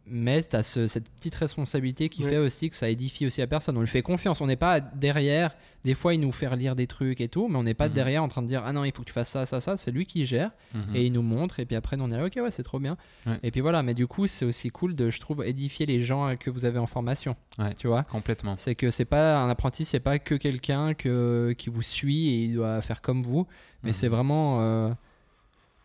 mais 0.07 0.43
tu 0.43 0.55
as 0.55 0.63
cette 0.63 1.09
petite 1.09 1.35
responsabilité 1.35 2.09
qui 2.09 2.23
fait 2.23 2.37
aussi 2.37 2.69
que 2.69 2.75
ça 2.75 2.89
édifie 2.89 3.25
aussi 3.25 3.41
la 3.41 3.47
personne. 3.47 3.77
On 3.77 3.81
lui 3.81 3.87
fait 3.87 4.01
confiance. 4.01 4.41
On 4.41 4.47
n'est 4.47 4.55
pas 4.55 4.79
derrière. 4.79 5.55
Des 5.83 5.93
fois, 5.93 6.15
il 6.15 6.19
nous 6.19 6.31
fait 6.31 6.47
relire 6.47 6.75
des 6.75 6.87
trucs 6.87 7.21
et 7.21 7.27
tout, 7.27 7.47
mais 7.47 7.57
on 7.57 7.63
n'est 7.63 7.75
pas 7.75 7.89
Mhm. 7.89 7.93
derrière 7.93 8.23
en 8.23 8.27
train 8.27 8.41
de 8.41 8.47
dire 8.47 8.63
Ah 8.65 8.73
non, 8.73 8.83
il 8.85 8.91
faut 8.91 9.01
que 9.03 9.07
tu 9.07 9.13
fasses 9.13 9.29
ça, 9.29 9.45
ça, 9.45 9.61
ça. 9.61 9.77
C'est 9.77 9.91
lui 9.91 10.05
qui 10.07 10.25
gère 10.25 10.49
Mhm. 10.73 10.95
et 10.95 11.05
il 11.05 11.13
nous 11.13 11.21
montre. 11.21 11.59
Et 11.59 11.65
puis 11.65 11.75
après, 11.75 11.95
on 11.99 12.09
est 12.09 12.17
là 12.17 12.25
Ok, 12.25 12.33
ouais, 12.37 12.49
c'est 12.49 12.63
trop 12.63 12.79
bien. 12.79 12.97
Ouais. 13.27 13.37
Et 13.43 13.51
puis 13.51 13.61
voilà. 13.61 13.83
Mais 13.83 13.93
du 13.93 14.07
coup, 14.07 14.25
c'est 14.25 14.45
aussi 14.45 14.69
cool 14.69 14.95
de, 14.95 15.11
je 15.11 15.19
trouve, 15.19 15.45
édifier 15.45 15.85
les 15.85 16.01
gens 16.01 16.27
euh, 16.27 16.35
que 16.35 16.49
vous 16.49 16.65
avez 16.65 16.79
en 16.79 16.87
formation. 16.87 17.35
Ouais. 17.59 17.73
Tu 17.75 17.87
vois? 17.87 18.03
Complètement. 18.03 18.55
c'est 18.57 18.73
que 18.75 18.89
c'est 18.89 19.05
pas 19.05 19.37
un 19.39 19.49
apprenti, 19.49 19.85
c'est 19.85 19.99
pas 19.99 20.17
que 20.17 20.33
quelqu'un 20.35 20.95
que, 20.95 21.53
qui 21.57 21.69
vous 21.69 21.83
suit 21.83 22.29
et 22.29 22.43
il 22.45 22.53
doit 22.55 22.81
faire 22.81 23.01
comme 23.01 23.21
vous, 23.21 23.45
mais 23.83 23.89
Mhm. 23.89 23.95
c'est 23.95 24.07
vraiment 24.07 24.61
euh, 24.61 24.89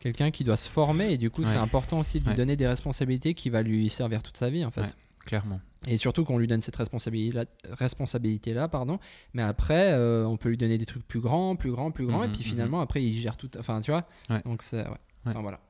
quelqu'un 0.00 0.30
qui 0.32 0.42
doit 0.42 0.56
se 0.56 0.68
former 0.68 1.12
et 1.12 1.18
du 1.18 1.30
coup 1.30 1.44
c'est 1.44 1.56
important 1.56 2.00
aussi 2.00 2.18
de 2.18 2.24
lui 2.24 2.30
Ouais. 2.30 2.36
donner 2.36 2.56
des 2.56 2.66
responsabilités 2.66 3.34
qui 3.34 3.48
va 3.50 3.62
lui 3.62 3.88
servir 3.88 4.22
toute 4.22 4.36
sa 4.36 4.50
vie 4.50 4.64
en 4.64 4.70
fait. 4.72 4.80
Ouais. 4.82 4.86
Clairement. 5.26 5.60
Et 5.86 5.96
surtout 5.96 6.24
qu'on 6.24 6.38
lui 6.38 6.46
donne 6.46 6.60
cette 6.62 6.76
responsabilité 6.76 7.36
là, 7.36 7.44
responsabilité 7.70 8.52
là 8.54 8.66
pardon, 8.68 8.98
mais 9.34 9.42
après 9.42 9.92
euh, 9.92 10.26
on 10.26 10.36
peut 10.36 10.48
lui 10.48 10.56
donner 10.56 10.76
des 10.78 10.86
trucs 10.86 11.06
plus 11.06 11.20
grands, 11.20 11.54
plus 11.56 11.70
grands, 11.70 11.90
plus 11.90 12.06
grands 12.06 12.24
et 12.24 12.26
Mhm, 12.26 12.32
puis 12.32 12.42
mhm. 12.44 12.50
finalement 12.50 12.80
après 12.80 13.02
il 13.02 13.14
gère 13.20 13.36
tout, 13.36 13.50
enfin 13.58 13.80
tu 13.80 13.90
vois. 13.90 14.06
Ouais. 14.30 14.42
Donc 14.44 14.62
c'est 14.62 14.78
ouais. 14.82 14.88
Ouais. 14.88 15.32
Enfin, 15.32 15.40
voilà. 15.42 15.60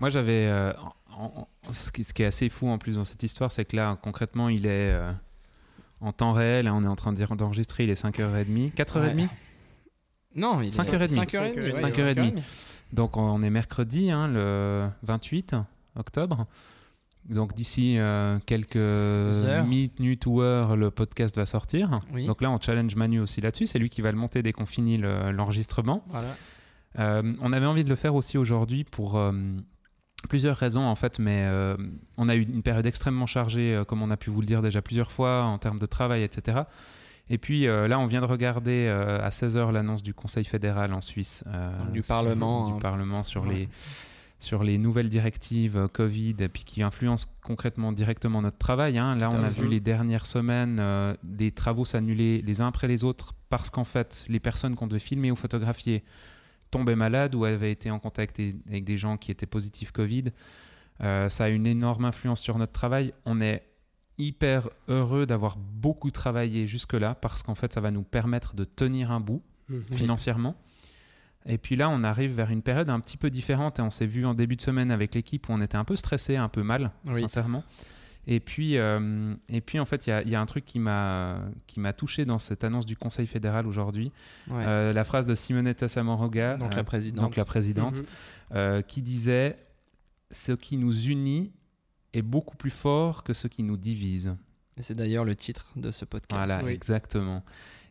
Moi, 0.00 0.10
j'avais. 0.10 0.46
euh, 0.46 0.72
ce, 1.72 1.90
qui, 1.90 2.22
est 2.22 2.26
assez 2.26 2.48
fou 2.50 2.68
en 2.68 2.76
plus 2.76 2.96
dans 2.96 3.04
cette 3.04 3.22
histoire, 3.22 3.50
c'est 3.50 3.64
que 3.64 3.74
là, 3.76 3.96
concrètement, 4.02 4.50
il 4.50 4.66
est 4.66 4.90
euh, 4.92 5.10
en 6.02 6.12
temps 6.12 6.32
réel. 6.32 6.66
hein, 6.66 6.74
on 6.76 6.84
est 6.84 6.88
en 6.88 6.96
train 6.96 7.12
d'enregistrer, 7.14 7.84
il 7.84 7.90
est 7.90 8.02
5h30. 8.04 8.74
4h30 8.74 9.16
Ouais. 9.16 9.28
Non, 10.34 10.60
il 10.60 10.66
est 10.66 10.76
5h30. 10.76 11.14
5h30. 11.24 11.54
ouais, 11.56 11.72
5h30. 11.72 12.42
Donc, 12.92 13.16
on 13.16 13.42
est 13.42 13.50
mercredi, 13.50 14.10
hein, 14.10 14.28
le 14.28 14.88
28 15.02 15.56
octobre. 15.96 16.46
Donc, 17.28 17.54
d'ici 17.54 17.98
euh, 17.98 18.38
quelques 18.46 18.76
minutes 19.64 20.26
ou 20.26 20.40
heures, 20.40 20.76
le 20.76 20.90
podcast 20.92 21.34
va 21.36 21.44
sortir. 21.46 22.00
Oui. 22.14 22.26
Donc 22.26 22.40
là, 22.40 22.50
on 22.50 22.60
challenge 22.60 22.94
Manu 22.94 23.18
aussi 23.20 23.40
là-dessus. 23.40 23.66
C'est 23.66 23.80
lui 23.80 23.88
qui 23.90 24.00
va 24.00 24.12
le 24.12 24.16
monter 24.18 24.42
dès 24.42 24.52
qu'on 24.52 24.66
finit 24.66 24.96
le- 24.96 25.32
l'enregistrement. 25.32 26.04
Voilà. 26.08 26.28
Euh, 27.00 27.34
on 27.42 27.52
avait 27.52 27.66
envie 27.66 27.82
de 27.84 27.88
le 27.88 27.96
faire 27.96 28.14
aussi 28.14 28.38
aujourd'hui 28.38 28.84
pour 28.84 29.18
euh, 29.18 29.32
plusieurs 30.28 30.56
raisons 30.56 30.84
en 30.86 30.94
fait, 30.94 31.18
mais 31.18 31.46
on 32.16 32.28
a 32.28 32.36
eu 32.36 32.42
une 32.42 32.62
période 32.62 32.86
extrêmement 32.86 33.26
chargée, 33.26 33.82
comme 33.88 34.02
on 34.02 34.10
a 34.10 34.16
pu 34.16 34.30
vous 34.30 34.40
le 34.40 34.46
dire 34.46 34.62
déjà 34.62 34.80
plusieurs 34.80 35.10
fois, 35.12 35.42
en 35.44 35.58
termes 35.58 35.78
de 35.78 35.86
travail, 35.86 36.22
etc. 36.22 36.60
Et 37.28 37.38
puis 37.38 37.66
euh, 37.66 37.88
là, 37.88 37.98
on 37.98 38.06
vient 38.06 38.20
de 38.20 38.26
regarder 38.26 38.86
euh, 38.88 39.20
à 39.20 39.30
16h 39.30 39.72
l'annonce 39.72 40.02
du 40.02 40.14
Conseil 40.14 40.44
fédéral 40.44 40.92
en 40.92 41.00
Suisse. 41.00 41.42
euh, 41.48 41.72
du 41.92 42.02
sur- 42.02 42.14
Parlement, 42.14 42.64
Du 42.68 42.72
hein. 42.74 42.78
Parlement 42.80 43.22
sur, 43.24 43.42
Ouais. 43.46 43.54
les, 43.54 43.68
sur 44.38 44.62
les 44.62 44.78
nouvelles 44.78 45.08
directives 45.08 45.88
Covid, 45.92 46.36
et 46.38 46.48
puis 46.48 46.62
qui 46.64 46.82
influencent 46.82 47.26
concrètement 47.42 47.90
directement 47.92 48.42
notre 48.42 48.58
travail. 48.58 48.96
hein. 48.98 49.16
Là, 49.16 49.28
on 49.32 49.42
a 49.42 49.48
vu 49.48 49.66
les 49.66 49.80
dernières 49.80 50.26
semaines 50.26 50.80
des 51.24 51.50
travaux 51.50 51.84
s'annuler 51.84 52.42
les 52.42 52.60
uns 52.60 52.68
après 52.68 52.86
les 52.86 53.02
autres 53.02 53.34
parce 53.48 53.70
qu'en 53.70 53.84
fait, 53.84 54.24
les 54.28 54.40
personnes 54.40 54.76
qu'on 54.76 54.86
devait 54.86 55.00
filmer 55.00 55.30
ou 55.32 55.36
photographier 55.36 56.04
tombaient 56.70 56.96
malades 56.96 57.34
ou 57.34 57.44
avaient 57.44 57.72
été 57.72 57.90
en 57.90 57.98
contact 57.98 58.40
avec 58.68 58.84
des 58.84 58.98
gens 58.98 59.16
qui 59.16 59.30
étaient 59.32 59.46
positifs 59.46 59.90
Covid. 59.90 60.24
Ça 61.00 61.44
a 61.44 61.48
une 61.48 61.66
énorme 61.66 62.04
influence 62.04 62.40
sur 62.40 62.56
notre 62.58 62.72
travail. 62.72 63.12
On 63.24 63.40
est 63.40 63.62
hyper 64.18 64.68
heureux 64.88 65.26
d'avoir 65.26 65.56
beaucoup 65.58 66.10
travaillé 66.10 66.66
jusque-là 66.66 67.14
parce 67.14 67.42
qu'en 67.42 67.54
fait, 67.54 67.72
ça 67.72 67.80
va 67.80 67.90
nous 67.90 68.02
permettre 68.02 68.54
de 68.54 68.64
tenir 68.64 69.10
un 69.10 69.20
bout 69.20 69.42
Mhm. 69.68 69.82
financièrement. 69.92 70.54
Et 71.44 71.58
puis 71.58 71.76
là, 71.76 71.88
on 71.90 72.02
arrive 72.02 72.32
vers 72.34 72.50
une 72.50 72.62
période 72.62 72.88
un 72.90 72.98
petit 73.00 73.16
peu 73.16 73.30
différente 73.30 73.78
et 73.78 73.82
on 73.82 73.90
s'est 73.90 74.06
vu 74.06 74.26
en 74.26 74.34
début 74.34 74.56
de 74.56 74.62
semaine 74.62 74.90
avec 74.90 75.14
l'équipe 75.14 75.48
où 75.48 75.52
on 75.52 75.60
était 75.60 75.76
un 75.76 75.84
peu 75.84 75.94
stressé, 75.96 76.36
un 76.36 76.48
peu 76.48 76.62
mal, 76.62 76.90
Oui. 77.06 77.20
sincèrement. 77.22 77.62
Et 78.28 78.40
puis, 78.40 78.76
euh, 78.78 79.34
et 79.48 79.60
puis 79.60 79.78
en 79.78 79.84
fait, 79.84 80.06
il 80.06 80.10
y 80.10 80.12
a, 80.12 80.22
il 80.22 80.28
y 80.30 80.34
a 80.34 80.40
un 80.40 80.46
truc 80.46 80.64
qui 80.64 80.80
m'a 80.80 81.38
qui 81.68 81.78
m'a 81.78 81.92
touché 81.92 82.24
dans 82.24 82.40
cette 82.40 82.64
annonce 82.64 82.84
du 82.84 82.96
Conseil 82.96 83.28
fédéral 83.28 83.68
aujourd'hui. 83.68 84.10
Ouais. 84.48 84.64
Euh, 84.66 84.92
la 84.92 85.04
phrase 85.04 85.26
de 85.26 85.34
Simonetta 85.36 85.86
Samoroga, 85.86 86.56
donc 86.56 86.72
euh, 86.72 86.76
la 86.76 86.82
présidente. 86.84 87.24
donc 87.24 87.36
la 87.36 87.44
présidente, 87.44 87.98
Mhm. 87.98 88.04
euh, 88.54 88.82
qui 88.82 89.00
disait 89.02 89.56
ce 90.32 90.50
qui 90.50 90.76
nous 90.76 90.92
unit 91.06 91.52
est 92.16 92.22
beaucoup 92.22 92.56
plus 92.56 92.70
fort 92.70 93.24
que 93.24 93.32
ce 93.32 93.46
qui 93.48 93.62
nous 93.62 93.76
divise. 93.76 94.36
C'est 94.80 94.94
d'ailleurs 94.94 95.24
le 95.24 95.34
titre 95.34 95.72
de 95.76 95.90
ce 95.90 96.04
podcast. 96.04 96.44
Voilà, 96.46 96.62
Oui. 96.64 96.72
exactement. 96.72 97.42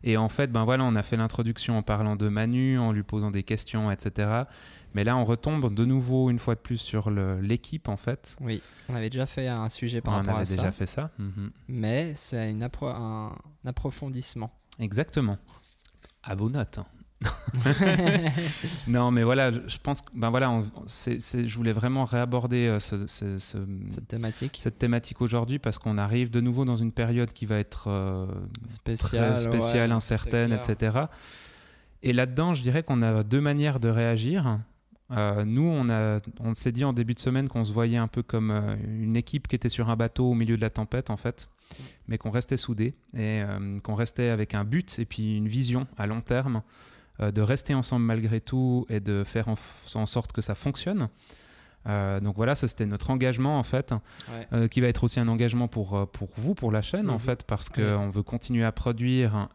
Et 0.03 0.17
en 0.17 0.29
fait, 0.29 0.51
ben 0.51 0.65
voilà, 0.65 0.83
on 0.83 0.95
a 0.95 1.01
fait 1.01 1.17
l'introduction 1.17 1.77
en 1.79 1.81
parlant 1.81 2.15
de 2.15 2.29
Manu, 2.29 2.77
en 2.77 2.91
lui 2.91 3.01
posant 3.01 3.31
des 3.31 3.41
questions, 3.41 3.89
etc. 3.91 4.43
Mais 4.93 5.03
là, 5.03 5.17
on 5.17 5.25
retombe 5.25 5.73
de 5.73 5.83
nouveau 5.83 6.29
une 6.29 6.38
fois 6.38 6.53
de 6.53 6.59
plus 6.59 6.77
sur 6.77 7.09
l'équipe, 7.09 7.89
en 7.89 7.97
fait. 7.97 8.38
Oui, 8.39 8.61
on 8.88 8.95
avait 8.95 9.09
déjà 9.09 9.25
fait 9.25 9.47
un 9.47 9.67
sujet 9.69 9.99
par 10.01 10.13
on 10.13 10.17
rapport 10.17 10.35
avait 10.35 10.43
à 10.43 10.49
déjà 10.49 10.61
ça, 10.65 10.71
fait 10.71 10.85
ça. 10.85 11.09
Mhm. 11.17 11.49
mais 11.67 12.13
c'est 12.15 12.53
appro- 12.53 12.93
un, 12.95 13.31
un 13.31 13.67
approfondissement. 13.67 14.51
Exactement. 14.77 15.39
À 16.21 16.35
vos 16.35 16.49
notes. 16.49 16.79
Non, 18.88 19.12
mais 19.12 19.23
voilà, 19.23 19.51
je 19.51 19.78
pense 19.82 20.01
que 20.01 20.10
ben 20.13 20.30
voilà, 20.30 20.51
on- 20.51 20.65
je 20.88 21.56
voulais 21.56 21.73
vraiment 21.73 22.04
réaborder 22.06 22.67
euh, 22.67 22.80
ce- 22.80 23.08
ce- 23.08 23.38
ce- 23.38 23.58
Cette 23.89 24.08
thématique 24.08 24.60
cette 24.62 24.78
thématique 24.78 25.21
aujourd'hui 25.21 25.60
parce 25.60 25.78
qu'on 25.78 25.97
arrive 25.97 26.30
de 26.30 26.41
nouveau 26.41 26.65
dans 26.65 26.75
une 26.75 26.91
période 26.91 27.32
qui 27.34 27.45
va 27.45 27.58
être 27.58 27.86
euh, 27.88 28.28
spéciale, 28.67 29.34
très 29.36 29.41
spéciale, 29.43 29.89
ouais, 29.89 29.95
incertaine, 29.95 30.51
etc. 30.54 30.97
Et 32.04 32.13
là-dedans, 32.13 32.54
je 32.54 32.62
dirais 32.62 32.84
qu'on 32.84 33.01
a 33.01 33.23
deux 33.23 33.41
manières 33.41 33.80
de 33.80 33.89
réagir. 33.89 34.60
Euh, 35.12 35.45
nous, 35.45 35.65
on, 35.67 35.88
a, 35.89 36.19
on 36.39 36.56
s'est 36.56 36.71
dit 36.71 36.84
en 36.84 36.91
début 36.91 37.13
de 37.13 37.19
semaine 37.19 37.47
qu'on 37.47 37.63
se 37.63 37.71
voyait 37.73 37.97
un 37.97 38.08
peu 38.08 38.23
comme 38.23 38.49
euh, 38.51 38.75
une 38.88 39.15
équipe 39.15 39.47
qui 39.47 39.56
était 39.56 39.69
sur 39.69 39.89
un 39.89 39.95
bateau 39.95 40.32
au 40.32 40.34
milieu 40.34 40.58
de 40.58 40.62
la 40.62 40.71
tempête, 40.71 41.10
en 41.12 41.17
fait, 41.17 41.47
mais 42.08 42.17
qu'on 42.17 42.32
restait 42.32 42.58
soudés 42.58 42.95
et 43.15 43.41
qu'on 43.84 43.93
restait 43.95 44.30
avec 44.30 44.54
un 44.56 44.63
but 44.63 44.97
et 44.99 45.06
puis 45.06 45.38
une 45.38 45.47
vision 45.47 45.86
à 45.97 46.08
long 46.08 46.21
terme 46.21 46.62
euh, 47.21 47.32
de 47.32 47.41
rester 47.41 47.73
ensemble 47.73 48.06
malgré 48.06 48.41
tout 48.41 48.86
et 48.89 48.99
de 48.99 49.23
faire 49.23 49.47
en, 49.47 50.06
sorte 50.06 50.32
que 50.34 50.41
ça 50.41 50.56
fonctionne. 50.56 51.10
Euh, 51.88 52.19
donc 52.19 52.36
voilà, 52.36 52.56
ça 52.56 52.67
c'était 52.67 52.88
notre 52.88 53.12
engagement 53.12 53.60
en 53.60 53.63
fait, 53.63 53.91
Ouais. 53.91 54.47
euh, 54.54 54.67
qui 54.67 54.82
va 54.82 54.88
être 54.88 55.04
aussi 55.04 55.19
un 55.19 55.28
engagement 55.28 55.67
pour, 55.67 56.10
pour 56.10 56.30
vous, 56.36 56.56
pour 56.56 56.71
la 56.71 56.82
chaîne 56.82 57.10
en 57.10 57.13
Mhm. 57.13 57.19
fait, 57.19 57.43
parce 57.43 57.69
Ouais. 57.69 57.84
qu'on 57.84 58.10
veut 58.10 58.23
continuer 58.23 58.65
à 58.65 58.71
produire. 58.71 59.49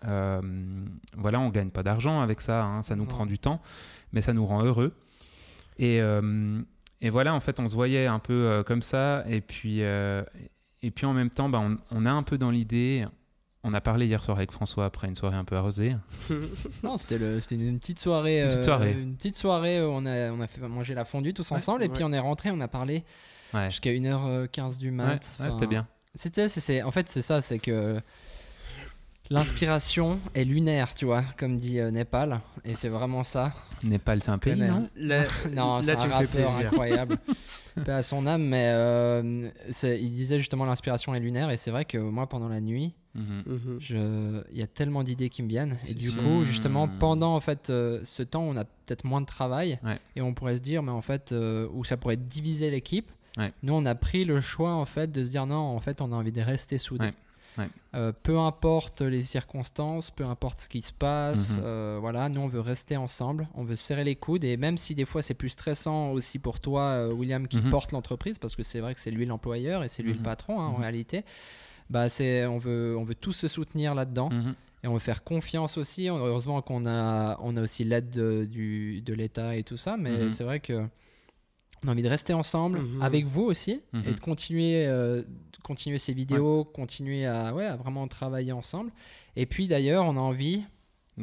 voilà, 1.16 1.40
on 1.40 1.48
gagne 1.50 1.70
pas 1.70 1.82
d'argent 1.82 2.20
avec 2.20 2.40
ça, 2.40 2.64
hein, 2.64 2.82
ça 2.82 2.94
nous 2.96 3.04
prend 3.06 3.26
du 3.26 3.38
temps, 3.38 3.60
mais 4.12 4.20
ça 4.20 4.32
nous 4.32 4.46
rend 4.46 4.62
heureux. 4.62 4.94
Et, 5.78 6.00
et 7.00 7.10
voilà, 7.10 7.34
en 7.34 7.40
fait, 7.40 7.58
on 7.60 7.68
se 7.68 7.74
voyait 7.74 8.06
un 8.06 8.18
peu 8.20 8.62
comme 8.66 8.82
ça, 8.82 9.24
et 9.28 9.40
puis, 9.40 9.80
et 9.80 10.90
puis 10.94 11.06
en 11.06 11.12
même 11.12 11.30
temps, 11.30 11.48
bah, 11.48 11.58
on, 11.60 11.78
on 11.90 12.06
a 12.06 12.10
un 12.12 12.22
peu 12.22 12.38
dans 12.38 12.50
l'idée. 12.50 13.06
On 13.62 13.74
a 13.74 13.80
parlé 13.82 14.06
hier 14.06 14.24
soir 14.24 14.38
avec 14.38 14.52
François 14.52 14.86
après 14.86 15.06
une 15.06 15.16
soirée 15.16 15.36
un 15.36 15.44
peu 15.44 15.56
arrosée. 15.56 15.94
Non, 16.82 16.96
c'était 16.96 17.16
une 17.54 17.78
petite 17.78 17.98
soirée. 17.98 18.40
Une 18.42 18.48
petite 18.48 18.60
euh, 18.60 18.62
soirée. 18.62 18.92
une 18.92 19.16
petite 19.16 19.36
soirée 19.36 19.82
où 19.84 19.88
on 19.90 20.06
a, 20.06 20.30
on 20.30 20.40
a 20.40 20.46
fait 20.46 20.60
manger 20.66 20.94
la 20.94 21.04
fondue 21.04 21.34
tous 21.34 21.50
Ouais, 21.50 21.56
ensemble 21.58 21.82
et 21.82 21.88
ouais. 21.88 21.92
puis 21.94 22.02
on 22.04 22.12
est 22.12 22.18
rentré, 22.18 22.50
on 22.50 22.60
a 22.60 22.68
parlé 22.68 23.04
Ouais, 23.52 23.68
jusqu'à 23.70 23.90
1h15 23.90 24.78
du 24.78 24.90
mat. 24.92 25.04
ouais, 25.06 25.12
ouais, 25.14 25.18
Enfin, 25.40 25.50
c'était 25.50 25.66
bien. 25.66 25.86
C'était, 26.14 26.82
en 26.82 26.90
fait, 26.90 27.08
c'est 27.08 27.22
ça, 27.22 27.42
c'est 27.42 27.58
que 27.58 28.00
l'inspiration 29.30 30.18
est 30.34 30.44
lunaire, 30.44 30.92
tu 30.94 31.04
vois, 31.04 31.22
comme 31.36 31.56
dit 31.56 31.78
euh, 31.78 31.90
Népal, 31.90 32.40
et 32.64 32.74
c'est 32.74 32.88
vraiment 32.88 33.22
ça. 33.22 33.52
Népal, 33.84 34.22
c'est 34.22 34.30
un 34.30 34.38
pays, 34.38 34.60
non? 34.60 34.88
Là, 34.96 35.22
Non, 35.52 35.80
c'est 35.82 35.92
un 35.92 36.06
rappeur 36.08 36.56
incroyable. 36.56 37.16
Paix 37.84 37.92
à 37.92 38.02
son 38.02 38.26
âme, 38.26 38.42
mais 38.42 38.66
euh, 38.74 39.48
c'est- 39.70 40.00
il 40.02 40.12
disait 40.12 40.38
justement 40.38 40.64
l'inspiration 40.66 41.14
est 41.14 41.20
lunaire, 41.20 41.50
et 41.50 41.56
c'est 41.56 41.70
vrai 41.70 41.84
que 41.84 41.96
moi, 41.98 42.28
pendant 42.28 42.48
la 42.48 42.60
nuit, 42.60 42.94
Mhm. 43.14 43.42
Mhm. 43.46 43.76
je... 43.80 44.42
il 44.52 44.58
y 44.58 44.62
a 44.62 44.68
tellement 44.68 45.02
d'idées 45.02 45.30
qui 45.30 45.42
me 45.42 45.48
viennent, 45.48 45.78
et 45.88 45.94
du 45.94 46.10
sûr. 46.10 46.22
coup, 46.22 46.44
justement, 46.44 46.86
Hmm. 46.86 46.98
pendant 47.00 47.34
en 47.34 47.40
fait 47.40 47.68
euh, 47.70 48.00
ce 48.04 48.22
temps, 48.22 48.42
on 48.42 48.56
a 48.56 48.64
peut-être 48.64 49.04
moins 49.04 49.20
de 49.20 49.26
travail, 49.26 49.78
Ouais. 49.84 49.98
et 50.16 50.20
on 50.22 50.32
pourrait 50.34 50.56
se 50.56 50.60
dire, 50.62 50.82
mais 50.82 50.92
en 50.92 51.02
fait, 51.02 51.32
euh, 51.32 51.66
où 51.72 51.84
ça 51.84 51.96
pourrait 51.96 52.16
diviser 52.16 52.70
l'équipe. 52.70 53.10
Ouais. 53.38 53.52
Nous, 53.62 53.72
on 53.72 53.84
a 53.86 53.94
pris 53.94 54.24
le 54.24 54.40
choix 54.40 54.72
en 54.74 54.84
fait 54.84 55.10
de 55.10 55.24
se 55.24 55.30
dire 55.30 55.46
non, 55.46 55.56
en 55.56 55.78
fait, 55.80 56.00
on 56.00 56.12
a 56.12 56.16
envie 56.16 56.32
de 56.32 56.40
rester 56.40 56.78
soudés. 56.78 57.06
Ouais. 57.06 57.14
Ouais. 57.60 57.68
Euh, 57.94 58.12
peu 58.22 58.38
importe 58.38 59.00
les 59.02 59.22
circonstances, 59.22 60.10
peu 60.10 60.24
importe 60.24 60.60
ce 60.60 60.68
qui 60.68 60.82
se 60.82 60.92
passe, 60.92 61.56
Mhm. 61.56 61.62
euh, 61.64 61.98
voilà, 62.00 62.28
nous 62.28 62.40
on 62.40 62.48
veut 62.48 62.60
rester 62.60 62.96
ensemble, 62.96 63.48
on 63.54 63.64
veut 63.64 63.76
serrer 63.76 64.04
les 64.04 64.16
coudes 64.16 64.44
et 64.44 64.56
même 64.56 64.78
si 64.78 64.94
des 64.94 65.04
fois 65.04 65.22
c'est 65.22 65.34
plus 65.34 65.48
stressant 65.50 66.10
aussi 66.12 66.38
pour 66.38 66.60
toi, 66.60 66.82
euh, 66.82 67.12
William, 67.12 67.48
qui 67.48 67.58
Mhm. 67.58 67.70
porte 67.70 67.92
l'entreprise, 67.92 68.38
parce 68.38 68.54
que 68.56 68.62
c'est 68.62 68.80
vrai 68.80 68.94
que 68.94 69.00
c'est 69.00 69.10
lui 69.10 69.26
l'employeur 69.26 69.82
et 69.84 69.88
c'est 69.88 70.02
lui 70.02 70.12
Mhm. 70.12 70.18
le 70.18 70.22
patron 70.22 70.60
hein, 70.60 70.66
en 70.66 70.74
Mhm. 70.74 70.80
réalité, 70.80 71.24
bah 71.90 72.08
c'est, 72.08 72.46
on 72.46 72.58
veut, 72.58 72.96
on 72.98 73.04
veut 73.04 73.14
tous 73.16 73.32
se 73.32 73.48
soutenir 73.48 73.94
là-dedans 73.96 74.30
Mhm. 74.30 74.54
et 74.84 74.86
on 74.88 74.92
veut 74.94 74.98
faire 75.00 75.24
confiance 75.24 75.76
aussi. 75.76 76.08
Heureusement 76.08 76.62
qu'on 76.62 76.86
a, 76.86 77.36
on 77.40 77.56
a 77.56 77.62
aussi 77.62 77.82
l'aide 77.84 78.10
de, 78.10 78.44
du, 78.44 79.02
de 79.02 79.12
l'État 79.14 79.56
et 79.56 79.64
tout 79.64 79.76
ça, 79.76 79.96
mais 79.98 80.26
Mhm. 80.26 80.30
c'est 80.30 80.44
vrai 80.44 80.60
que 80.60 80.86
on 81.84 81.88
a 81.88 81.92
envie 81.92 82.02
de 82.02 82.08
rester 82.08 82.32
ensemble 82.32 82.80
Mhm. 82.80 83.02
avec 83.02 83.24
vous 83.26 83.42
aussi 83.42 83.80
Mhm. 83.92 84.02
et 84.06 84.12
de 84.12 84.20
continuer, 84.20 84.86
euh, 84.86 85.22
de 85.22 85.58
continuer 85.62 85.98
ces 85.98 86.12
vidéos, 86.12 86.64
continuer 86.64 87.26
à, 87.26 87.54
ouais, 87.54 87.66
à 87.66 87.76
vraiment 87.76 88.06
travailler 88.08 88.52
ensemble. 88.52 88.90
Et 89.36 89.46
puis 89.46 89.68
d'ailleurs, 89.68 90.04
on 90.04 90.16
a 90.16 90.20
envie. 90.20 90.62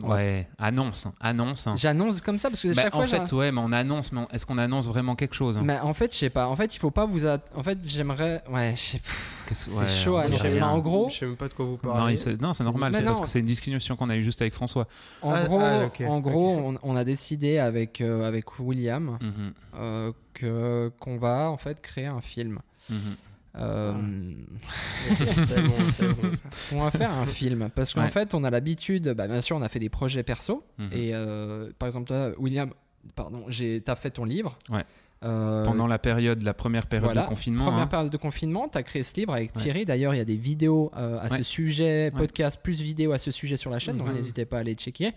Ouais, 0.04 0.48
annonce, 0.60 1.08
annonce. 1.20 1.68
J'annonce 1.78 2.22
comme 2.22 2.38
ça 2.38 2.50
parce 2.50 2.62
que 2.62 2.68
Bah, 2.76 2.84
chaque 2.84 2.94
en 2.94 3.02
fois. 3.02 3.08
fait, 3.26 3.32
ouais, 3.36 3.52
mais 3.52 3.62
on 3.64 3.72
annonce, 3.72 4.12
mais 4.12 4.22
est-ce 4.32 4.46
qu'on 4.46 4.60
annonce 4.60 4.88
vraiment 4.88 5.16
quelque 5.16 5.34
chose 5.34 5.56
j'ai- 5.60 5.66
mais 5.66 5.80
en 5.80 5.94
fait, 5.96 6.14
je 6.14 6.20
sais 6.20 6.30
pas. 6.30 6.48
En 6.48 6.56
fait, 6.56 6.76
il 6.76 6.78
faut 6.78 6.92
pas 6.92 7.06
vous. 7.06 7.26
En 7.26 7.64
fait, 7.64 7.80
j'aimerais. 7.84 8.44
Ouais, 8.48 8.76
je 8.76 8.82
sais 8.82 8.98
pas. 9.00 9.04
Qu'est-ce 9.48 9.66
que- 9.66 9.72
c'est 9.72 9.78
ouais, 9.80 9.88
chaud 9.90 10.18
à 10.18 10.26
mais 10.28 10.62
en 10.62 10.78
gros- 10.80 11.10
Je 11.10 11.16
sais 11.18 11.26
même 11.26 11.36
pas 11.36 11.48
de 11.48 11.54
quoi 11.54 11.66
vous 11.66 11.78
parlez. 11.78 12.16
non, 12.40 12.54
c'est 12.54 12.64
normal, 12.64 12.94
c'est 12.94 13.04
parce 13.04 13.22
que 13.22 13.28
c'est 13.28 13.40
une 13.40 13.46
discussion 13.48 13.96
qu'on 13.96 14.10
a 14.10 14.16
eue 14.18 14.24
juste 14.24 14.42
avec 14.42 14.54
François. 14.54 14.88
En 15.24 15.32
Ah, 15.32 15.44
gros, 15.46 15.60
ah, 15.62 15.90
en 16.08 16.20
gros 16.20 16.50
on, 16.52 16.78
on 16.84 16.96
a 16.96 17.04
décidé 17.04 17.58
avec, 17.58 18.02
euh, 18.02 18.28
avec 18.28 18.60
William 18.60 19.18
euh, 19.80 20.12
que 20.34 20.92
qu'on 21.00 21.18
va 21.18 21.50
en 21.50 21.58
fait 21.58 21.82
créer 21.82 22.06
un 22.06 22.22
film. 22.22 22.60
Euh, 23.60 23.94
c'est 23.96 24.17
bon, 25.68 25.76
c'est 25.92 26.08
bon, 26.08 26.32
ça. 26.36 26.76
On 26.76 26.80
va 26.82 26.92
faire 26.92 27.12
un 27.12 27.26
film 27.26 27.70
parce 27.76 27.94
qu'en 27.94 28.04
Ouais. 28.04 28.10
fait, 28.10 28.34
on 28.34 28.44
a 28.44 28.50
l'habitude. 28.50 29.10
Bah, 29.10 29.28
bien 29.28 29.42
sûr, 29.42 29.56
on 29.58 29.62
a 29.62 29.70
fait 29.70 29.80
des 29.80 29.90
projets 29.90 30.24
perso. 30.24 30.64
Mhm. 30.78 30.90
Et 30.94 31.12
euh, 31.14 31.70
par 31.80 31.88
exemple, 31.88 32.08
toi, 32.08 32.32
William, 32.38 32.72
pardon, 33.16 33.44
j'ai, 33.48 33.82
t'as 33.82 33.96
fait 33.96 34.12
ton 34.12 34.26
livre. 34.26 34.58
Ouais. 34.70 34.84
Euh, 35.24 35.64
Pendant 35.66 35.88
la 35.88 35.98
période, 35.98 36.44
la 36.44 36.54
première 36.54 36.86
période 36.86 37.06
voilà, 37.06 37.24
de 37.24 37.28
confinement. 37.28 37.64
Première 37.66 37.82
hein. 37.82 37.88
période 37.88 38.12
de 38.12 38.18
confinement, 38.18 38.70
tu 38.72 38.78
as 38.78 38.84
créé 38.84 39.02
ce 39.02 39.16
livre 39.16 39.34
avec 39.34 39.56
Ouais. 39.56 39.62
Thierry. 39.64 39.84
D'ailleurs, 39.84 40.14
il 40.14 40.18
y 40.18 40.22
a 40.22 40.26
des 40.26 40.36
vidéos 40.36 40.92
euh, 40.96 41.18
à 41.20 41.24
Ouais. 41.32 41.38
ce 41.40 41.44
sujet, 41.44 42.06
Ouais. 42.06 42.12
podcast 42.12 42.60
plus 42.62 42.80
vidéos 42.82 43.14
à 43.14 43.18
ce 43.18 43.32
sujet 43.32 43.58
sur 43.58 43.72
la 43.72 43.80
chaîne, 43.80 43.98
donc 43.98 44.10
Mhm. 44.10 44.14
n'hésitez 44.16 44.46
pas 44.46 44.58
à 44.58 44.60
aller 44.60 44.76
checker. 44.76 45.14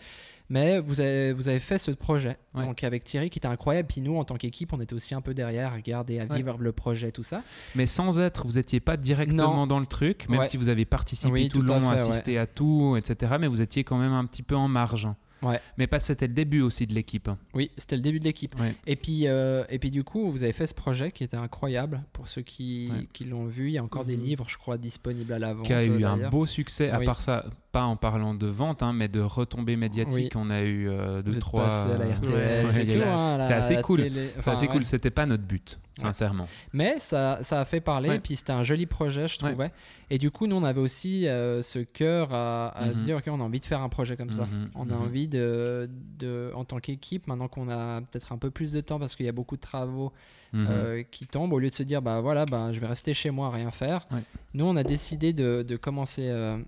Mais 0.53 0.81
vous 0.81 1.01
avez, 1.01 1.33
vous 1.33 1.49
avez 1.49 1.61
fait 1.61 1.79
ce 1.79 1.93
projet 1.93 2.37
Ouais. 2.55 2.65
donc 2.67 2.83
avec 2.83 3.05
Thierry 3.05 3.31
qui 3.31 3.39
était 3.39 3.47
incroyable. 3.47 3.87
Puis 3.89 4.01
nous, 4.01 4.17
en 4.17 4.25
tant 4.25 4.35
qu'équipe, 4.35 4.73
on 4.73 4.81
était 4.81 4.95
aussi 4.95 5.15
un 5.15 5.21
peu 5.21 5.33
derrière 5.33 5.73
à 5.73 5.77
regarder, 5.77 6.19
à 6.19 6.25
Ouais. 6.25 6.37
vivre 6.37 6.59
le 6.59 6.73
projet, 6.73 7.13
tout 7.13 7.23
ça. 7.23 7.43
Mais 7.77 7.87
sans 7.87 8.19
être, 8.19 8.45
vous 8.47 8.55
n'étiez 8.55 8.81
pas 8.81 8.97
directement 8.97 9.55
Non. 9.55 9.67
dans 9.69 9.79
le 9.79 9.87
truc, 9.87 10.29
même 10.29 10.41
Ouais. 10.41 10.45
si 10.45 10.57
vous 10.57 10.69
avez 10.69 10.85
participé 10.85 11.33
Oui, 11.33 11.49
tout 11.49 11.63
le 11.63 11.71
à 11.73 11.79
long, 11.79 11.89
fait, 11.91 11.95
assisté 12.03 12.37
à 12.39 12.47
tout, 12.47 12.97
etc. 12.99 13.35
Mais 13.41 13.47
vous 13.47 13.63
étiez 13.63 13.85
quand 13.85 13.97
même 13.99 14.13
un 14.13 14.25
petit 14.27 14.43
peu 14.43 14.57
en 14.57 14.67
marge. 14.69 15.09
Ouais. 15.43 15.61
Mais 15.79 15.87
pas, 15.87 15.99
c'était 16.01 16.27
le 16.27 16.35
début 16.35 16.61
aussi 16.61 16.87
de 16.87 16.93
l'équipe. 16.95 17.29
Oui, 17.55 17.71
c'était 17.79 17.97
le 17.97 18.03
début 18.03 18.19
de 18.21 18.25
l'équipe. 18.25 18.55
Ouais. 18.61 18.75
Et 18.87 18.97
puis, 18.97 19.27
euh, 19.27 19.65
et 19.71 19.79
puis 19.79 19.91
du 19.91 20.05
coup, 20.05 20.31
vous 20.31 20.43
avez 20.43 20.53
fait 20.53 20.67
ce 20.67 20.75
projet 20.75 21.11
qui 21.13 21.25
était 21.25 21.37
incroyable 21.37 22.03
pour 22.13 22.29
ceux 22.29 22.43
qui, 22.43 22.89
Ouais. 22.93 23.09
qui 23.13 23.25
l'ont 23.25 23.47
vu. 23.47 23.69
Il 23.69 23.73
y 23.73 23.79
a 23.79 23.83
encore 23.85 24.05
des 24.05 24.17
Mhm. 24.17 24.25
livres, 24.25 24.47
je 24.49 24.59
crois, 24.59 24.77
disponibles 24.79 25.33
à 25.33 25.39
la 25.39 25.55
vente. 25.55 25.67
qui 25.67 25.73
a 25.73 25.85
eu 25.85 26.05
un 26.05 26.17
d'ailleurs. 26.17 26.31
beau 26.31 26.47
succès, 26.47 26.91
à 26.91 26.99
Oui. 26.99 27.07
part 27.07 27.21
ça, 27.23 27.45
pas 27.73 27.85
en 27.85 27.97
parlant 27.97 28.35
de 28.35 28.47
vente, 28.47 28.83
hein, 28.83 28.93
mais 28.93 29.09
de 29.09 29.21
retombées 29.21 29.77
médiatiques. 29.77 30.35
On 30.37 30.51
a 30.51 30.63
eu 30.63 30.89
euh, 30.89 31.23
deux, 31.23 31.33
Vous 31.33 31.41
trois. 31.41 31.69
hein, 31.89 33.43
C'est 33.43 33.55
assez 33.55 33.81
cool. 33.83 34.03
télé. 34.03 34.31
C'est 34.41 34.51
assez 34.51 34.67
cool, 34.69 34.85
c'était 34.85 35.11
pas 35.11 35.27
notre 35.27 35.45
but. 35.45 35.79
Sincèrement. 36.01 36.47
Mais 36.73 36.99
ça, 36.99 37.39
ça 37.43 37.61
a 37.61 37.65
fait 37.65 37.81
parler, 37.81 38.15
et 38.17 38.19
puis 38.19 38.37
c'était 38.37 38.53
un 38.53 38.63
joli 38.63 38.87
projet, 38.87 39.29
je 39.29 39.39
trouvais. 39.39 39.71
Et 40.11 40.19
du 40.19 40.31
coup, 40.31 40.47
nous, 40.47 40.57
on 40.57 40.65
avait 40.65 40.81
aussi 40.81 41.29
euh, 41.29 41.63
ce 41.63 41.79
cœur 41.79 42.33
à, 42.33 42.69
à 42.69 42.87
Mhm. 42.89 42.95
se 42.95 42.99
dire, 43.01 43.17
OK, 43.19 43.25
on 43.29 43.41
a 43.41 43.45
envie 43.45 43.61
de 43.61 43.65
faire 43.65 43.81
un 43.81 43.89
projet 43.89 44.17
comme 44.17 44.33
ça. 44.33 44.47
Mhm, 44.47 44.71
On 44.75 44.91
a 44.91 44.95
mhm. 44.95 45.03
envie 45.03 45.29
de, 45.29 45.89
de, 46.19 46.51
en 46.57 46.65
tant 46.65 46.79
qu'équipe, 46.81 47.27
maintenant 47.29 47.47
qu'on 47.49 47.69
a 47.71 48.01
peut-être 48.01 48.33
un 48.33 48.39
peu 48.39 48.51
plus 48.51 48.73
de 48.73 48.81
temps 48.81 48.99
parce 48.99 49.15
qu'il 49.15 49.27
y 49.27 49.29
a 49.29 49.33
beaucoup 49.33 49.57
de 49.57 49.61
travaux 49.61 50.13
euh, 50.55 51.05
qui 51.13 51.27
tombent, 51.29 51.53
au 51.53 51.61
lieu 51.61 51.71
de 51.71 51.75
se 51.75 51.85
dire, 51.85 52.03
bah 52.03 52.21
voilà, 52.21 52.45
bah, 52.45 52.73
je 52.73 52.81
vais 52.81 52.89
rester 52.89 53.15
chez 53.15 53.31
moi 53.31 53.47
à 53.49 53.51
rien 53.51 53.71
faire, 53.71 54.07
Ouais. 54.11 54.23
nous, 54.55 54.65
on 54.65 54.75
a 54.75 54.83
décidé 54.83 55.33
de, 55.33 55.63
de 55.63 55.77
commencer 55.77 56.27
euh, 56.29 56.59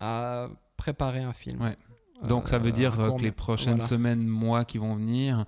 à 0.00 0.48
préparer 0.76 1.20
un 1.20 1.32
film. 1.32 1.60
Ouais. 1.62 1.76
Donc 2.26 2.48
ça 2.48 2.58
veut 2.58 2.72
dire 2.72 2.96
que 2.96 3.22
les 3.22 3.30
prochaines 3.32 3.74
voilà. 3.74 3.86
semaines, 3.86 4.26
mois 4.26 4.64
qui 4.64 4.78
vont 4.78 4.94
venir, 4.96 5.44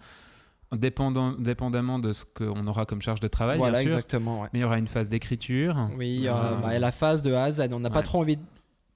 dépendant, 0.73 1.33
dépendamment 1.33 1.99
de 1.99 2.13
ce 2.13 2.25
qu'on 2.25 2.67
aura 2.67 2.87
comme 2.87 3.01
charge 3.03 3.21
de 3.21 3.29
travail, 3.29 3.59
Voilà, 3.59 3.79
bien 3.81 3.89
sûr, 3.89 3.99
exactement. 3.99 4.41
ouais. 4.43 4.49
mais 4.53 4.59
il 4.59 4.63
y 4.63 4.65
aura 4.65 4.79
une 4.79 4.89
phase 4.89 5.09
d'écriture. 5.09 5.89
Oui, 5.97 6.27
euh, 6.27 6.33
Euh, 6.33 6.57
bah, 6.57 6.75
et 6.75 6.79
la 6.79 6.93
phase 6.93 7.23
de 7.23 7.33
A 7.33 7.45
à 7.45 7.51
Z. 7.53 7.69
On 7.73 7.81
n'a 7.81 7.91
pas 7.91 8.03
trop 8.03 8.21
envie 8.21 8.37
de 8.37 8.43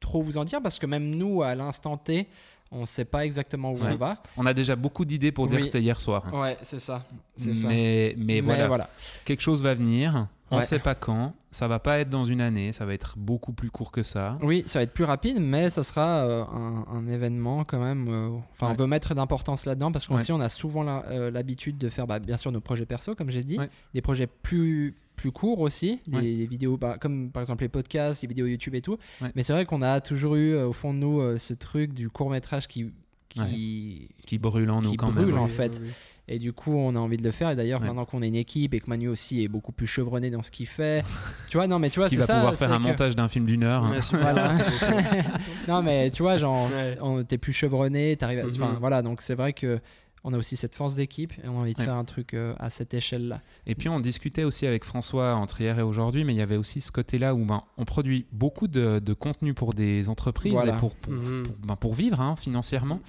trop 0.01 0.21
vous 0.21 0.39
en 0.39 0.45
dire 0.45 0.61
parce 0.63 0.79
que 0.79 0.87
même 0.87 1.11
nous, 1.15 1.43
à 1.43 1.55
l'instant 1.55 1.97
T, 1.97 2.27
on 2.73 2.81
ne 2.83 2.87
sait 2.87 3.05
pas 3.05 3.25
exactement 3.27 3.73
où 3.73 3.77
Ouais. 3.79 3.91
on 3.93 3.97
va. 3.97 4.23
On 4.37 4.47
a 4.47 4.55
déjà 4.55 4.77
beaucoup 4.77 5.05
d'idées 5.05 5.33
pour 5.33 5.47
dire 5.49 5.57
Oui. 5.57 5.61
que 5.63 5.67
c'était 5.67 5.83
hier 5.83 6.01
soir. 6.01 6.33
Ouais, 6.33 6.57
c'est 6.63 6.79
ça. 6.79 7.05
C'est 7.37 7.55
ça. 7.55 7.69
Mais, 7.69 8.15
mais, 8.19 8.41
voilà, 8.41 8.89
quelque 9.25 9.41
chose 9.43 9.63
va 9.63 9.75
venir. 9.75 10.29
On 10.53 10.57
ne 10.57 10.61
Ouais. 10.63 10.67
sait 10.67 10.81
pas 10.81 10.97
quand. 10.97 11.33
Ça 11.53 11.69
va 11.69 11.79
pas 11.79 12.01
être 12.01 12.11
dans 12.11 12.25
une 12.25 12.41
année. 12.41 12.73
Ça 12.73 12.85
va 12.85 12.93
être 12.93 13.15
beaucoup 13.17 13.53
plus 13.53 13.71
court 13.71 13.93
que 13.93 14.03
ça. 14.03 14.37
Oui, 14.43 14.65
ça 14.67 14.81
va 14.81 14.83
être 14.83 14.93
plus 14.93 15.05
rapide, 15.05 15.39
mais 15.41 15.71
ça 15.71 15.85
sera 15.85 16.25
euh, 16.25 16.43
un, 16.45 16.85
un 16.93 17.07
événement 17.07 17.63
quand 17.65 17.79
même. 17.79 18.09
euh, 18.09 18.29
Enfin, 18.53 18.67
Ouais. 18.67 18.73
on 18.73 18.83
veut 18.83 18.87
mettre 18.89 19.15
d'importance 19.15 19.65
là-dedans 19.65 19.93
parce 19.93 20.09
Ouais. 20.09 20.31
on 20.33 20.41
a 20.41 20.49
souvent 20.49 20.85
euh, 21.09 21.31
l'habitude 21.31 21.79
de 21.79 21.89
faire, 21.89 22.09
bah, 22.09 22.19
bien 22.19 22.37
sûr, 22.37 22.51
nos 22.51 22.61
projets 22.61 22.85
perso, 22.87 23.15
comme 23.15 23.31
j'ai 23.31 23.45
dit, 23.45 23.59
des 23.95 24.03
projets 24.03 24.27
plus 24.27 24.97
plus 25.21 25.33
courts 25.33 25.61
aussi, 25.61 26.01
des 26.07 26.47
vidéos 26.47 26.77
bah, 26.77 26.97
comme 27.01 27.31
par 27.31 27.43
exemple 27.43 27.63
les 27.65 27.69
podcasts, 27.69 28.23
les 28.23 28.29
vidéos 28.29 28.47
YouTube 28.47 28.75
et 28.75 28.81
tout. 28.81 28.97
Ouais. 29.21 29.31
Mais 29.35 29.43
c'est 29.43 29.53
vrai 29.53 29.67
qu'on 29.67 29.83
a 29.83 30.01
toujours 30.01 30.35
eu 30.37 30.55
euh, 30.55 30.69
au 30.69 30.73
fond 30.73 30.95
de 30.95 30.99
nous 30.99 31.21
euh, 31.21 31.37
ce 31.37 31.53
truc 31.55 31.93
du 31.93 32.09
court 32.09 32.31
métrage 32.31 32.67
qui 32.69 32.91
qui, 33.29 34.09
Qui 34.27 34.39
brûle 34.39 34.71
en 34.71 34.83
nous 34.83 34.91
Qui 34.91 34.97
quand 34.97 35.13
brûle, 35.13 35.27
même. 35.27 35.39
en 35.39 35.47
fait. 35.47 35.81
Et 36.27 36.39
du 36.41 36.53
coup, 36.53 36.73
on 36.73 36.97
a 36.97 36.99
envie 36.99 37.17
de 37.17 37.23
le 37.23 37.31
faire. 37.31 37.51
Et 37.51 37.57
d'ailleurs, 37.57 37.81
Ouais. 37.81 37.87
maintenant 37.87 38.05
qu'on 38.05 38.23
est 38.23 38.29
une 38.29 38.35
équipe 38.35 38.75
et 38.75 38.81
que 38.81 38.87
Manu 38.89 39.07
aussi 39.09 39.43
est 39.43 39.49
beaucoup 39.49 39.71
plus 39.71 39.87
chevronné 39.87 40.31
dans 40.31 40.43
ce 40.43 40.51
qu'il 40.51 40.67
fait, 40.67 41.03
tu 41.49 41.57
vois, 41.57 41.67
non, 41.69 41.79
mais 41.79 41.91
tu 41.91 42.01
vois, 42.01 42.09
Qui 42.09 42.17
c'est 42.17 42.21
va 42.23 42.27
ça. 42.27 42.35
pouvoir 42.35 42.55
faire 42.57 42.73
un 42.73 42.79
que- 42.79 42.83
montage 42.89 43.15
d'un 43.15 43.29
film 43.29 43.47
d'une 43.47 43.63
heure. 43.63 43.85
Voilà. 44.13 44.53
beaucoup. 44.53 44.65
non, 45.69 45.83
mais 45.83 46.11
tu 46.11 46.23
vois, 46.23 46.39
genre, 46.39 46.69
Ouais. 46.73 46.97
on- 47.01 47.23
t'es 47.25 47.39
plus 47.39 47.53
chevronné, 47.53 48.17
t'arrives. 48.17 48.41
à- 48.41 48.47
Enfin, 48.49 48.73
Mhm. 48.73 48.79
voilà, 48.81 49.03
donc 49.03 49.21
c'est 49.21 49.35
vrai 49.37 49.53
que 49.53 49.79
on 50.25 50.33
a 50.35 50.39
aussi 50.39 50.57
cette 50.57 50.75
force 50.75 50.95
d'équipe 50.97 51.33
et 51.43 51.49
on 51.49 51.57
a 51.59 51.61
envie 51.63 51.75
de 51.75 51.79
Ouais. 51.81 51.87
faire 51.87 51.97
un 51.97 52.05
truc 52.05 52.35
euh, 52.35 52.55
à 52.59 52.69
cette 52.71 52.93
échelle-là. 52.95 53.41
Et 53.67 53.75
puis 53.75 53.89
on 53.89 54.01
discutait 54.01 54.45
aussi 54.45 54.67
avec 54.67 54.85
François 54.85 55.35
entre 55.37 55.61
hier 55.61 55.79
et 55.79 55.83
aujourd'hui, 55.83 56.25
mais 56.25 56.35
il 56.35 56.39
y 56.39 56.43
avait 56.43 56.57
aussi 56.59 56.81
ce 56.83 56.93
côté-là 56.93 57.35
où 57.35 57.45
ben, 57.45 57.63
on 57.79 57.85
produit 57.85 58.27
beaucoup 58.33 58.69
de, 58.69 58.99
de 58.99 59.15
contenu 59.15 59.55
pour 59.55 59.73
des 59.73 60.09
entreprises 60.11 60.53
Voilà. 60.53 60.75
et 60.75 60.79
pour, 60.79 60.95
pour, 60.97 61.13
Mhm. 61.13 61.43
pour, 61.43 61.57
ben, 61.59 61.77
pour 61.77 61.95
vivre 61.95 62.21
hein, 62.21 62.37
financièrement. 62.37 63.01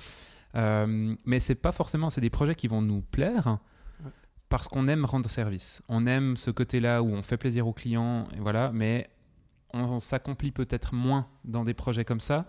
Euh, 0.55 1.15
mais 1.25 1.39
c'est 1.39 1.55
pas 1.55 1.71
forcément, 1.71 2.09
c'est 2.09 2.21
des 2.21 2.29
projets 2.29 2.55
qui 2.55 2.67
vont 2.67 2.81
nous 2.81 3.01
plaire 3.01 3.57
Ouais. 4.03 4.11
parce 4.49 4.67
qu'on 4.67 4.87
aime 4.87 5.05
rendre 5.05 5.29
service. 5.29 5.81
On 5.89 6.05
aime 6.05 6.35
ce 6.37 6.51
côté-là 6.51 7.01
où 7.03 7.07
on 7.09 7.21
fait 7.21 7.37
plaisir 7.37 7.67
aux 7.67 7.73
clients, 7.73 8.25
et 8.35 8.39
voilà, 8.39 8.71
mais 8.73 9.09
on, 9.73 9.79
on 9.83 9.99
s'accomplit 9.99 10.51
peut-être 10.51 10.93
moins 10.93 11.27
dans 11.45 11.63
des 11.63 11.73
projets 11.73 12.03
comme 12.05 12.19
ça. 12.19 12.45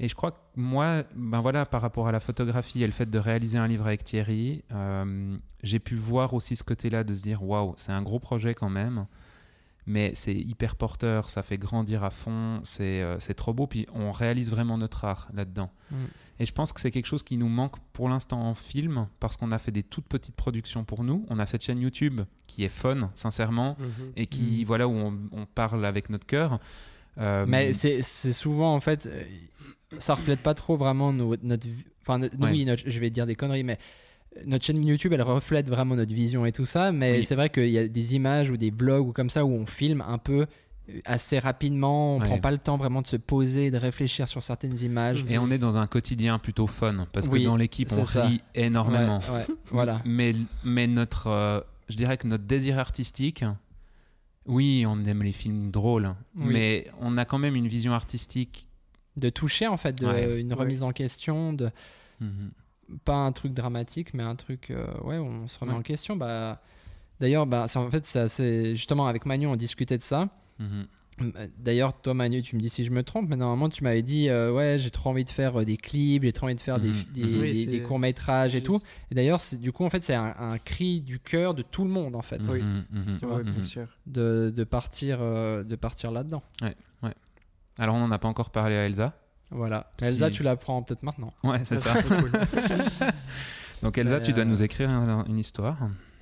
Et 0.00 0.08
je 0.08 0.14
crois 0.14 0.32
que 0.32 0.38
moi, 0.56 1.04
ben 1.14 1.40
voilà, 1.40 1.66
par 1.66 1.80
rapport 1.80 2.08
à 2.08 2.12
la 2.12 2.20
photographie 2.20 2.82
et 2.82 2.86
le 2.86 2.92
fait 2.92 3.08
de 3.08 3.18
réaliser 3.18 3.58
un 3.58 3.68
livre 3.68 3.86
avec 3.86 4.02
Thierry, 4.02 4.64
euh, 4.72 5.36
j'ai 5.62 5.78
pu 5.78 5.94
voir 5.94 6.34
aussi 6.34 6.56
ce 6.56 6.64
côté-là 6.64 7.04
de 7.04 7.14
se 7.14 7.22
dire 7.22 7.42
waouh, 7.44 7.74
c'est 7.76 7.92
un 7.92 8.02
gros 8.02 8.18
projet 8.18 8.54
quand 8.54 8.70
même, 8.70 9.06
mais 9.86 10.12
c'est 10.14 10.34
hyper 10.34 10.74
porteur, 10.76 11.30
ça 11.30 11.42
fait 11.42 11.58
grandir 11.58 12.02
à 12.02 12.10
fond, 12.10 12.60
c'est 12.64 13.02
euh, 13.02 13.18
trop 13.36 13.52
beau, 13.54 13.66
puis 13.68 13.86
on 13.94 14.10
réalise 14.10 14.50
vraiment 14.50 14.78
notre 14.78 15.04
art 15.04 15.28
là-dedans. 15.32 15.70
Mm. 15.92 15.96
Et 16.40 16.46
je 16.46 16.52
pense 16.52 16.72
que 16.72 16.80
c'est 16.80 16.90
quelque 16.90 17.06
chose 17.06 17.22
qui 17.22 17.36
nous 17.36 17.48
manque 17.48 17.76
pour 17.92 18.08
l'instant 18.08 18.40
en 18.42 18.54
film, 18.54 19.06
parce 19.20 19.36
qu'on 19.36 19.52
a 19.52 19.58
fait 19.58 19.70
des 19.70 19.84
toutes 19.84 20.06
petites 20.08 20.34
productions 20.34 20.82
pour 20.82 21.04
nous. 21.04 21.24
On 21.30 21.38
a 21.38 21.46
cette 21.46 21.62
chaîne 21.62 21.78
YouTube 21.78 22.22
qui 22.48 22.64
est 22.64 22.68
fun, 22.68 23.10
sincèrement, 23.14 23.76
Mhm. 23.78 24.12
et 24.16 24.26
qui, 24.26 24.62
Mm. 24.62 24.64
voilà, 24.66 24.88
où 24.88 24.92
on, 24.92 25.16
on 25.30 25.46
parle 25.46 25.84
avec 25.86 26.10
notre 26.10 26.26
cœur. 26.26 26.58
Euh, 27.18 27.44
Mais 27.46 27.72
c'est 27.72 28.02
c'est 28.02 28.32
souvent, 28.32 28.74
en 28.74 28.80
fait, 28.80 29.08
ça 29.98 30.14
reflète 30.14 30.40
pas 30.40 30.54
trop 30.54 30.76
vraiment 30.76 31.12
nos- 31.12 31.36
notre. 31.42 31.66
Enfin, 32.02 32.18
no- 32.18 32.26
Ouais. 32.26 32.50
oui, 32.50 32.64
notre- 32.64 32.82
je 32.88 32.98
vais 33.00 33.10
dire 33.10 33.26
des 33.26 33.34
conneries, 33.34 33.64
mais 33.64 33.78
notre 34.46 34.64
chaîne 34.64 34.84
YouTube, 34.84 35.12
elle 35.12 35.22
reflète 35.22 35.68
vraiment 35.68 35.94
notre 35.96 36.12
vision 36.12 36.44
et 36.44 36.52
tout 36.52 36.66
ça. 36.66 36.92
Mais 36.92 37.18
Oui. 37.18 37.24
c'est 37.24 37.34
vrai 37.34 37.48
qu'il 37.50 37.68
y 37.70 37.78
a 37.78 37.86
des 37.88 38.14
images 38.14 38.50
ou 38.50 38.56
des 38.56 38.70
vlogs 38.70 39.06
ou 39.08 39.12
comme 39.12 39.30
ça 39.30 39.44
où 39.44 39.50
on 39.52 39.66
filme 39.66 40.02
un 40.06 40.18
peu 40.18 40.46
euh, 40.90 41.00
assez 41.06 41.38
rapidement. 41.38 42.16
On 42.16 42.20
Ouais. 42.20 42.26
prend 42.26 42.38
pas 42.38 42.50
le 42.50 42.58
temps 42.58 42.76
vraiment 42.76 43.00
de 43.00 43.06
se 43.06 43.16
poser, 43.16 43.70
de 43.70 43.78
réfléchir 43.78 44.28
sur 44.28 44.42
certaines 44.42 44.76
images. 44.82 45.24
Et 45.30 45.38
on 45.38 45.48
est 45.50 45.56
dans 45.56 45.78
un 45.78 45.86
quotidien 45.86 46.38
plutôt 46.38 46.66
fun, 46.66 47.06
parce 47.12 47.26
Oui, 47.28 47.40
que 47.40 47.46
dans 47.46 47.56
l'équipe, 47.56 47.88
on 47.92 48.04
ça. 48.04 48.26
rit 48.26 48.42
énormément. 48.54 49.20
Ouais, 49.30 49.36
ouais, 49.38 49.46
voilà. 49.70 50.02
Mais, 50.04 50.32
mais 50.62 50.86
notre, 50.86 51.28
euh, 51.28 51.60
je 51.88 51.96
dirais 51.96 52.18
que 52.18 52.26
notre 52.26 52.44
désir 52.44 52.78
artistique, 52.78 53.44
oui, 54.46 54.84
on 54.86 55.02
aime 55.04 55.22
les 55.22 55.32
films 55.32 55.70
drôles, 55.72 56.14
Oui. 56.36 56.44
mais 56.52 56.86
on 57.00 57.16
a 57.16 57.24
quand 57.24 57.38
même 57.38 57.56
une 57.56 57.66
vision 57.68 57.94
artistique. 57.94 58.66
De 59.16 59.30
toucher, 59.30 59.66
en 59.68 59.76
fait, 59.76 59.92
de, 60.00 60.06
Ouais. 60.06 60.40
une 60.40 60.52
remise 60.54 60.82
en 60.82 60.92
question, 60.92 61.52
de 61.52 61.70
Mhm. 62.20 62.50
pas 63.04 63.14
un 63.14 63.32
truc 63.32 63.54
dramatique, 63.54 64.12
mais 64.14 64.22
un 64.22 64.34
truc, 64.36 64.70
euh, 64.70 64.86
ouais, 65.02 65.18
où 65.18 65.24
on 65.24 65.46
se 65.48 65.58
remet 65.58 65.72
Ouais. 65.72 65.78
en 65.78 65.82
question. 65.82 66.16
Bah, 66.16 66.60
D'ailleurs, 67.20 67.46
bah, 67.46 67.68
c'est- 67.68 67.78
en 67.78 67.88
fait, 67.92 68.04
c'est 68.04 68.18
assez- 68.18 68.74
justement 68.74 69.06
avec 69.06 69.24
Manu, 69.24 69.46
on 69.46 69.54
discutait 69.54 69.96
de 69.96 70.02
ça. 70.02 70.28
Mhm. 70.58 70.86
D'ailleurs, 71.58 71.98
toi, 72.02 72.12
Manu, 72.12 72.42
tu 72.42 72.56
me 72.56 72.60
dis 72.60 72.68
si 72.68 72.84
je 72.84 72.90
me 72.90 73.04
trompe, 73.04 73.28
mais 73.28 73.36
normalement, 73.36 73.68
tu 73.68 73.84
m'avais 73.84 74.02
dit, 74.02 74.28
euh, 74.28 74.52
ouais, 74.52 74.78
j'ai 74.80 74.90
trop 74.90 75.10
envie 75.10 75.22
de 75.24 75.30
faire 75.30 75.60
euh, 75.60 75.64
des 75.64 75.76
clips, 75.76 76.24
j'ai 76.24 76.32
trop 76.32 76.46
envie 76.46 76.56
de 76.56 76.60
faire 76.60 76.80
des, 76.80 76.88
Mhm, 76.88 77.04
des. 77.14 77.22
Oui, 77.24 77.52
des- 77.52 77.54
c'est- 77.54 77.66
des 77.70 77.82
courts-métrages 77.82 78.56
et 78.56 78.64
tout. 78.64 78.80
Et 79.12 79.14
d'ailleurs, 79.14 79.40
c'est- 79.40 79.58
du 79.58 79.70
coup, 79.70 79.84
en 79.84 79.90
fait, 79.90 80.02
c'est 80.02 80.14
un, 80.16 80.34
un 80.36 80.58
cri 80.58 81.00
du 81.02 81.20
cœur 81.20 81.54
de 81.54 81.62
tout 81.62 81.84
le 81.84 81.90
monde, 81.90 82.16
en 82.16 82.22
fait, 82.22 82.40
Oui. 82.52 82.60
Ouais, 83.22 83.44
bien 83.44 83.62
sûr. 83.62 83.86
de, 84.08 84.52
de 84.54 84.64
partir, 84.64 85.18
euh, 85.20 85.62
de 85.62 85.76
partir 85.76 86.10
là-dedans. 86.10 86.42
Alors, 87.78 87.94
on 87.96 87.98
n'en 88.00 88.10
a 88.10 88.18
pas 88.18 88.28
encore 88.28 88.50
parlé 88.50 88.76
à 88.76 88.84
Elsa. 88.86 89.12
Voilà. 89.50 89.90
Si. 89.98 90.06
Elsa, 90.06 90.30
tu 90.30 90.42
la 90.42 90.56
prends 90.56 90.82
peut-être 90.82 91.02
maintenant. 91.02 91.32
Ouais, 91.42 91.64
c'est 91.64 91.78
ça. 91.78 92.02
cool. 92.02 92.30
Donc, 93.82 93.98
Elsa, 93.98 94.14
Mais, 94.16 94.22
tu 94.22 94.32
dois 94.32 94.42
euh, 94.42 94.46
nous 94.46 94.62
écrire 94.62 94.90
un- 94.90 95.24
une 95.26 95.38
histoire, 95.38 95.76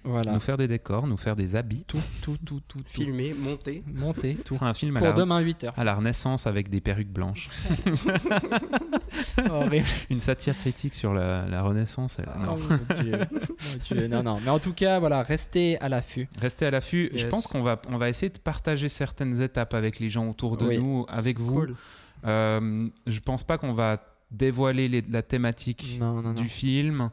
Voilà. 0.04 0.32
nous 0.32 0.40
faire 0.40 0.56
des 0.56 0.66
décors, 0.68 1.06
nous 1.06 1.16
faire 1.16 1.36
des 1.36 1.54
habits. 1.56 1.84
Tout, 1.86 2.00
tout, 2.22 2.36
tout, 2.44 2.60
tout, 2.66 2.78
tout. 2.78 2.84
Filmer, 2.88 3.34
monter. 3.34 3.82
Monter, 3.86 4.34
tout. 4.34 4.58
Un 4.60 4.74
film 4.74 4.96
à 4.96 5.00
Pour 5.00 5.08
la, 5.08 5.14
demain, 5.14 5.40
8h. 5.42 5.72
à 5.76 5.84
la 5.84 5.94
Renaissance 5.94 6.46
avec 6.46 6.68
des 6.68 6.80
perruques 6.80 7.12
blanches. 7.12 7.48
Horrible. 9.50 9.86
Une 10.10 10.20
satire 10.20 10.56
critique 10.56 10.94
sur 10.94 11.14
la, 11.14 11.46
la 11.46 11.62
Renaissance. 11.62 12.18
elle- 12.18 12.26
non. 12.40 12.56
Oh, 12.56 12.60
mon 12.70 13.02
Dieu. 13.02 13.12
Mon 13.20 13.78
Dieu. 13.80 14.08
Non, 14.08 14.22
non. 14.22 14.38
Mais 14.44 14.50
en 14.50 14.58
tout 14.58 14.72
cas, 14.72 14.98
voilà, 14.98 15.22
restez 15.22 15.78
à 15.80 15.88
l'affût. 15.88 16.28
Restez 16.40 16.66
à 16.66 16.70
l'affût. 16.70 17.10
Je 17.14 17.26
pense 17.26 17.46
qu'on 17.46 17.62
va, 17.62 17.80
on 17.88 17.96
va 17.98 18.08
essayer 18.08 18.30
de 18.30 18.38
partager 18.38 18.88
certaines 18.88 19.40
étapes 19.40 19.74
avec 19.74 20.00
les 20.00 20.10
gens 20.10 20.28
autour 20.28 20.56
de 20.56 20.66
Oui. 20.66 20.78
nous, 20.78 21.06
avec 21.08 21.38
vous. 21.38 21.52
Cool. 21.54 21.76
Euh, 22.24 22.88
je 23.06 23.20
pense 23.20 23.42
pas 23.44 23.58
qu'on 23.58 23.72
va 23.74 24.02
dévoiler 24.30 24.88
les- 24.88 25.04
la 25.08 25.22
thématique 25.22 25.96
Non, 26.00 26.14
non, 26.14 26.22
non. 26.22 26.32
du 26.32 26.48
film. 26.48 27.10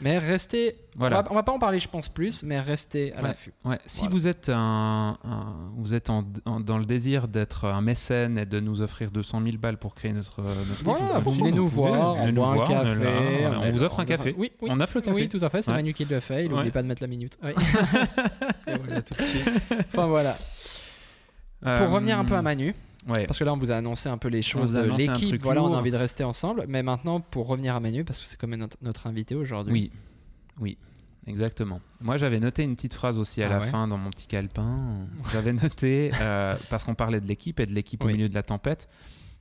Mais 0.00 0.18
restez. 0.18 0.76
Voilà. 0.96 1.20
On, 1.20 1.22
va, 1.22 1.28
on 1.30 1.34
va 1.36 1.42
pas 1.44 1.52
en 1.52 1.58
parler, 1.58 1.78
je 1.80 1.88
pense, 1.88 2.08
plus, 2.08 2.42
mais 2.42 2.60
restez 2.60 3.12
à 3.14 3.16
Ouais. 3.22 3.28
l'affût. 3.28 3.52
Ouais, 3.64 3.78
si 3.86 4.00
Voilà. 4.00 4.12
vous 4.12 4.26
êtes, 4.28 4.48
un, 4.48 5.16
un- 5.24 5.70
vous 5.76 5.94
êtes 5.94 6.10
en- 6.10 6.24
en- 6.46 6.60
dans 6.60 6.78
le 6.78 6.84
désir 6.84 7.26
d'être 7.28 7.66
un 7.66 7.80
mécène 7.80 8.36
et 8.38 8.44
de 8.46 8.58
nous 8.60 8.80
offrir 8.80 9.10
200 9.10 9.40
000 9.42 9.56
balles 9.56 9.76
pour 9.78 9.94
créer 9.94 10.12
notre, 10.12 10.42
notre 10.42 10.82
Voilà, 10.82 11.20
vous 11.20 11.32
venez 11.32 11.52
nous 11.52 11.68
voir, 11.68 12.16
on 12.16 12.32
boit 12.32 12.48
un 12.52 12.64
café. 12.64 13.46
on 13.62 13.70
vous 13.70 13.82
offre 13.82 14.00
un 14.00 14.04
café. 14.04 14.34
Oui, 14.36 14.52
oui. 14.60 14.68
On 14.72 14.80
offre 14.80 14.96
le 14.96 15.00
café. 15.02 15.14
Oui, 15.16 15.28
tout 15.28 15.38
à 15.44 15.48
fait, 15.48 15.62
c'est 15.62 15.70
Ouais. 15.70 15.76
Manu 15.78 15.94
qui 15.94 16.04
le 16.04 16.20
fait. 16.20 16.44
Il 16.44 16.50
n'oublie 16.50 16.70
pas 16.70 16.82
de 16.82 16.88
mettre 16.88 17.02
la 17.02 17.08
minute. 17.08 17.38
Oui. 17.42 17.52
Et 18.66 18.76
voilà, 18.76 19.02
tout 19.02 19.14
de 19.14 19.22
suite. 19.22 19.48
enfin 19.92 20.06
voilà. 20.06 20.36
Euh, 21.66 21.78
Pour 21.78 21.90
revenir 21.90 22.18
un 22.18 22.24
peu 22.24 22.34
à 22.34 22.42
Manu, 22.42 22.74
Ouais. 23.06 23.26
parce 23.26 23.38
que 23.38 23.44
là 23.44 23.52
on 23.52 23.58
vous 23.58 23.70
a 23.70 23.76
annoncé 23.76 24.08
un 24.08 24.16
peu 24.18 24.28
les 24.28 24.42
choses 24.42 24.72
de 24.72 24.80
l'équipe. 24.96 25.42
Voilà, 25.42 25.62
on 25.62 25.72
a 25.74 25.78
envie 25.78 25.90
de 25.90 25.96
rester 25.96 26.24
ensemble. 26.24 26.64
Mais 26.68 26.82
maintenant, 26.82 27.20
pour 27.20 27.46
revenir 27.46 27.74
à 27.74 27.80
Manu, 27.80 28.04
parce 28.04 28.20
que 28.20 28.26
c'est 28.26 28.36
quand 28.36 28.48
même 28.48 28.60
notre, 28.60 28.76
notre 28.82 29.06
invité 29.06 29.34
aujourd'hui. 29.34 29.72
Oui, 29.72 29.90
oui, 30.60 30.78
exactement. 31.26 31.80
Moi, 32.00 32.16
j'avais 32.16 32.40
noté 32.40 32.62
une 32.62 32.74
petite 32.76 32.94
phrase 32.94 33.18
aussi 33.18 33.42
à 33.42 33.46
Ah 33.46 33.48
la 33.50 33.58
ouais 33.60 33.66
fin 33.66 33.88
dans 33.88 33.98
mon 33.98 34.10
petit 34.10 34.26
calepin. 34.26 35.06
J'avais 35.32 35.52
noté, 35.52 36.10
euh, 36.20 36.56
parce 36.70 36.84
qu'on 36.84 36.94
parlait 36.94 37.20
de 37.20 37.26
l'équipe 37.26 37.60
et 37.60 37.66
de 37.66 37.72
l'équipe 37.72 38.02
au 38.02 38.08
milieu 38.08 38.28
de 38.28 38.34
la 38.34 38.42
tempête. 38.42 38.88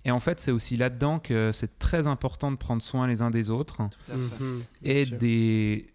Et 0.05 0.11
en 0.11 0.19
fait, 0.19 0.41
c'est 0.41 0.51
aussi 0.51 0.75
là-dedans 0.75 1.19
que 1.19 1.51
c'est 1.53 1.79
très 1.79 2.07
important 2.07 2.51
de 2.51 2.57
prendre 2.57 2.81
soin 2.81 3.07
les 3.07 3.21
uns 3.21 3.31
des 3.31 3.49
autres 3.49 3.77
Tout 3.77 4.11
à 4.11 4.15
fait. 4.15 4.43
Mhm, 4.43 4.63
bien 4.81 4.93
et 4.93 5.05
sûr. 5.05 5.17
des 5.17 5.89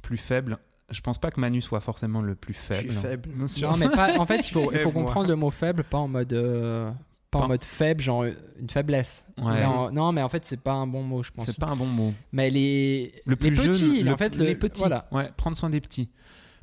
plus 0.00 0.16
faibles. 0.16 0.58
Je 0.90 1.00
pense 1.00 1.18
pas 1.18 1.30
que 1.32 1.40
Manu 1.40 1.60
soit 1.60 1.80
forcément 1.80 2.22
le 2.22 2.34
plus 2.36 2.54
Je 2.54 2.58
faible. 2.58 2.92
suis 2.92 3.00
faible. 3.00 3.30
Non, 3.60 3.76
mais 3.76 3.88
pas, 3.88 4.18
en 4.18 4.26
fait, 4.26 4.46
il 4.48 4.52
faut, 4.52 4.60
il 4.72 4.78
faut 4.78 4.84
Faible, 4.90 4.92
moi. 4.94 5.04
comprendre 5.04 5.28
le 5.28 5.34
mot 5.36 5.50
faible, 5.50 5.82
pas 5.82 5.98
en 5.98 6.06
mode, 6.08 6.32
euh, 6.32 6.90
pas 7.30 7.40
en 7.40 7.48
mode 7.48 7.64
faible, 7.64 8.00
genre 8.02 8.22
euh, 8.22 8.30
une 8.60 8.70
faiblesse. 8.70 9.24
Ouais. 9.36 9.64
Non, 9.64 9.90
non, 9.90 10.12
mais 10.12 10.22
en 10.22 10.28
fait, 10.28 10.44
c'est 10.44 10.60
pas 10.60 10.74
un 10.74 10.86
bon 10.86 11.02
mot, 11.02 11.22
je 11.24 11.32
pense. 11.32 11.46
C'est 11.46 11.58
pas 11.58 11.66
un 11.66 11.76
bon 11.76 11.86
mot. 11.86 12.14
Mais 12.32 12.50
les, 12.50 13.12
Le 13.26 13.34
plus 13.34 13.50
les 13.50 13.56
petits, 13.68 13.96
jeune, 13.96 14.04
le- 14.06 14.12
en 14.12 14.16
fait, 14.16 14.36
le- 14.36 14.44
les 14.44 14.54
petits. 14.54 14.78
Voilà. 14.80 15.08
Ouais, 15.10 15.28
prendre 15.36 15.56
soin 15.56 15.70
des 15.70 15.80
petits. 15.80 16.08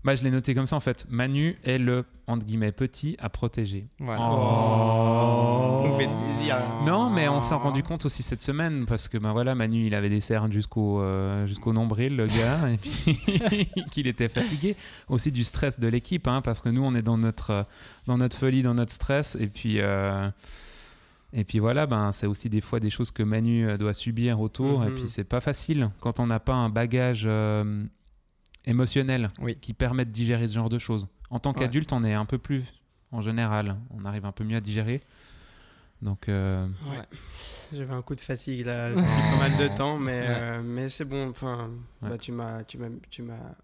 Bah, 0.04 0.16
je 0.16 0.24
l'ai 0.24 0.32
noté 0.32 0.54
comme 0.54 0.66
ça 0.68 0.76
en 0.76 0.80
fait. 0.82 1.06
Manu 1.10 1.56
est 1.64 1.78
le 1.78 2.04
entre 2.28 2.46
guillemets 2.46 2.72
petit 2.72 3.16
à 3.20 3.30
protéger. 3.30 3.88
voilà. 4.00 4.22
Oh. 4.22 5.84
On 5.86 5.98
fait 5.98 6.08
plaisir. 6.08 6.58
Non, 6.86 7.10
mais 7.10 7.28
on 7.28 7.42
s'en 7.42 7.58
rendu 7.60 7.84
compte 7.84 8.06
aussi 8.06 8.24
cette 8.24 8.42
semaine 8.42 8.86
parce 8.86 9.08
que 9.08 9.18
ben 9.18 9.32
voilà, 9.32 9.56
Manu 9.56 9.86
il 9.86 9.96
avait 9.96 10.10
des 10.10 10.20
cernes 10.20 10.52
jusqu'au 10.52 11.02
euh, 11.02 11.46
jusqu'au 11.48 11.74
nombril 11.74 12.16
le 12.16 12.28
gars 12.28 12.70
et 12.70 12.78
puis 12.78 13.18
qu'il 13.92 14.08
était 14.08 14.30
fatigué 14.30 14.76
aussi 15.10 15.32
du 15.32 15.44
stress 15.44 15.80
de 15.80 15.88
l'équipe 15.88 16.28
hein, 16.28 16.42
parce 16.42 16.62
que 16.62 16.70
nous 16.70 16.84
on 16.84 16.96
est 16.96 17.02
dans 17.02 17.18
notre 17.18 17.52
euh, 17.52 17.64
dans 18.08 18.18
notre 18.18 18.38
folie, 18.38 18.62
dans 18.64 18.74
notre 18.74 18.92
stress 18.92 19.36
et 19.40 19.48
puis 19.48 19.76
euh, 19.80 20.30
Et 21.36 21.44
puis 21.46 21.60
voilà, 21.60 21.88
ben, 21.88 22.12
c'est 22.12 22.28
aussi 22.28 22.48
des 22.50 22.62
fois 22.62 22.80
des 22.80 22.92
choses 22.92 23.10
que 23.12 23.24
Manu 23.24 23.78
doit 23.78 23.94
subir 23.96 24.40
autour. 24.40 24.84
Et 24.84 24.90
Mhm. 24.90 24.94
puis 24.96 25.04
c'est 25.08 25.24
pas 25.24 25.42
facile 25.42 25.90
quand 26.00 26.20
on 26.20 26.28
n'a 26.28 26.40
pas 26.40 26.54
un 26.54 26.70
bagage 26.70 27.24
euh, 27.26 27.84
émotionnel 28.66 29.32
Oui. 29.40 29.56
qui 29.60 29.74
permet 29.74 30.06
de 30.06 30.12
digérer 30.12 30.48
ce 30.48 30.54
genre 30.56 30.70
de 30.70 30.80
choses. 30.80 31.08
En 31.30 31.40
tant 31.40 31.52
Ouais. 31.54 31.60
qu'adulte, 31.60 31.92
on 31.94 32.04
est 32.04 32.14
un 32.14 32.26
peu 32.26 32.38
plus, 32.38 32.64
en 33.12 33.22
général, 33.22 33.78
on 33.92 34.06
arrive 34.06 34.26
un 34.26 34.32
peu 34.32 34.44
mieux 34.44 34.58
à 34.58 34.62
digérer. 34.62 35.02
Donc, 36.02 36.28
euh, 36.30 36.68
Ouais. 36.90 37.06
J'avais 37.72 37.94
un 37.94 38.02
coup 38.02 38.14
de 38.16 38.22
fatigue 38.22 38.66
là, 38.66 38.90
depuis 38.90 39.04
pas 39.04 39.38
mal 39.38 39.58
de 39.58 39.68
temps, 39.78 39.98
mais, 39.98 40.20
Ouais. 40.22 40.28
euh, 40.28 40.62
mais 40.62 40.90
c'est 40.90 41.06
bon. 41.06 41.30
Enfin, 41.30 41.70
Ouais. 42.02 42.10
bah, 42.10 42.18
tu 42.18 42.32
m'as, 42.32 42.64
tu 42.66 42.78
m'as, 42.78 42.90
tu 43.10 43.22
m'as 43.24 43.56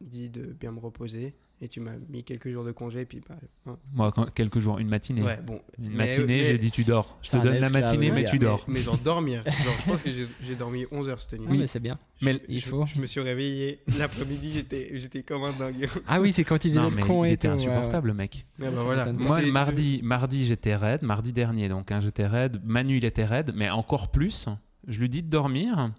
dit 0.00 0.28
de 0.28 0.46
bien 0.58 0.72
me 0.72 0.80
reposer 0.80 1.34
et 1.62 1.68
tu 1.68 1.78
m'as 1.78 1.92
mis 2.10 2.24
quelques 2.24 2.50
jours 2.50 2.64
de 2.64 2.72
congé, 2.72 3.04
puis 3.04 3.22
bah, 3.26 3.36
hein. 3.66 3.78
moi, 3.94 4.10
quand- 4.10 4.28
quelques 4.34 4.58
jours, 4.58 4.80
une 4.80 4.88
matinée. 4.88 5.22
ouais, 5.22 5.38
bon. 5.40 5.60
Une 5.78 5.90
Mais- 5.90 6.08
matinée, 6.08 6.42
j'ai 6.42 6.58
dit 6.58 6.72
tu 6.72 6.82
dors. 6.82 7.16
Je 7.22 7.30
te 7.30 7.36
donne 7.36 7.58
la 7.58 7.70
matinée, 7.70 8.10
mais 8.10 8.24
tu 8.24 8.40
dors. 8.40 8.64
Mais, 8.66 8.74
mais 8.74 8.80
genre 8.80 8.98
dormir. 8.98 9.44
Genre, 9.62 9.74
je 9.78 9.84
pense 9.90 10.02
que 10.02 10.10
j'ai, 10.10 10.54
dormi 10.56 10.86
11 10.90 11.08
heures 11.08 11.20
cette 11.20 11.38
nuit. 11.38 11.46
Ah, 11.48 11.54
mais 11.54 11.66
c'est 11.68 11.78
bien. 11.78 11.98
Mais 12.20 12.42
Il 12.48 12.58
je, 12.58 12.66
faut. 12.66 12.84
Je 12.86 13.00
me 13.00 13.06
suis 13.06 13.20
réveillé 13.20 13.78
l'après-midi, 13.96 14.50
j'étais, 14.52 14.90
j'étais 14.98 15.22
comme 15.22 15.44
un 15.44 15.52
dingue. 15.52 15.88
Ah 16.08 16.20
oui, 16.20 16.32
c'est 16.32 16.42
quand 16.42 16.64
il 16.64 16.74
mais 16.74 17.00
le 17.00 17.06
con 17.06 17.24
il 17.24 17.30
et 17.30 17.32
était 17.34 17.46
tout, 17.48 17.54
ouais, 17.54 17.60
ouais. 17.60 17.72
insupportable, 17.72 18.08
le 18.08 18.14
mec. 18.14 18.44
Mais 18.58 18.70
bah 18.70 18.82
voilà. 18.82 19.12
Moi, 19.12 19.40
mardi, 19.52 20.00
mardi 20.02 20.46
j'étais 20.46 20.74
raide, 20.74 21.02
mardi 21.02 21.32
dernier, 21.32 21.68
donc 21.68 21.92
hein, 21.92 22.00
j'étais 22.00 22.26
raide. 22.26 22.60
Manu, 22.64 22.96
il 22.96 23.04
était 23.04 23.24
raide, 23.24 23.52
mais 23.54 23.70
encore 23.70 24.10
plus. 24.10 24.48
Je 24.88 24.98
lui 24.98 25.08
dis 25.08 25.22
de 25.22 25.28
dormir. 25.28 25.92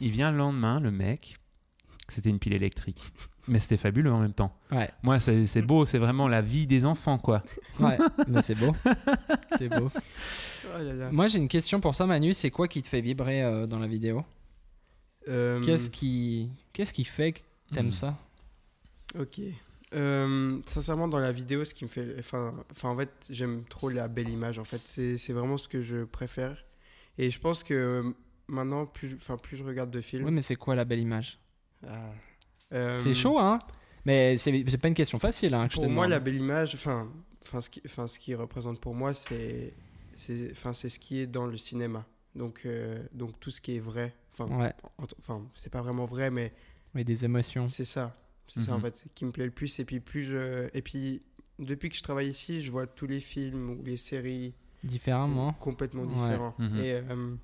Il 0.00 0.10
vient 0.10 0.30
le 0.30 0.38
lendemain, 0.38 0.80
le 0.80 0.90
mec. 0.90 1.36
C'était 2.08 2.30
une 2.30 2.38
pile 2.38 2.54
électrique. 2.54 3.02
Mais 3.46 3.58
c'était 3.58 3.76
fabuleux 3.76 4.10
en 4.12 4.20
même 4.20 4.32
temps. 4.32 4.56
Ouais, 4.70 4.90
Moi, 5.02 5.18
c'est 5.20 5.62
beau, 5.62 5.84
c'est 5.84 5.98
vraiment 5.98 6.28
la 6.28 6.40
vie 6.40 6.66
des 6.66 6.84
enfants, 6.86 7.18
quoi. 7.18 7.42
ouais. 7.80 7.98
mais 8.28 8.40
c'est 8.42 8.54
beau. 8.54 8.74
C'est 9.58 9.68
beau. 9.68 9.90
Oh 10.74 10.78
là 10.82 10.92
là. 10.94 11.10
Moi, 11.12 11.28
j'ai 11.28 11.38
une 11.38 11.48
question 11.48 11.78
pour 11.80 11.94
toi, 11.94 12.06
Manu. 12.06 12.32
C'est 12.34 12.50
quoi 12.50 12.68
qui 12.68 12.80
te 12.80 12.88
fait 12.88 13.00
vibrer 13.02 13.42
euh, 13.42 13.66
dans 13.66 13.78
la 13.78 13.86
vidéo? 13.86 14.24
Euh, 15.28 15.60
Qu'est-ce 15.62 15.90
qui, 15.90 16.50
qu'est-ce 16.72 16.92
qui 16.92 17.04
fait 17.04 17.32
que 17.32 17.40
t'aimes 17.72 17.88
Hmm. 17.88 17.92
ça? 17.92 18.18
Ok. 19.18 19.40
Euh, 19.94 20.58
sincèrement, 20.66 21.06
dans 21.08 21.18
la 21.20 21.30
vidéo, 21.32 21.64
ce 21.64 21.72
qui 21.74 21.84
me 21.84 21.88
fait. 21.88 22.16
Enfin, 22.18 22.54
enfin 22.70 22.88
en 22.88 22.96
fait, 22.96 23.10
j'aime 23.30 23.62
trop 23.68 23.88
la 23.90 24.08
belle 24.08 24.28
image. 24.28 24.58
En 24.58 24.64
fait, 24.64 24.80
c'est 24.84 25.18
c'est 25.18 25.32
vraiment 25.32 25.56
ce 25.56 25.68
que 25.68 25.80
je 25.82 26.04
préfère. 26.04 26.64
Et 27.16 27.30
je 27.30 27.38
pense 27.38 27.62
que 27.62 28.12
maintenant, 28.48 28.86
plus, 28.86 29.08
je- 29.10 29.16
enfin, 29.16 29.36
plus 29.36 29.56
je 29.56 29.62
regarde 29.64 29.90
de 29.90 30.00
films. 30.00 30.24
Oui, 30.24 30.32
mais 30.32 30.42
c'est 30.42 30.56
quoi 30.56 30.74
la 30.74 30.84
belle 30.84 30.98
image? 31.00 31.38
Ah. 31.86 32.10
Euh, 32.72 32.98
C'est 32.98 33.14
chaud, 33.14 33.38
hein 33.38 33.58
Mais 34.04 34.36
c'est 34.36 34.78
pas 34.78 34.88
une 34.88 34.94
question 34.94 35.18
facile, 35.18 35.54
hein, 35.54 35.68
que 35.68 35.74
Pour 35.74 35.88
moi, 35.88 36.06
la 36.06 36.20
belle 36.20 36.36
image, 36.36 36.74
enfin, 36.74 37.08
enfin, 37.42 37.60
ce 37.60 37.70
qui, 37.70 37.80
enfin, 37.86 38.06
ce 38.06 38.18
qui 38.18 38.34
représente 38.34 38.80
pour 38.80 38.94
moi, 38.94 39.14
c'est, 39.14 39.74
c'est, 40.14 40.50
enfin, 40.50 40.72
c'est 40.72 40.88
ce 40.88 40.98
qui 40.98 41.18
est 41.20 41.26
dans 41.26 41.46
le 41.46 41.56
cinéma. 41.56 42.04
Donc, 42.34 42.62
euh, 42.66 43.02
donc 43.12 43.38
tout 43.40 43.50
ce 43.50 43.60
qui 43.60 43.76
est 43.76 43.80
vrai. 43.80 44.14
Enfin, 44.32 44.46
Ouais, 44.58 44.72
enfin, 45.20 45.42
c'est 45.54 45.70
pas 45.70 45.82
vraiment 45.82 46.04
vrai, 46.06 46.30
mais 46.30 46.52
mais 46.94 47.04
des 47.04 47.24
émotions. 47.24 47.68
c'est 47.68 47.84
ça. 47.84 48.16
C'est 48.46 48.60
ça 48.60 48.72
en 48.74 48.76
Mhm. 48.76 48.82
fait 48.82 49.04
qui 49.14 49.24
me 49.24 49.30
plaît 49.32 49.46
le 49.46 49.50
plus. 49.50 49.78
Et 49.78 49.84
puis 49.84 50.00
plus 50.00 50.24
je, 50.24 50.68
et 50.74 50.82
puis 50.82 51.22
depuis 51.58 51.88
que 51.88 51.96
je 51.96 52.02
travaille 52.02 52.28
ici, 52.28 52.62
je 52.62 52.70
vois 52.70 52.86
tous 52.86 53.06
les 53.06 53.20
films 53.20 53.70
ou 53.70 53.82
les 53.84 53.96
séries 53.96 54.52
Différemment. 54.82 55.52
complètement 55.54 56.02
Ouais. 56.02 56.08
différents. 56.08 56.54
Mhm. 56.58 56.78
Et 56.78 56.92
euh, 56.92 57.34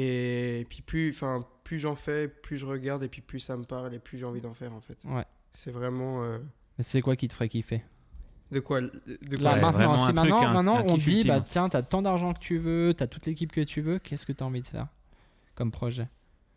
et 0.00 0.66
puis 0.68 0.82
plus, 0.82 1.10
enfin, 1.10 1.44
plus 1.64 1.78
j'en 1.78 1.94
fais, 1.94 2.28
plus 2.28 2.56
je 2.56 2.66
regarde 2.66 3.02
et 3.04 3.08
puis 3.08 3.20
plus 3.20 3.40
ça 3.40 3.56
me 3.56 3.64
parle 3.64 3.94
et 3.94 3.98
plus 3.98 4.18
j'ai 4.18 4.24
envie 4.24 4.40
d'en 4.40 4.54
faire 4.54 4.72
en 4.72 4.80
fait. 4.80 4.98
Ouais. 5.04 5.24
C'est 5.52 5.70
vraiment 5.70 6.22
euh, 6.22 6.38
Mais 6.78 6.84
c'est 6.84 7.00
quoi 7.00 7.16
qui 7.16 7.26
te 7.28 7.34
ferait 7.34 7.48
kiffer? 7.48 7.82
De 8.50 8.60
quoi, 8.60 8.80
de 8.80 8.88
Là, 9.36 9.58
quoi 9.58 9.70
Ouais, 9.70 9.76
maintenant, 9.76 9.98
si 9.98 10.04
truc, 10.14 10.16
maintenant, 10.16 10.42
un- 10.42 10.52
maintenant 10.54 10.76
un 10.78 10.84
on 10.88 10.96
dit, 10.96 11.16
ultime. 11.16 11.28
bah 11.28 11.44
tiens, 11.46 11.68
t'as 11.68 11.82
tant 11.82 12.00
d'argent 12.00 12.32
que 12.32 12.38
tu 12.38 12.56
veux, 12.58 12.94
t'as 12.96 13.06
toute 13.06 13.26
l'équipe 13.26 13.52
que 13.52 13.60
tu 13.60 13.80
veux, 13.82 13.98
qu'est-ce 13.98 14.24
que 14.24 14.32
t'as 14.32 14.44
envie 14.46 14.62
de 14.62 14.66
faire 14.66 14.86
comme 15.54 15.70
projet? 15.70 16.08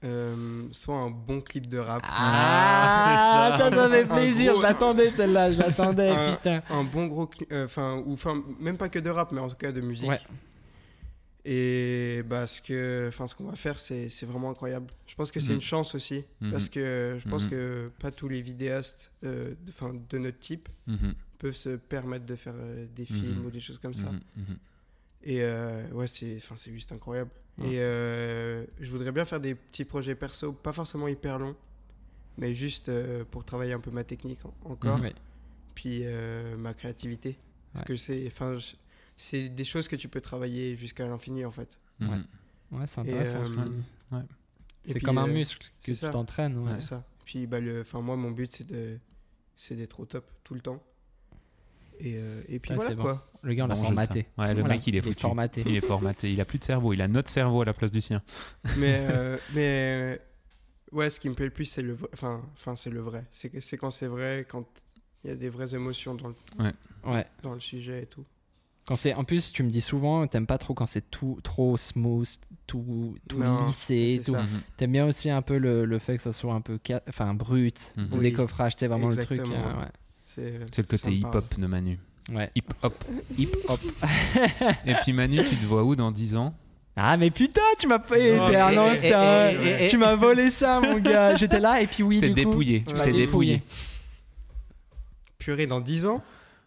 Euh, 0.03 0.67
soit 0.71 0.95
un 0.95 1.09
bon 1.11 1.41
clip 1.41 1.67
de 1.67 1.77
rap. 1.77 2.01
Ah, 2.07 3.57
c'est 3.57 3.59
ça. 3.59 3.71
ça 3.71 3.89
fait 3.89 4.05
plaisir, 4.05 4.53
gros- 4.53 4.61
j'attendais 4.61 5.09
celle-là, 5.09 5.51
j'attendais, 5.51 6.09
Un- 6.15 6.31
putain. 6.33 6.61
Un 6.69 6.83
bon 6.83 7.07
gros 7.07 7.27
clip, 7.27 7.51
enfin, 7.53 8.01
ou 8.05 8.13
enfin, 8.13 8.41
même 8.59 8.77
pas 8.77 8.89
que 8.89 8.99
de 8.99 9.09
rap, 9.09 9.31
mais 9.31 9.41
en 9.41 9.47
tout 9.49 9.55
cas 9.57 9.71
de 9.71 9.81
musique. 9.81 10.09
Ouais. 10.09 10.19
Et 11.43 12.21
bah, 12.27 12.45
ce 12.45 13.07
enfin, 13.07 13.25
ce 13.25 13.33
qu'on 13.33 13.45
va 13.45 13.55
faire, 13.55 13.79
c'est 13.79 14.07
vraiment 14.23 14.51
incroyable. 14.51 14.87
Je 15.07 15.15
pense 15.15 15.31
que 15.31 15.39
c'est 15.39 15.49
Mhm. 15.49 15.55
une 15.55 15.61
chance 15.61 15.95
aussi, 15.95 16.23
Mhm. 16.39 16.51
parce 16.51 16.69
que 16.69 17.17
je 17.19 17.27
pense 17.27 17.45
Mhm. 17.45 17.49
que 17.49 17.91
pas 17.99 18.11
tous 18.11 18.27
les 18.29 18.41
vidéastes, 18.41 19.11
euh, 19.23 19.55
de, 19.65 19.71
'fin, 19.71 19.93
de 20.09 20.17
notre 20.19 20.37
type, 20.39 20.69
peuvent 21.39 21.55
se 21.55 21.69
permettre 21.77 22.25
de 22.27 22.35
faire 22.35 22.53
euh, 22.55 22.85
des 22.95 23.05
films 23.05 23.45
ou 23.45 23.49
des 23.49 23.59
choses 23.59 23.79
comme 23.79 23.95
ça. 23.95 24.11
Et 25.23 25.41
euh, 25.41 25.87
ouais, 25.91 26.07
c'est, 26.07 26.39
juste 26.71 26.91
incroyable. 26.91 27.31
Et 27.63 27.79
euh, 27.79 28.65
je 28.79 28.89
voudrais 28.91 29.11
bien 29.11 29.25
faire 29.25 29.39
des 29.39 29.55
petits 29.55 29.85
projets 29.85 30.15
perso, 30.15 30.51
pas 30.53 30.73
forcément 30.73 31.07
hyper 31.07 31.37
longs, 31.39 31.55
mais 32.37 32.53
juste 32.53 32.89
euh, 32.89 33.23
pour 33.29 33.43
travailler 33.45 33.73
un 33.73 33.79
peu 33.79 33.91
ma 33.91 34.03
technique 34.03 34.39
en- 34.45 34.71
encore, 34.71 34.99
puis 35.75 36.03
ma 36.57 36.73
créativité. 36.75 37.37
Parce 37.73 37.83
Ouais. 37.83 37.87
que 37.87 37.95
c'est, 37.95 38.29
c'est 39.21 39.49
des 39.49 39.63
choses 39.63 39.87
que 39.87 39.95
tu 39.95 40.07
peux 40.07 40.21
travailler 40.21 40.75
jusqu'à 40.75 41.05
l'infini 41.07 41.45
en 41.45 41.51
fait. 41.51 41.77
Mhm. 41.99 42.09
Ouais. 42.09 42.79
Ouais, 42.79 42.87
c'est 42.87 43.01
intéressant. 43.01 43.43
euh, 43.43 44.21
C'est 44.85 44.99
comme 45.01 45.17
un 45.17 45.27
euh, 45.27 45.33
muscle 45.33 45.67
que 45.81 45.91
tu 45.91 45.95
ça. 45.95 46.09
t'entraînes. 46.09 46.57
ouais. 46.57 46.71
C'est 46.75 46.81
ça. 46.89 47.03
Puis 47.25 47.45
bah, 47.47 47.59
le, 47.59 47.81
enfin, 47.81 48.01
moi, 48.01 48.15
mon 48.15 48.31
but, 48.31 48.51
c'est, 48.51 48.65
de, 48.67 48.97
c'est 49.55 49.75
d'être 49.75 49.99
au 49.99 50.05
top 50.05 50.29
tout 50.43 50.53
le 50.53 50.61
temps. 50.61 50.81
Et, 51.99 52.15
euh, 52.17 52.41
et 52.47 52.59
puis 52.59 52.71
Ah, 52.73 52.75
voilà 52.77 52.95
bon. 52.95 53.01
quoi. 53.03 53.31
Le 53.43 53.53
gars, 53.53 53.65
on 53.65 53.67
l'a 53.67 53.75
Bon, 53.75 53.81
je 53.81 53.85
formaté. 53.87 54.27
Ouais, 54.37 54.53
le 54.53 54.61
Voilà, 54.61 54.75
mec, 54.75 54.87
il 54.87 54.95
est 54.95 55.01
foutu. 55.01 55.19
formaté. 55.21 55.63
Il 55.67 55.75
est 55.75 55.81
formaté. 55.85 56.31
Il 56.31 56.41
a 56.41 56.45
plus 56.45 56.57
de 56.59 56.63
cerveau. 56.63 56.93
Il 56.93 57.01
a 57.01 57.07
notre 57.07 57.29
cerveau 57.29 57.61
à 57.61 57.65
la 57.65 57.73
place 57.73 57.91
du 57.91 58.01
sien. 58.01 58.23
mais, 58.79 59.05
euh, 59.11 59.37
mais 59.53 60.19
ouais, 60.91 61.09
ce 61.11 61.19
qui 61.19 61.29
me 61.29 61.35
plaît 61.35 61.45
le 61.45 61.51
plus, 61.51 61.65
c'est 61.65 61.83
le 61.83 61.93
vrai. 61.93 62.09
Enfin, 62.13 62.41
enfin 62.53 62.75
c'est 62.75 62.89
le 62.89 63.01
vrai. 63.01 63.25
C'est 63.31 63.77
quand 63.77 63.91
c'est 63.91 64.07
vrai, 64.07 64.45
quand 64.49 64.65
il 65.23 65.29
y 65.29 65.33
a 65.33 65.35
des 65.35 65.49
vraies 65.49 65.75
émotions 65.75 66.15
dans 66.15 66.29
le, 66.29 66.35
Ouais. 67.05 67.25
dans 67.43 67.53
le 67.53 67.59
sujet 67.59 68.03
et 68.03 68.07
tout. 68.07 68.25
Quand 68.91 68.97
c'est, 68.97 69.13
en 69.13 69.23
plus, 69.23 69.53
tu 69.53 69.63
me 69.63 69.69
dis 69.69 69.79
souvent, 69.79 70.27
t'aimes 70.27 70.45
pas 70.45 70.57
trop 70.57 70.73
quand 70.73 70.85
c'est 70.85 71.09
tout 71.09 71.39
trop 71.43 71.77
smooth, 71.77 72.27
tout, 72.67 73.15
tout 73.29 73.39
Non, 73.39 73.65
lissé, 73.67 74.21
tout. 74.25 74.35
Mhm. 74.35 74.61
T'aimes 74.75 74.91
bien 74.91 75.05
aussi 75.07 75.29
un 75.29 75.41
peu 75.41 75.57
le, 75.57 75.85
le 75.85 75.97
fait 75.97 76.17
que 76.17 76.21
ça 76.21 76.33
soit 76.33 76.53
un 76.53 76.59
peu, 76.59 76.77
ca- 76.85 77.01
enfin, 77.07 77.33
brut, 77.33 77.93
Mhm. 77.95 78.07
le 78.11 78.17
Oui, 78.17 78.23
décoffrage, 78.23 78.73
c'est 78.75 78.87
vraiment 78.87 79.07
le 79.07 79.15
truc. 79.15 79.39
euh, 79.39 79.85
C'est, 80.25 80.41
euh, 80.41 80.65
C'est 80.73 80.81
le 80.81 80.87
côté 80.97 81.13
hip-hop 81.13 81.57
de 81.57 81.67
Manu. 81.67 81.99
ouais. 82.33 82.51
Hip-hop. 82.53 82.93
Hip 83.37 83.47
hop. 83.69 83.79
Et 84.85 84.93
puis 84.95 85.13
Manu, 85.13 85.37
tu 85.49 85.55
te 85.55 85.65
vois 85.65 85.85
où 85.85 85.95
dans 85.95 86.11
10 86.11 86.35
ans? 86.35 86.53
Ah 86.97 87.15
mais 87.15 87.31
putain, 87.31 87.61
tu 87.79 87.87
m'as 87.87 88.01
eh, 88.13 88.37
eh, 88.41 89.85
eh. 89.85 89.87
Tu 89.89 89.97
m'as 89.97 90.15
volé 90.15 90.51
ça, 90.51 90.81
mon 90.81 90.99
gars. 90.99 91.33
J'étais 91.37 91.61
là 91.61 91.79
et 91.81 91.87
puis 91.87 92.03
oui, 92.03 92.15
Je 92.15 92.19
t'ai 92.19 92.33
dépouillé. 92.33 92.83
tu 92.85 92.93
Je 92.97 93.01
t'ai 93.01 93.13
dépouillé. 93.13 93.63
Purée, 95.37 95.65
dans 95.65 95.79
10 95.79 96.05
ans? 96.05 96.21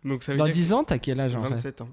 Donc 0.06 0.22
ça 0.22 0.32
veut 0.32 0.38
Dans 0.38 0.46
dire 0.46 0.54
10 0.54 0.72
ans, 0.72 0.84
t'as 0.84 0.96
quel 0.96 1.20
âge 1.20 1.36
en 1.36 1.42
fait? 1.42 1.50
27 1.50 1.80
ans. 1.82 1.88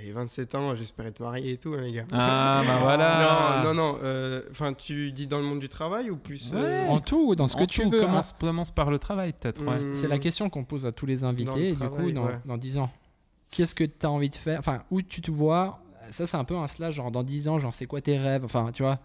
Et 0.00 0.10
27 0.10 0.54
ans, 0.54 0.74
j'espère 0.74 1.06
être 1.06 1.20
marié 1.20 1.52
et 1.52 1.58
tout, 1.58 1.74
hein, 1.74 1.82
les 1.82 1.92
gars. 1.92 2.04
Ah, 2.12 2.62
bah 2.66 2.78
voilà. 2.80 3.62
Non, 3.62 3.74
non, 3.74 3.74
non. 3.92 3.98
euh, 4.02 4.42
Enfin, 4.50 4.72
tu 4.72 5.12
dis 5.12 5.26
dans 5.26 5.38
le 5.38 5.44
monde 5.44 5.60
du 5.60 5.68
travail 5.68 6.10
ou 6.10 6.16
plus 6.16 6.50
euh, 6.54 6.86
En 6.88 6.98
tout 7.00 7.24
ou 7.28 7.34
dans 7.34 7.46
ce 7.46 7.56
que 7.56 7.64
tu 7.64 7.84
veux. 7.84 8.02
hein. 8.02 8.06
Commence, 8.06 8.32
commence 8.32 8.70
par 8.70 8.90
le 8.90 8.98
travail, 8.98 9.32
peut-être. 9.32 9.62
ouais. 9.64 9.94
C'est 9.94 10.08
la 10.08 10.18
question 10.18 10.48
qu'on 10.50 10.64
pose 10.64 10.86
à 10.86 10.92
tous 10.92 11.06
les 11.06 11.18
Dans 11.18 11.28
le 11.28 11.32
invités. 11.34 11.68
Et 11.68 11.72
du 11.72 11.78
coup, 11.78 11.84
travail, 11.88 12.12
dans, 12.14 12.26
ouais. 12.26 12.38
dans 12.46 12.56
10 12.56 12.78
ans, 12.78 12.90
qu'est-ce 13.50 13.74
que 13.74 13.84
tu 13.84 14.06
as 14.06 14.10
envie 14.10 14.30
de 14.30 14.34
faire? 14.34 14.58
Enfin, 14.58 14.82
où 14.90 15.02
tu 15.02 15.20
te 15.20 15.30
vois? 15.30 15.78
Ça, 16.10 16.26
c'est 16.26 16.36
un 16.36 16.44
peu 16.44 16.56
un 16.56 16.66
slash, 16.66 16.94
genre 16.94 17.10
dans 17.10 17.22
10 17.22 17.48
ans, 17.48 17.58
genre 17.58 17.72
c'est 17.74 17.86
quoi 17.86 18.00
tes 18.00 18.16
rêves? 18.18 18.44
Enfin, 18.44 18.70
tu 18.72 18.82
vois 18.82 18.98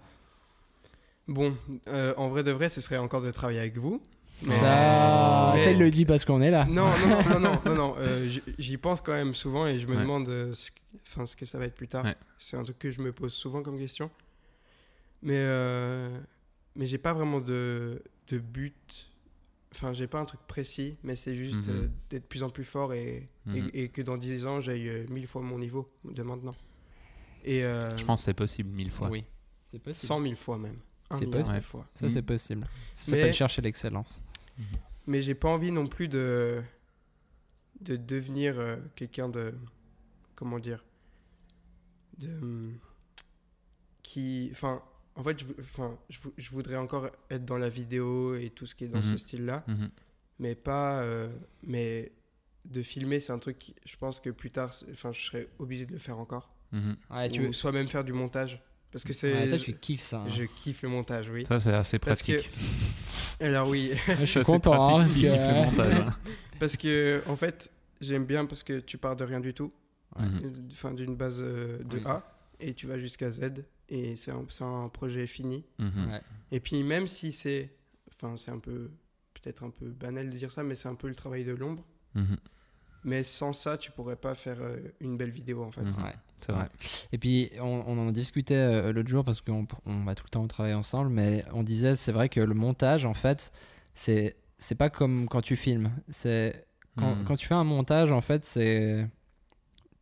Bon, 1.27 1.53
euh, 1.89 2.13
en 2.15 2.29
vrai 2.29 2.43
de 2.43 2.51
vrai, 2.51 2.69
ce 2.69 2.79
serait 2.79 2.97
encore 2.97 3.21
de 3.21 3.29
travailler 3.31 3.59
avec 3.59 3.77
vous. 3.77 4.01
Mais- 4.43 4.53
Ça, 4.53 5.51
Mais- 5.55 5.63
ça, 5.63 5.71
il 5.71 5.79
le 5.79 5.89
dit 5.89 6.05
parce 6.05 6.23
qu'on 6.25 6.41
est 6.41 6.51
là. 6.51 6.65
Non, 6.65 6.89
non, 6.89 7.39
non, 7.39 7.59
non, 7.65 7.75
non, 7.75 7.95
euh, 7.97 8.29
j'y 8.59 8.77
pense 8.77 9.01
quand 9.01 9.13
même 9.13 9.33
souvent 9.33 9.65
et 9.65 9.79
je 9.79 9.87
me 9.87 9.95
Ouais. 9.95 10.01
demande 10.01 10.27
euh, 10.29 10.53
ce, 10.53 10.69
que- 10.71 10.77
enfin, 11.07 11.25
ce 11.25 11.35
que 11.35 11.45
ça 11.45 11.57
va 11.57 11.65
être 11.65 11.75
plus 11.75 11.87
tard. 11.87 12.05
Ouais. 12.05 12.15
C'est 12.37 12.55
un 12.55 12.63
truc 12.63 12.77
que 12.77 12.91
je 12.91 13.01
me 13.01 13.11
pose 13.11 13.33
souvent 13.33 13.63
comme 13.63 13.79
question. 13.79 14.11
Mais, 15.23 15.37
euh, 15.37 16.15
mais 16.75 16.85
j'ai 16.85 16.99
pas 16.99 17.13
vraiment 17.13 17.39
de, 17.41 18.03
de 18.27 18.37
but. 18.37 19.09
Enfin, 19.73 19.91
j'ai 19.93 20.07
pas 20.07 20.19
un 20.19 20.25
truc 20.25 20.39
précis, 20.47 20.97
mais 21.03 21.15
c'est 21.15 21.35
juste 21.35 21.67
Mhm. 21.67 21.75
euh, 21.75 21.87
d'être 22.09 22.23
de 22.23 22.27
plus 22.27 22.43
en 22.43 22.49
plus 22.49 22.63
fort 22.63 22.93
et, 22.93 23.27
et- 23.53 23.61
Mhm. 23.61 23.69
et, 23.73 23.89
que 23.89 24.01
dans 24.03 24.17
10 24.17 24.45
ans, 24.45 24.61
j'aille 24.61 25.05
mille 25.09 25.27
fois 25.27 25.41
mon 25.41 25.57
niveau 25.59 25.89
de 26.05 26.21
maintenant. 26.23 26.55
Et 27.43 27.63
euh, 27.63 27.95
Je 27.97 28.05
pense 28.05 28.21
que 28.21 28.25
c'est 28.25 28.33
possible 28.33 28.69
mille 28.69 28.91
fois. 28.91 29.09
Oui, 29.09 29.23
c'est 29.67 29.79
possible. 29.81 30.07
100 30.07 30.21
000 30.21 30.35
fois 30.35 30.57
même. 30.57 30.77
C'est 31.17 31.25
possible. 31.29 31.61
fois. 31.61 31.87
Ça, 31.95 32.09
c'est 32.09 32.21
possible. 32.21 32.67
Ça 32.95 33.11
Mais- 33.11 33.17
s'appelle 33.17 33.33
chercher 33.33 33.61
l'excellence. 33.61 34.21
Mais 35.05 35.21
j'ai 35.21 35.35
pas 35.35 35.49
envie 35.49 35.71
non 35.71 35.87
plus 35.87 36.07
de, 36.07 36.61
de 37.81 37.95
devenir 37.95 38.59
euh, 38.59 38.77
quelqu'un 38.95 39.29
de. 39.29 39.53
Comment 40.35 40.59
dire 40.59 40.83
de, 42.17 42.29
hum, 42.41 42.77
Qui. 44.03 44.49
Enfin, 44.51 44.81
en 45.15 45.23
fait, 45.23 45.39
je, 45.39 45.45
enfin, 45.59 45.97
je, 46.09 46.19
je 46.37 46.49
voudrais 46.51 46.75
encore 46.77 47.09
être 47.29 47.45
dans 47.45 47.57
la 47.57 47.69
vidéo 47.69 48.35
et 48.35 48.49
tout 48.49 48.65
ce 48.65 48.75
qui 48.75 48.83
est 48.85 48.87
dans 48.89 49.01
ce 49.03 49.11
Mhm. 49.11 49.17
style-là, 49.17 49.63
Mhm. 49.67 49.89
mais 50.39 50.55
pas. 50.55 51.01
euh, 51.01 51.29
mais 51.63 52.11
de 52.65 52.81
filmer, 52.81 53.19
c'est 53.21 53.31
un 53.31 53.39
truc, 53.39 53.57
qui- 53.59 53.75
je 53.85 53.95
pense 53.95 54.19
que 54.19 54.29
plus 54.29 54.51
tard, 54.51 54.71
enfin, 54.91 55.11
je 55.13 55.21
serais 55.21 55.47
obligé 55.57 55.85
de 55.85 55.93
le 55.93 55.97
faire 55.99 56.19
encore. 56.19 56.53
Mhm. 56.73 56.97
Ouais, 57.11 57.29
tu 57.29 57.39
Ou 57.41 57.43
veux. 57.45 57.53
soit 57.53 57.71
même 57.71 57.87
faire 57.87 58.03
du 58.03 58.11
montage. 58.13 58.61
Parce 58.91 59.03
que 59.03 59.13
c'est. 59.13 59.33
Ouais, 59.33 59.57
je, 59.57 59.63
tu 59.63 59.73
kiffes 59.77 60.01
ça. 60.01 60.19
hein. 60.21 60.27
je 60.27 60.43
kiffe 60.43 60.81
le 60.81 60.89
montage, 60.89 61.29
oui. 61.29 61.45
Ça, 61.45 61.59
c'est 61.59 61.73
assez 61.73 61.97
Parce 61.99 62.21
que- 62.21 62.33
pratique. 62.33 62.51
Alors 63.39 63.69
oui, 63.69 63.93
Je 64.19 64.25
suis 64.25 64.41
content 64.43 64.97
hein, 64.97 64.99
parce 65.01 65.15
que. 65.15 65.27
hein. 65.27 66.15
parce 66.59 66.77
que 66.77 67.21
en 67.27 67.35
fait, 67.35 67.71
j'aime 68.01 68.25
bien 68.25 68.45
parce 68.45 68.63
que 68.63 68.79
tu 68.79 68.97
pars 68.97 69.15
de 69.15 69.23
rien 69.23 69.39
du 69.39 69.53
tout, 69.53 69.71
Ouais. 70.17 70.25
Mhm. 70.25 70.69
enfin 70.71 70.93
d'une 70.93 71.15
base 71.15 71.41
euh, 71.41 71.77
de 71.83 71.97
Oui. 71.97 72.03
A, 72.05 72.23
et 72.59 72.73
tu 72.73 72.87
vas 72.87 72.97
jusqu'à 72.97 73.29
Z, 73.29 73.63
et 73.89 74.15
c'est 74.15 74.31
un, 74.31 74.89
projet 74.89 75.27
fini. 75.27 75.63
Mhm. 75.77 76.11
Ouais. 76.11 76.21
Et 76.51 76.59
puis 76.59 76.81
même 76.81 77.07
si 77.07 77.31
c'est, 77.31 77.71
enfin 78.11 78.35
c'est 78.37 78.51
un 78.51 78.59
peu, 78.59 78.89
peut-être 79.33 79.63
un 79.63 79.69
peu 79.69 79.87
banal 79.89 80.29
de 80.29 80.37
dire 80.37 80.51
ça, 80.51 80.63
mais 80.63 80.75
c'est 80.75 80.87
un 80.87 80.95
peu 80.95 81.07
le 81.07 81.15
travail 81.15 81.43
de 81.43 81.53
l'ombre. 81.53 81.85
Mhm. 82.15 82.37
Mais 83.03 83.23
sans 83.23 83.53
ça, 83.53 83.77
tu 83.77 83.91
pourrais 83.91 84.15
pas 84.15 84.33
faire 84.33 84.57
euh, 84.61 84.77
une 84.99 85.17
belle 85.17 85.29
vidéo 85.29 85.63
en 85.63 85.71
fait. 85.71 85.81
Ouais. 85.81 86.15
C'est 86.39 86.51
vrai. 86.51 86.69
Et 87.11 87.17
puis, 87.17 87.51
on, 87.59 87.83
on 87.87 87.97
en 88.07 88.11
discutait 88.11 88.53
euh, 88.55 88.91
l'autre 88.93 89.09
jour 89.09 89.23
parce 89.25 89.41
qu'on 89.41 89.67
on 89.85 90.03
va 90.03 90.13
tout 90.15 90.23
le 90.25 90.29
temps 90.29 90.47
travailler 90.47 90.75
ensemble, 90.75 91.09
mais 91.09 91.43
on 91.53 91.63
disait, 91.63 91.95
c'est 91.95 92.11
vrai 92.11 92.29
que 92.29 92.39
le 92.39 92.53
montage, 92.53 93.05
en 93.05 93.13
fait, 93.13 93.51
c'est 93.93 94.35
c'est 94.59 94.75
pas 94.75 94.89
comme 94.89 95.27
quand 95.27 95.41
tu 95.41 95.55
filmes. 95.55 95.91
C'est 96.09 96.65
quand, 96.95 97.15
Mhm. 97.15 97.23
quand 97.25 97.35
tu 97.35 97.45
fais 97.47 97.53
un 97.55 97.63
montage, 97.63 98.11
en 98.11 98.21
fait, 98.21 98.43
c'est 98.45 99.07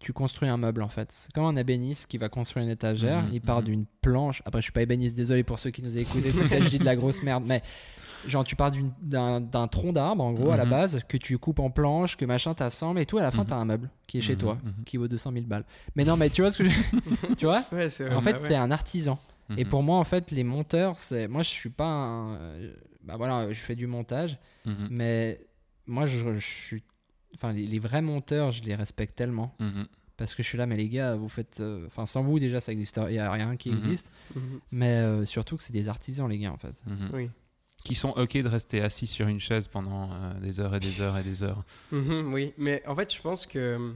tu 0.06 0.14
construis 0.14 0.48
un 0.48 0.58
meuble 0.58 0.84
en 0.84 0.88
fait. 0.88 1.12
C'est 1.12 1.32
comme 1.34 1.46
un 1.46 1.56
ébéniste 1.56 2.06
qui 2.08 2.18
va 2.20 2.30
construire 2.30 2.64
une 2.66 2.72
étagère. 2.72 3.24
Mhm, 3.24 3.30
il 3.34 3.42
part 3.42 3.60
mhm. 3.60 3.66
d'une 3.66 3.86
planche. 4.02 4.42
Après, 4.46 4.62
je 4.62 4.66
suis 4.66 4.72
pas 4.72 4.84
ébéniste, 4.84 5.16
désolé 5.18 5.44
pour 5.44 5.58
ceux 5.60 5.72
qui 5.72 5.82
nous 5.82 5.98
écoutent. 5.98 6.22
Peut-être 6.22 6.64
je 6.64 6.70
dis 6.70 6.78
de 6.80 6.86
la 6.86 6.96
grosse 6.96 7.24
merde, 7.24 7.44
mais 7.48 7.62
genre 8.28 8.44
tu 8.44 8.56
pars 8.56 8.72
d'un 9.02 9.68
tronc 9.68 9.94
d'arbre 9.94 10.24
en 10.24 10.32
gros 10.34 10.52
à 10.52 10.58
la 10.58 10.66
Mhm. 10.66 10.70
base 10.72 11.00
que 11.08 11.18
tu 11.18 11.38
coupes 11.40 11.60
en 11.60 11.70
planches, 11.72 12.16
que 12.18 12.26
machin 12.26 12.54
t'assemble 12.54 13.00
et 13.00 13.06
tout. 13.08 13.18
À 13.18 13.24
la 13.24 13.32
fin, 13.32 13.46
t'as 13.46 13.56
un 13.58 13.66
meuble 13.66 13.90
qui 14.08 14.20
est 14.20 14.22
chez 14.22 14.36
toi, 14.38 14.58
qui 14.86 14.98
vaut 14.98 15.08
200 15.08 15.32
000 15.34 15.46
balles. 15.46 15.66
Mais 15.96 16.06
non, 16.06 16.18
mais 16.18 16.30
tu 16.30 16.42
vois 16.42 16.52
ce 16.52 16.60
que 16.60 16.70
je... 16.70 16.80
tu 17.38 17.46
vois? 17.46 17.64
Ouais, 17.72 17.88
En 18.14 18.22
fait, 18.22 18.34
ouais. 18.34 18.48
t'es 18.48 18.56
un 18.56 18.70
artisan. 18.72 19.18
Et 19.58 19.66
pour 19.66 19.82
moi, 19.84 19.98
en 19.98 20.04
fait, 20.04 20.30
les 20.32 20.44
monteurs, 20.44 20.98
c'est 21.00 21.28
moi, 21.28 21.42
je 21.44 21.50
suis 21.50 21.70
pas 21.70 21.86
un. 21.86 22.36
euh, 22.36 22.74
Bah 23.04 23.16
voilà, 23.18 23.52
je 23.52 23.62
fais 23.62 23.76
du 23.76 23.88
montage, 23.88 24.38
mais 24.90 25.40
moi, 25.88 26.06
je, 26.06 26.34
je 26.40 26.46
suis. 26.46 26.84
Enfin, 27.36 27.54
les, 27.54 27.66
les 27.66 27.80
vrais 27.80 28.02
monteurs, 28.02 28.52
je 28.52 28.64
les 28.64 28.76
respecte 28.76 29.16
tellement. 29.16 29.56
Mhm. 29.60 29.86
Parce 30.18 30.34
que 30.34 30.42
je 30.44 30.48
suis 30.48 30.58
là, 30.58 30.66
mais 30.66 30.78
les 30.78 30.88
gars, 30.88 31.16
vous 31.16 31.28
faites. 31.30 31.60
euh, 31.60 31.86
Enfin, 31.88 32.06
sans 32.06 32.24
vous, 32.24 32.40
déjà, 32.40 32.62
ça 32.62 32.72
existe. 32.72 33.00
Il 33.08 33.12
n'y 33.14 33.20
a 33.20 33.30
rien 33.32 33.58
qui 33.58 33.70
Mhm. 33.70 33.76
existe. 33.78 34.12
Mhm. 34.34 34.60
Mais 34.72 34.92
euh, 35.02 35.26
surtout 35.26 35.58
que 35.58 35.64
c'est 35.64 35.74
des 35.74 35.90
artisans, 35.90 36.30
les 36.30 36.40
gars, 36.40 36.54
en 36.54 36.58
fait. 36.58 36.74
Oui. 37.14 37.30
Qui 37.84 37.94
sont 37.96 38.10
ok 38.12 38.38
de 38.38 38.48
rester 38.48 38.82
assis 38.82 39.06
sur 39.08 39.28
une 39.28 39.40
chaise 39.40 39.68
pendant 39.68 40.10
euh, 40.12 40.34
des 40.40 40.60
heures 40.60 40.74
et 40.74 40.80
des 40.80 41.02
heures 41.02 41.18
et 41.18 41.24
des 41.24 41.44
heures. 41.44 41.64
Oui, 41.92 42.54
mais 42.58 42.82
en 42.88 42.96
fait, 42.96 43.14
je 43.14 43.22
pense 43.22 43.46
que 43.46 43.94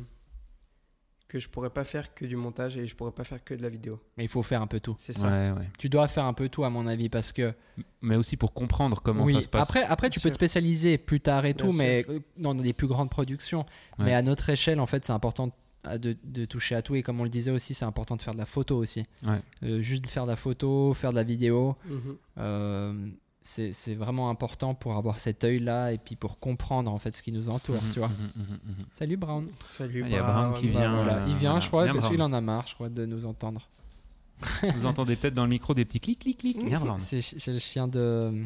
que 1.29 1.39
je 1.39 1.47
pourrais 1.47 1.69
pas 1.69 1.85
faire 1.85 2.13
que 2.13 2.25
du 2.25 2.35
montage 2.35 2.75
et 2.75 2.85
je 2.87 2.95
pourrais 2.95 3.11
pas 3.13 3.23
faire 3.23 3.41
que 3.41 3.53
de 3.53 3.61
la 3.61 3.69
vidéo. 3.69 3.99
Mais 4.17 4.25
il 4.25 4.27
faut 4.27 4.43
faire 4.43 4.61
un 4.61 4.67
peu 4.67 4.79
tout. 4.81 4.95
C'est 4.99 5.13
ça. 5.13 5.27
Ouais, 5.27 5.57
ouais. 5.57 5.69
Tu 5.77 5.87
dois 5.87 6.07
faire 6.09 6.25
un 6.25 6.33
peu 6.33 6.49
tout, 6.49 6.65
à 6.65 6.69
mon 6.69 6.85
avis, 6.87 7.07
parce 7.07 7.31
que. 7.31 7.53
Mais 8.01 8.15
aussi 8.17 8.35
pour 8.35 8.53
comprendre 8.53 8.99
comment 9.01 9.23
oui, 9.23 9.33
ça 9.33 9.41
se 9.41 9.47
passe. 9.47 9.69
Après, 9.69 9.83
après 9.83 10.09
tu 10.09 10.19
peux 10.19 10.29
te 10.29 10.35
spécialiser 10.35 10.97
plus 10.97 11.21
tard 11.21 11.45
et 11.45 11.53
Bien 11.53 11.65
tout, 11.67 11.71
sûr. 11.71 11.79
mais 11.81 12.03
euh, 12.09 12.19
dans 12.35 12.53
des 12.55 12.73
plus 12.73 12.87
grandes 12.87 13.09
productions. 13.11 13.65
Mais 13.99 14.13
à 14.13 14.21
notre 14.23 14.49
échelle, 14.49 14.79
en 14.81 14.87
fait, 14.87 15.05
c'est 15.05 15.13
important 15.13 15.51
de, 15.85 16.17
de 16.25 16.45
toucher 16.45 16.75
à 16.75 16.81
tout. 16.81 16.95
Et 16.95 17.03
comme 17.03 17.19
on 17.21 17.23
le 17.23 17.29
disait 17.29 17.51
aussi, 17.51 17.73
c'est 17.73 17.85
important 17.85 18.15
de 18.17 18.21
faire 18.21 18.33
de 18.33 18.39
la 18.39 18.45
photo 18.47 18.75
aussi. 18.77 19.05
Ouais. 19.25 19.39
Euh, 19.63 19.81
juste 19.81 20.07
faire 20.09 20.25
de 20.25 20.31
la 20.31 20.35
photo, 20.35 20.93
faire 20.93 21.11
de 21.11 21.15
la 21.15 21.23
vidéo, 21.23 21.75
Mhm. 21.85 22.15
euh, 22.39 23.07
c'est 23.51 23.73
c'est 23.73 23.95
vraiment 23.95 24.29
important 24.29 24.75
pour 24.75 24.95
avoir 24.95 25.19
cet 25.19 25.43
œil-là 25.43 25.91
et 25.91 25.97
puis 25.97 26.15
pour 26.15 26.37
comprendre 26.39 26.91
en 26.91 26.97
fait 26.99 27.15
ce 27.15 27.21
qui 27.23 27.31
nous 27.31 27.49
entoure, 27.49 27.81
Mhm, 27.81 27.91
tu 27.93 27.99
vois. 27.99 28.07
mhm, 28.09 28.43
mhm. 28.65 28.75
Salut 28.91 29.17
Brown. 29.17 29.47
Salut. 29.69 30.03
Ah, 30.03 30.07
il 30.07 30.13
y 30.13 30.17
a 30.17 30.23
Brown 30.23 30.53
qui 30.53 30.67
Bah, 30.67 30.79
vient, 30.79 30.95
voilà. 30.95 31.15
euh, 31.17 31.25
Il 31.27 31.35
vient, 31.37 31.49
voilà. 31.51 31.59
je 31.63 31.67
crois, 31.67 31.87
parce 31.87 32.07
qu'il 32.09 32.21
en 32.21 32.31
a 32.33 32.41
marre, 32.41 32.67
je 32.67 32.75
crois, 32.75 32.89
de 32.89 33.05
nous 33.05 33.25
entendre. 33.25 33.67
Vous 34.75 34.85
entendez 34.85 35.15
peut-être 35.15 35.33
dans 35.33 35.43
le 35.43 35.49
micro 35.49 35.73
des 35.73 35.83
petits 35.83 35.99
clics, 35.99 36.19
clics, 36.19 36.37
clics. 36.37 36.57
Brown. 36.69 36.99
C'est 36.99 37.21
le 37.47 37.59
chien 37.59 37.87
de. 37.87 38.43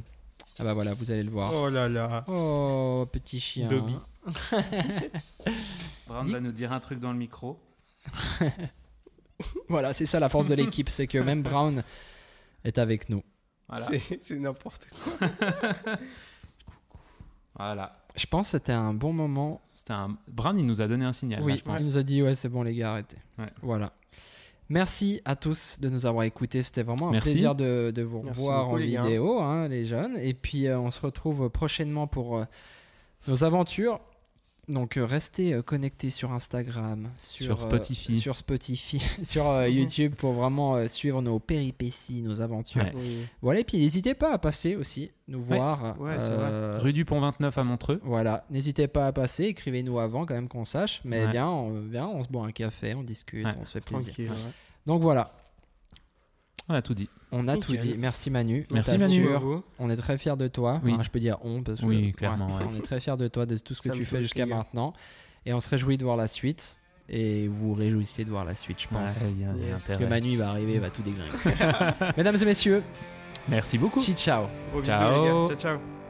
Ah 0.59 0.63
bah 0.63 0.73
voilà, 0.73 0.93
vous 0.93 1.11
allez 1.11 1.23
le 1.23 1.29
voir. 1.31 1.51
Oh 1.53 1.69
là 1.69 1.89
là. 1.89 2.23
Oh, 2.27 3.05
petit 3.11 3.39
chien. 3.39 3.67
Dobby. 3.67 3.95
Brown 6.07 6.29
va 6.31 6.39
nous 6.39 6.51
dire 6.51 6.71
un 6.71 6.79
truc 6.79 6.99
dans 6.99 7.11
le 7.11 7.17
micro. 7.17 7.59
Voilà, 9.67 9.91
c'est 9.93 10.05
ça 10.05 10.19
la 10.19 10.29
force 10.29 10.47
de 10.47 10.53
l'équipe, 10.53 10.89
c'est 10.89 11.07
que 11.07 11.17
même 11.17 11.41
Brown 11.41 11.83
est 12.63 12.77
avec 12.77 13.09
nous. 13.09 13.23
Voilà. 13.77 13.99
C'est- 14.21 14.39
n'importe 14.39 14.87
quoi. 14.89 15.27
Voilà. 17.55 17.99
Je 18.15 18.25
pense 18.25 18.47
que 18.47 18.51
c'était 18.57 18.73
un 18.73 18.93
bon 18.93 19.13
moment. 19.13 19.61
C'était 19.69 19.93
un... 19.93 20.17
Il 20.55 20.65
nous 20.65 20.81
a 20.81 20.87
donné 20.87 21.05
un 21.05 21.13
signal. 21.13 21.39
là, 21.39 21.45
oui, 21.45 21.57
je 21.57 21.63
pense. 21.63 21.81
il 21.81 21.85
nous 21.87 21.97
a 21.97 22.03
dit 22.03 22.21
ouais, 22.23 22.35
c'est 22.35 22.49
bon 22.49 22.63
les 22.63 22.73
gars, 22.73 22.91
arrêtez. 22.91 23.17
Ouais. 23.37 23.49
Voilà. 23.61 23.93
Merci 24.69 25.21
à 25.25 25.35
tous 25.35 25.77
de 25.79 25.89
nous 25.89 26.05
avoir 26.05 26.23
écoutés. 26.23 26.63
C'était 26.63 26.83
vraiment 26.83 27.09
un 27.09 27.11
Merci. 27.11 27.31
plaisir 27.31 27.53
de, 27.53 27.91
de 27.93 28.01
vous 28.01 28.21
revoir 28.21 28.69
en 28.69 28.75
les 28.75 28.87
vidéo, 28.87 29.39
hein, 29.41 29.67
les 29.67 29.85
jeunes. 29.85 30.17
Et 30.17 30.33
puis 30.33 30.67
euh, 30.67 30.79
on 30.79 30.89
se 30.89 31.01
retrouve 31.01 31.49
prochainement 31.49 32.07
pour 32.07 32.37
euh, 32.37 32.45
nos 33.27 33.43
aventures. 33.43 33.99
Donc 34.69 34.95
euh, 34.97 35.05
restez 35.05 35.53
euh, 35.53 35.61
connectés 35.61 36.09
sur 36.09 36.31
Instagram, 36.31 37.09
sur, 37.17 37.45
Sur 37.45 37.61
Spotify. 37.61 38.13
euh, 38.13 38.15
sur 38.15 38.37
Spotify, 38.37 38.99
sur 39.23 39.49
euh, 39.49 39.67
YouTube 39.67 40.15
pour 40.15 40.31
vraiment 40.33 40.75
euh, 40.75 40.87
suivre 40.87 41.21
nos 41.21 41.37
péripéties, 41.39 42.21
nos 42.21 42.41
aventures. 42.41 42.81
Ouais. 42.83 42.93
Oui. 42.95 43.19
Voilà, 43.41 43.59
et 43.59 43.63
puis 43.65 43.77
n'hésitez 43.77 44.13
pas 44.13 44.31
à 44.33 44.37
passer 44.37 44.75
aussi, 44.77 45.11
nous 45.27 45.39
Ouais. 45.49 45.57
voir. 45.57 45.99
Ouais, 45.99 46.15
euh, 46.17 46.77
Rue 46.79 46.93
du 46.93 47.03
Pont 47.03 47.19
29 47.19 47.57
à 47.57 47.63
Montreux. 47.65 47.99
Voilà, 48.03 48.45
n'hésitez 48.49 48.87
pas 48.87 49.07
à 49.07 49.11
passer, 49.11 49.43
écrivez-nous 49.45 49.99
avant 49.99 50.25
quand 50.25 50.33
même 50.35 50.47
qu'on 50.47 50.63
sache. 50.65 51.01
Mais 51.03 51.25
Ouais. 51.25 51.31
bien, 51.31 51.49
on, 51.49 51.71
bien, 51.81 52.07
on 52.07 52.23
se 52.23 52.29
boit 52.29 52.45
un 52.45 52.51
café, 52.51 52.93
on 52.95 53.03
discute, 53.03 53.45
Ouais. 53.45 53.51
on 53.61 53.65
se 53.65 53.73
fait 53.73 53.81
plaisir. 53.81 54.13
Tranquille. 54.13 54.31
Donc 54.85 55.01
voilà, 55.01 55.33
On 56.69 56.73
a 56.73 56.81
tout 56.81 56.93
dit. 56.93 57.09
on 57.31 57.47
a 57.47 57.57
tout 57.57 57.75
dit. 57.75 57.95
Merci 57.97 58.29
Manu. 58.31 58.65
Merci, 58.71 58.97
Manu. 58.97 59.27
On 59.79 59.89
est 59.89 59.95
très 59.97 60.17
fiers 60.17 60.37
de 60.37 60.47
toi. 60.47 60.79
Oui. 60.83 60.93
Enfin, 60.93 61.03
je 61.03 61.09
peux 61.09 61.19
dire 61.19 61.37
on 61.43 61.61
parce 61.61 61.81
que 61.81 61.85
Oui, 61.85 62.13
clairement, 62.13 62.55
ouais. 62.57 62.63
on 62.69 62.75
est 62.77 62.81
très 62.81 62.99
fiers 62.99 63.17
de 63.17 63.27
toi, 63.27 63.45
de 63.45 63.57
tout 63.57 63.73
ce 63.73 63.81
que 63.81 63.89
Ça 63.89 63.95
tu 63.95 64.05
fais 64.05 64.21
jusqu'à 64.21 64.45
maintenant. 64.45 64.93
Et 65.45 65.53
on 65.53 65.59
se 65.59 65.69
réjouit 65.69 65.97
de 65.97 66.03
voir 66.05 66.15
la 66.17 66.27
suite. 66.27 66.77
Et 67.09 67.47
vous 67.49 67.69
vous 67.69 67.73
réjouissez 67.73 68.23
de 68.23 68.29
voir 68.29 68.45
la 68.45 68.55
suite, 68.55 68.81
je 68.81 68.87
pense. 68.87 69.21
Ouais, 69.21 69.31
y 69.33 69.43
a- 69.43 69.53
y. 69.67 69.71
Parce 69.71 69.83
intérêt. 69.89 70.05
que 70.05 70.09
Manu 70.09 70.29
il 70.29 70.37
va 70.37 70.49
arriver, 70.51 70.75
il 70.75 70.79
va 70.79 70.89
tout 70.89 71.01
déglinguer. 71.01 71.31
Mesdames 72.17 72.37
et 72.41 72.45
messieurs, 72.45 72.81
Merci 73.49 73.77
beaucoup. 73.77 73.99
ciao 73.99 74.15
ciao. 74.15 74.45
Bisous, 74.71 74.81
les 74.83 74.87
gars. 74.87 75.47
Ciao, 75.49 75.55
ciao. 75.57 76.02